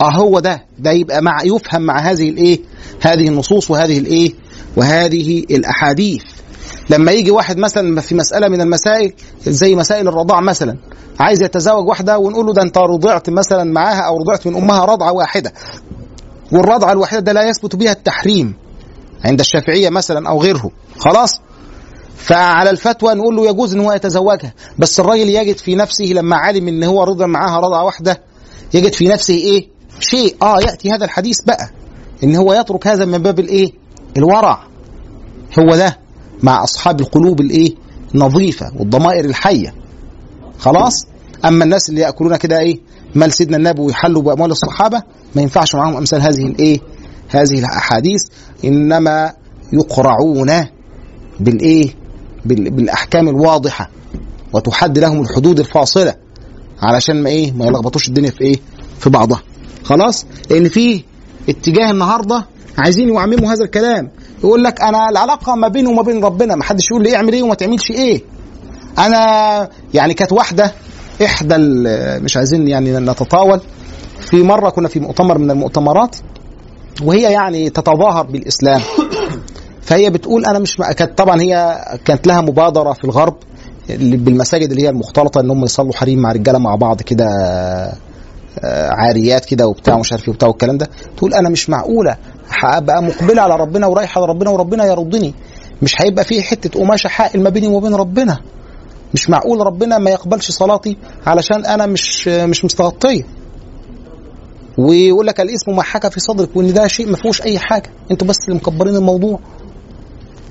[0.00, 0.64] آه هو ده.
[0.78, 2.58] ده يبقى مع يفهم مع هذه الايه
[3.00, 4.32] هذه النصوص وهذه الايه
[4.76, 6.22] وهذه الأحاديث.
[6.90, 9.12] لما يجي واحد مثلا في مسألة من المسائل
[9.46, 10.76] زي مسائل الرضاع مثلا
[11.20, 15.12] عايز يتزوج واحدة ونقول له ده أنت رضعت مثلا معاها أو رضعت من أمها رضعة
[15.12, 15.52] واحدة
[16.52, 18.54] والرضعة الواحده ده لا يثبت بها التحريم.
[19.24, 20.70] عند الشافعية مثلا أو غيره.
[20.98, 21.40] خلاص؟
[22.16, 24.54] فعلى الفتوى نقول له يجوز إن هو يتزوجها.
[24.78, 28.22] بس الراجل يجد في نفسه لما علم إن هو رضى معاها رضعه واحدة
[28.74, 29.68] يجد في نفسه إيه؟
[30.00, 30.36] شيء.
[30.42, 31.70] آه يأتي هذا الحديث بقى.
[32.24, 33.72] إن هو يترك هذا من باب الإيه؟
[34.16, 34.62] الورع.
[35.58, 35.98] هو ده
[36.42, 37.74] مع أصحاب القلوب الإيه؟
[38.14, 39.74] النظيفة والضمائر الحية.
[40.58, 40.94] خلاص؟
[41.44, 42.80] أما الناس اللي يأكلون كده إيه؟
[43.14, 45.02] مال سيدنا النبي ويحلوا بأموال الصحابة
[45.34, 46.80] ما ينفعش معاهم أمثال هذه الإيه؟
[47.28, 48.22] هذه الأحاديث
[48.64, 49.32] إنما
[49.72, 50.52] يقرعون
[51.40, 51.94] بالإيه؟
[52.44, 53.90] بال- بالأحكام الواضحة
[54.52, 56.14] وتحد لهم الحدود الفاصلة
[56.82, 58.56] علشان ما إيه؟ ما يلخبطوش الدنيا في إيه؟
[58.98, 59.42] في بعضها.
[59.84, 61.02] خلاص؟ لأن في
[61.48, 62.46] اتجاه النهارده
[62.78, 64.10] عايزين يعمموا هذا الكلام.
[64.44, 67.42] يقول لك أنا العلاقة ما بيني وما بين ربنا ما حدش يقول لي اعمل إيه
[67.42, 68.22] وما تعملش إيه.
[68.98, 70.72] أنا يعني كانت واحدة
[71.24, 71.54] إحدى
[72.24, 73.60] مش عايزين يعني نتطاول.
[74.20, 76.16] في مرة كنا في مؤتمر من المؤتمرات
[77.04, 78.80] وهي يعني تتظاهر بالإسلام.
[79.82, 83.36] فهي بتقول أنا مش كانت طبعا هي كانت لها مبادرة في الغرب
[83.98, 87.24] بالمساجد اللي هي المختلطة إن هم يصلوا حريم مع رجالة مع بعض كده
[88.64, 90.88] آه، عاريات كده وبتاع ومش عارف إيه وبتاع والكلام ده.
[91.16, 92.16] تقول أنا مش معقولة.
[92.62, 95.34] هبقى مقبلة على ربنا ورايحة لربنا وربنا يردني
[95.82, 98.38] مش هيبقى فيه حتة قماشة حائل ما بيني وما بين ربنا.
[99.14, 100.96] مش معقول ربنا ما يقبلش صلاتي
[101.26, 103.22] علشان أنا مش مش مستغطية.
[104.78, 107.90] ويقول لك الاسم ما حكى في صدرك وإن ده شيء ما فيهوش أي حاجة.
[108.10, 109.40] أنتوا بس اللي مكبرين الموضوع.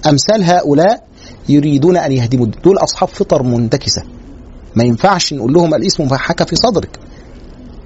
[0.09, 1.07] أمثال هؤلاء
[1.49, 2.61] يريدون أن يهدموا الدين.
[2.61, 4.03] دول أصحاب فطر منتكسة.
[4.75, 6.99] ما ينفعش نقول لهم الاسم ما حكى في صدرك.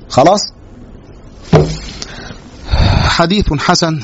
[0.10, 0.42] خلاص؟
[3.04, 4.00] حديث حسن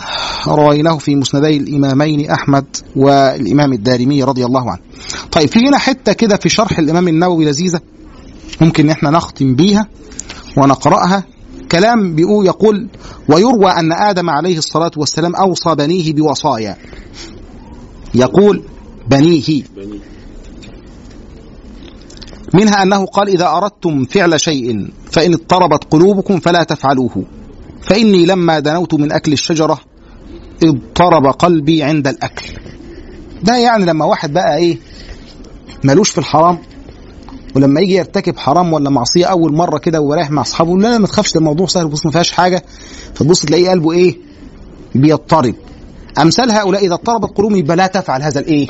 [0.47, 2.65] رويناه في مسندي الإمامين أحمد
[2.95, 4.81] والإمام الدارمي رضي الله عنه.
[5.31, 7.81] طيب في هنا حتة كده في شرح الإمام النووي لذيذة.
[8.61, 9.87] ممكن ان إحنا نختم بيها
[10.57, 11.23] ونقرأها.
[11.71, 12.87] كلام بيقول يقول
[13.29, 16.77] ويروى أن آدم عليه الصلاة والسلام أوصى بنيه بوصايا.
[18.15, 18.63] يقول
[19.07, 19.63] بنيه.
[22.53, 27.25] منها أنه قال إذا أردتم فعل شيء فإن اضطربت قلوبكم فلا تفعلوه.
[27.81, 29.79] فإني لما دنوت من أكل الشجرة
[30.63, 32.45] اضطرب قلبي عند الأكل.
[33.43, 34.77] ده يعني لما واحد بقى إيه
[35.83, 36.57] ملوش في الحرام.
[37.57, 41.07] ولما يجي يرتكب حرام ولا معصية أول مرة كده وهو رايح مع أصحابه لا ما
[41.07, 42.63] تخافش ده الموضوع سهل بص ما فيهاش حاجة.
[43.13, 44.17] فتبص تلاقيه قلبه إيه؟
[44.95, 45.55] بيضطرب.
[46.21, 48.67] أمثال هؤلاء إذا اضطربت قلوبهم يبقى لا تفعل هذا الإيه؟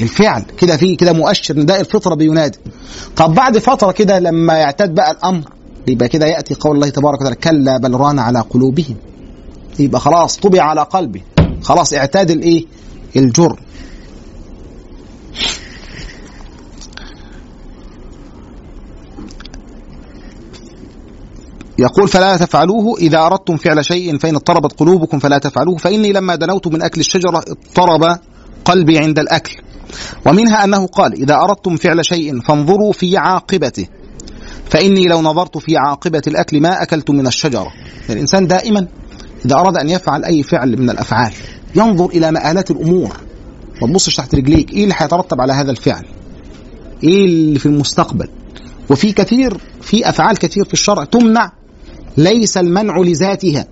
[0.00, 0.42] الفعل.
[0.58, 2.58] كده في كده مؤشر نداء الفطرة بينادي.
[3.16, 5.44] طب بعد فترة كده لما يعتاد بقى الأمر
[5.88, 8.96] يبقى كده يأتي قول الله تبارك وتعالى كلا بل ران على قلوبهم.
[9.78, 11.20] يبقى خلاص طبع على قلبه.
[11.62, 12.64] خلاص اعتاد الإيه؟
[13.16, 13.56] الجرم.
[21.78, 26.66] يقول فلا تفعلوه إذا أردتم فعل شيء فإن اضطربت قلوبكم فلا تفعلوه فإني لما دنوت
[26.66, 28.18] من أكل الشجرة اضطرب
[28.64, 29.56] قلبي عند الأكل.
[30.26, 33.86] ومنها أنه قال إذا أردتم فعل شيء فانظروا في عاقبته.
[34.70, 37.72] فإني لو نظرت في عاقبة الأكل ما أكلت من الشجرة.
[38.10, 38.86] الإنسان دائما
[39.46, 41.32] إذا أراد أن يفعل أي فعل من الأفعال
[41.76, 43.16] ينظر إلى مآلات الأمور.
[43.82, 44.72] ما تبصش تحت رجليك.
[44.72, 46.04] إيه اللي هيترتب على هذا الفعل؟
[47.04, 48.28] إيه اللي في المستقبل؟
[48.90, 51.52] وفي كثير في أفعال كثير في الشرع تمنع
[52.16, 53.66] ليس المنع لذاتها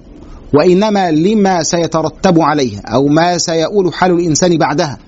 [0.55, 4.99] وإنما لما سيترتب عليها أو ما سيؤول حال الإنسان بعدها.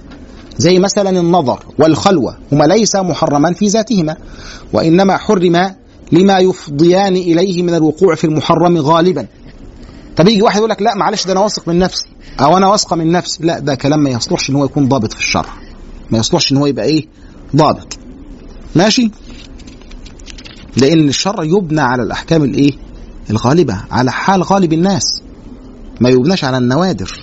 [0.58, 4.16] زي مثلا النظر والخلوة هما ليس محرمان في ذاتهما
[4.72, 5.74] وإنما حرم
[6.12, 9.26] لما يفضيان إليه من الوقوع في المحرم غالبا.
[10.16, 12.06] طب يجي واحد يقول لك لا معلش ده أنا واثق من نفسي
[12.40, 13.44] أو أنا واثقة من نفسي.
[13.46, 15.50] لا ده كلام ما يصلحش إن هو يكون ضابط في الشرع.
[16.10, 17.06] ما يصلحش إن هو يبقى إيه؟
[17.56, 17.98] ضابط.
[18.76, 19.10] ماشي؟
[20.76, 22.72] لأن الشرع يبنى على الأحكام الإيه؟
[23.30, 25.22] الغالبة على حال غالب الناس.
[26.00, 27.20] ما يبناش على النوادر.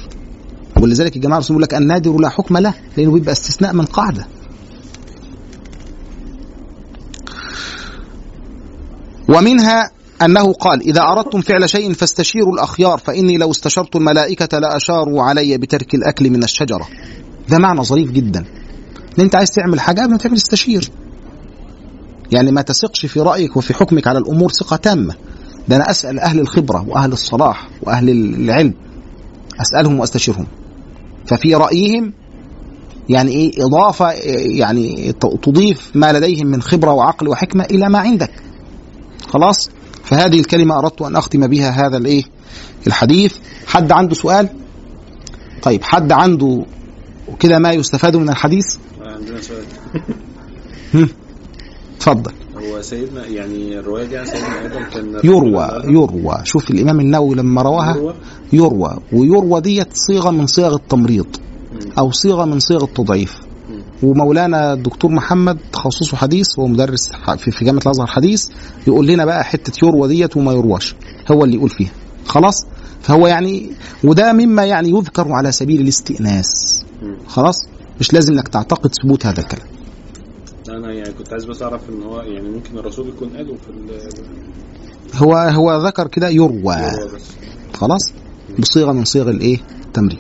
[0.82, 4.28] ولذلك الجماعة الرسول يقول لك النادر لا حكم له لأنه بيبقى استثناء من قاعدة.
[9.30, 9.92] ومنها
[10.22, 15.96] أنه قال إذا أردتم فعل شيء فاستشيروا الأخيار فإني لو استشرت الملائكة لأشاروا علي بترك
[15.96, 16.88] الأكل من الشجرة.
[17.50, 18.46] ده معنى ظريف جدا.
[19.20, 20.90] إن أنت عايز تعمل حاجة قبل ما تعمل استشير.
[22.32, 25.16] يعني ما تثقش في رأيك وفي حكمك على الأمور ثقة تامة.
[25.68, 28.74] ده أنا أسأل أهل الخبرة وأهل الصلاح وأهل العلم
[29.62, 30.48] أسألهم وأستشيرهم.
[31.26, 32.14] ففي رأيهم
[33.10, 34.12] يعني إيه إضافة
[34.60, 38.32] يعني تضيف ما لديهم من خبرة وعقل وحكمة إلى ما عندك.
[39.28, 39.70] خلاص؟
[40.04, 42.24] فهذه الكلمة أردت أن أختم بها هذا الإيه؟
[42.88, 43.36] الحديث.
[43.68, 44.50] حد عنده سؤال؟
[45.62, 46.66] طيب حد عنده
[47.40, 49.66] كده ما يستفاد من الحديث؟ عندنا سؤال.
[51.98, 52.32] اتفضل
[52.72, 56.36] هو هو سيدنا يعني الرواية دي عن سيدنا آدم كان يروى يروى.
[56.44, 58.14] شوف الإمام النووي لما رواها يروى؟
[58.54, 58.98] يروى.
[59.14, 61.26] ويروى ديت صيغة من صيغ التمريض
[62.00, 63.40] أو صيغة من صيغ التضعيف.
[64.04, 68.50] ومولانا الدكتور محمد تخصصه حديث هو مدرس في جامعة الأزهر حديث
[68.88, 70.96] يقول لنا بقى حتة يروى ديت وما يرواش.
[71.32, 71.92] هو اللي يقول فيها.
[72.26, 72.66] خلاص؟
[73.02, 73.72] فهو يعني
[74.04, 76.84] وده مما يعني يذكر على سبيل الاستئناس.
[77.28, 77.56] خلاص؟
[78.00, 79.68] مش لازم إنك تعتقد ثبوت هذا الكلام.
[80.78, 84.12] أنا يعني كنت عايز بس أعرف إن هو يعني ممكن الرسول يكون قاله في ال-
[85.16, 86.76] هو هو ذكر كده يروى.
[86.76, 87.32] يروى بس.
[87.74, 88.14] خلاص؟
[88.60, 90.20] بصيغة من صيغ الإيه؟ التمريض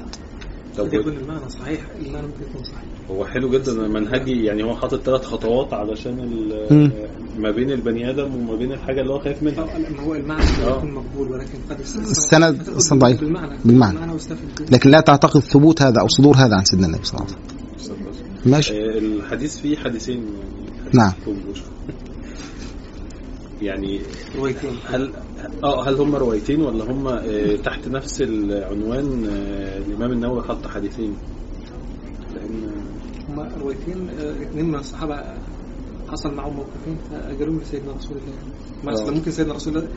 [0.78, 2.84] طب قد يكون المعنى صحيح المعنى ممكن يكون صحيح.
[3.12, 6.16] هو حلو جدا منهجي يعني هو حاطط ثلاث خطوات علشان.
[7.38, 9.66] ما بين البني آدم وما بين الحاجة اللي هو خايف منها.
[9.90, 10.78] ما هو المعنى قد آه.
[10.78, 13.58] يكون مقبول ولكن قد السند السند ضعيف بالمعنى.
[13.66, 14.00] بالمعنى.
[14.72, 17.61] لكن لا تعتقد ثبوت هذا أو صدور هذا عن سيدنا النبي صلى الله عليه وسلم.
[18.46, 18.74] ماشي.
[18.74, 20.18] آه، الحديث فيه حديثين.
[20.18, 21.14] يعني حديث نعم.
[23.62, 24.02] يعني
[24.36, 25.14] روايتين هل
[25.64, 31.16] آه هل هم روايتين ولا هم آه، تحت نفس العنوان آه، الإمام النووي حط حديثين؟
[32.36, 32.72] لأن
[33.30, 34.10] هما روايتين
[34.42, 35.24] اثنين من الصحابة
[36.12, 38.34] حصل معهم موقفين فاجلوهم لسيدنا رسول الله.
[38.84, 38.94] ما آه.
[38.94, 39.88] أصل ممكن سيدنا رسول الله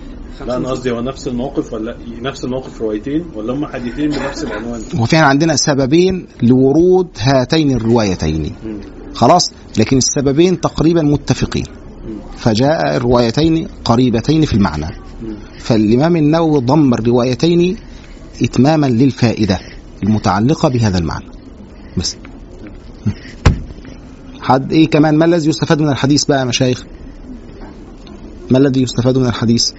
[0.46, 4.80] لا أنا قصدي هو نفس الموقف ولا نفس الموقف روايتين ولا هم حديثين بنفس العنوان؟
[4.98, 8.52] وفعلا عندنا سببين لورود هاتين الروايتين.
[9.14, 11.64] خلاص؟ لكن السببين تقريبا متفقين.
[12.36, 14.86] فجاء الروايتين قريبتين في المعنى.
[15.58, 17.76] فالإمام النووي ضم الروايتين
[18.42, 19.58] إتماما للفائدة
[20.02, 21.26] المتعلقة بهذا المعنى.
[21.98, 22.16] بس.
[24.44, 26.84] حد إيه كمان؟ ما الذي يستفاد من الحديث بقى يا مشايخ؟
[28.50, 29.72] ما الذي يستفاد من الحديث؟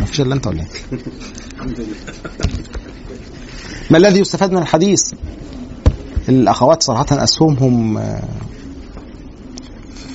[0.00, 0.98] ما فيش إلا أنت ولا إيه؟
[3.90, 5.12] ما الذي يستفاد من الحديث؟
[6.28, 8.22] الأخوات صراحة أسهمهم آه،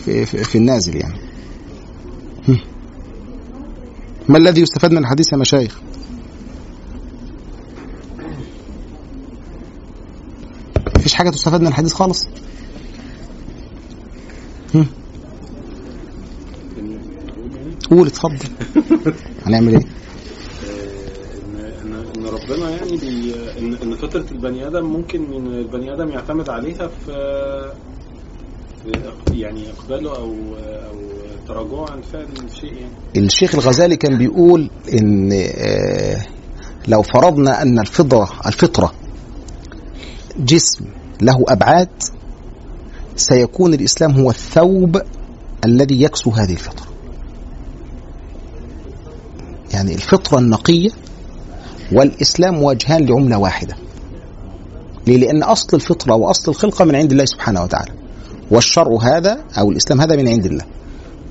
[0.05, 1.19] في, في, في النازل يعني.
[4.29, 5.79] ما الذي يستفاد من الحديث يا مشايخ؟
[11.09, 12.27] مفيش حاجة تستفاد من الحديث خالص.
[17.89, 18.49] قول اتفضل.
[19.45, 19.81] هنعمل إيه؟
[21.43, 26.09] ان إن ان ربنا يعني بي ان إن فطره البني آدم ممكن إن البني آدم
[26.09, 27.71] يعتمد عليها في
[29.33, 30.97] يعني إقباله أو أو
[31.47, 32.27] تراجعه عن فعل
[32.61, 33.25] شيء يعني.
[33.25, 36.25] الشيخ الغزالي كان بيقول إن آه،
[36.87, 38.93] لو فرضنا أن الفطره الفطرة
[40.39, 41.89] جسم له أبعاد
[43.15, 45.01] سيكون الإسلام هو الثوب
[45.65, 46.87] الذي يكسو هذه الفطرة.
[49.73, 50.89] يعني الفطرة النقية
[51.91, 53.75] والإسلام وجهان لعملة واحدة.
[55.07, 57.91] ليه؟ لأن أصل الفطرة وأصل الخلقة من عند الله سبحانه وتعالى.
[58.51, 60.65] والشرع هذا أو الإسلام هذا من عند الله.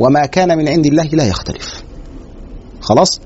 [0.01, 1.83] وما كان من عند الله لا يختلف
[2.81, 3.21] خلاص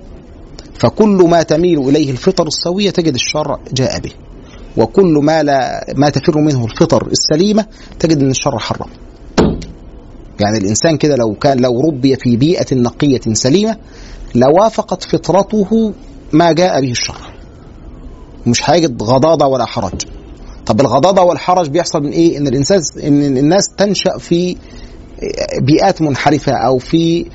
[0.74, 4.12] فكل ما تميل إليه الفطر السوية تجد الشرع جاء به
[4.77, 7.66] وكل ما لا ما تفر منه الفطر السليمة
[7.99, 8.89] تجد إن الشرع حرم.
[10.40, 13.77] يعني الإنسان كده لو كان لو ربي في بيئة نقية سليمة
[14.35, 15.93] لوافقت فطرته
[16.32, 17.32] ما جاء به الشرع
[18.47, 20.03] مش هيجد غضاضة ولا حرج.
[20.66, 24.57] طب الغضاضة والحرج بيحصل من إيه؟ إن الانسان إن الناس تنشأ في
[25.61, 27.27] بيئات منحرفة أو في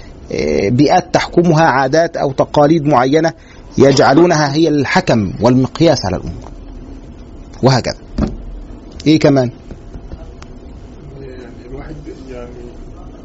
[0.70, 3.34] بيئات تحكمها عادات أو تقاليد معينة
[3.78, 6.52] يجعلونها هي الحكم والمقياس على الأمور
[7.64, 7.96] وهكذا.
[9.08, 9.52] إيه كمان؟
[11.22, 11.96] يعني الواحد
[12.30, 12.50] يعني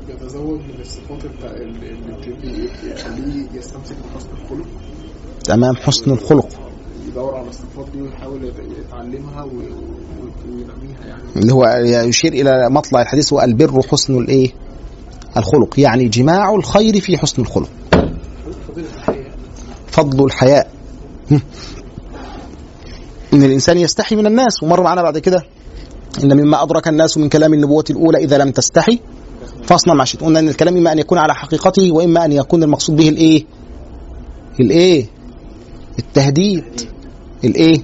[0.09, 1.90] يتزود من الصفات اللي
[2.44, 4.66] اللي تخليه يستمسك بحسن الخلق.
[5.44, 6.48] تمام حسن الخلق.
[7.09, 11.22] يدور على الصفات دي ويحاول يت- يتعلمها وينميها يعني.
[11.36, 11.64] اللي هو
[12.09, 14.50] يشير إلى مطلع الحديث هو البر حسن الإيه؟
[15.36, 15.80] الخلق.
[15.80, 17.68] يعني جماع الخير في حسن الخلق.
[19.86, 20.70] فضل الحياء.
[23.32, 24.62] إن الإنسان يستحي من الناس.
[24.62, 25.42] ومر معنا بعد كده.
[26.24, 28.98] إن مما أدرك الناس من كلام النبوة الأولى إذا لم تستحي
[29.64, 30.20] فاصنع ما شئت.
[30.24, 33.44] قلنا ان الكلام إما أن يكون على حقيقته وإما أن يكون المقصود به الإيه؟
[34.60, 35.06] الإيه؟
[35.98, 36.64] التهديد.
[37.44, 37.82] الإيه؟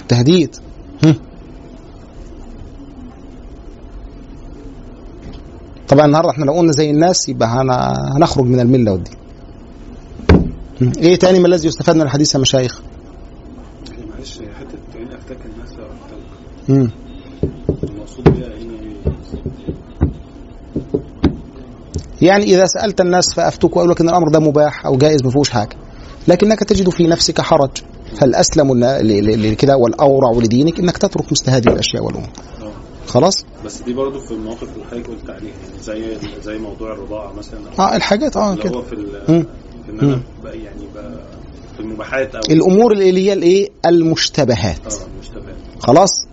[0.00, 0.56] التهديد.
[5.88, 9.14] طبعا النهارده إحنا لو قلنا زي الناس يبقى هن- هنخرج من الملة والدين.
[10.98, 12.80] إيه تاني ما الذي يستفاد من الحديث يا مشايخ
[13.90, 16.16] يعني معلش حتة عين افتك الناس وافتك
[16.68, 16.90] مم.
[22.22, 25.50] يعني إذا سألت الناس فأفتوك ويقول لك إن الأمر ده مباح أو جائز ما فيهوش
[25.50, 25.76] حاجة.
[26.28, 27.70] لكنك تجد في نفسك حرج.
[29.02, 32.28] ل- لكده والأورع لدينك؟ إنك تترك مثل هذه الأشياء والأمور.
[33.06, 37.32] خلاص؟ بس دي برضه في المواقف اللي حضرتك قلت عليها يعني زي زي موضوع الرضاعة
[37.32, 38.74] مثلا آه الحاجات آه اللي كده.
[38.74, 38.96] هو في.
[39.26, 39.42] في
[39.90, 41.12] إن أنا يعني بقى
[41.76, 44.78] في المباحات أو الأمور اللي هي الإيه؟ المشتبهات.
[44.86, 46.26] آه مشتبهات خلاص؟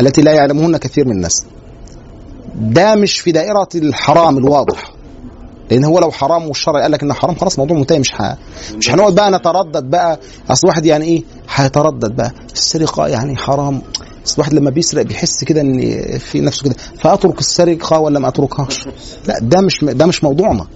[0.00, 1.44] التي لا يعلمهن كثير من الناس.
[2.54, 4.92] ده مش في دائرة الحرام الواضح.
[5.70, 8.34] لأن هو لو حرام والشرع قال لك إنه حرام خلاص موضوع منتهي مش ح...
[8.74, 10.20] مش هنقعد بقى نتردد بقى.
[10.50, 11.22] أصل واحد يعني إيه؟
[11.54, 12.32] هيتردد بقى.
[12.52, 13.82] السرقة يعني حرام.
[14.26, 15.80] أصل الواحد لما بيسرق بيحس كده إن
[16.18, 16.74] في نفسه كده.
[17.02, 18.86] فأترك السرقة ولا ما أتركهاش؟
[19.28, 20.66] لا ده مش ده مش موضوعنا.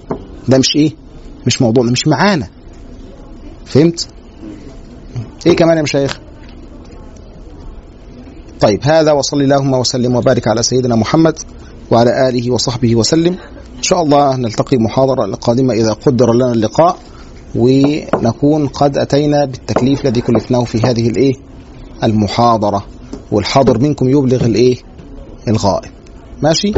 [0.49, 0.93] ده مش إيه؟
[1.47, 2.49] مش موضوعنا مش معانا.
[3.67, 4.09] فهمت؟
[5.47, 6.21] إيه كمان يا مشايخ؟
[8.65, 11.39] طيب هذا وصلي اللهم وسلم وبارك على سيدنا محمد
[11.91, 13.37] وعلى آله وصحبه وسلم.
[13.77, 16.97] إن شاء الله نلتقي محاضرة القادمه إذا قدر لنا اللقاء
[17.55, 21.35] ونكون قد أتينا بالتكليف الذي كلفناه في هذه الإيه؟
[22.05, 22.85] المحاضرة.
[23.33, 24.77] والحاضر منكم يبلغ الإيه؟
[25.49, 25.91] الغائب.
[26.43, 26.73] ماشي؟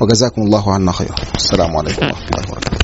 [0.00, 1.14] وجزاكم الله عنا خيرا.
[1.36, 2.83] السلام عليكم ورحمة الله وبركاته.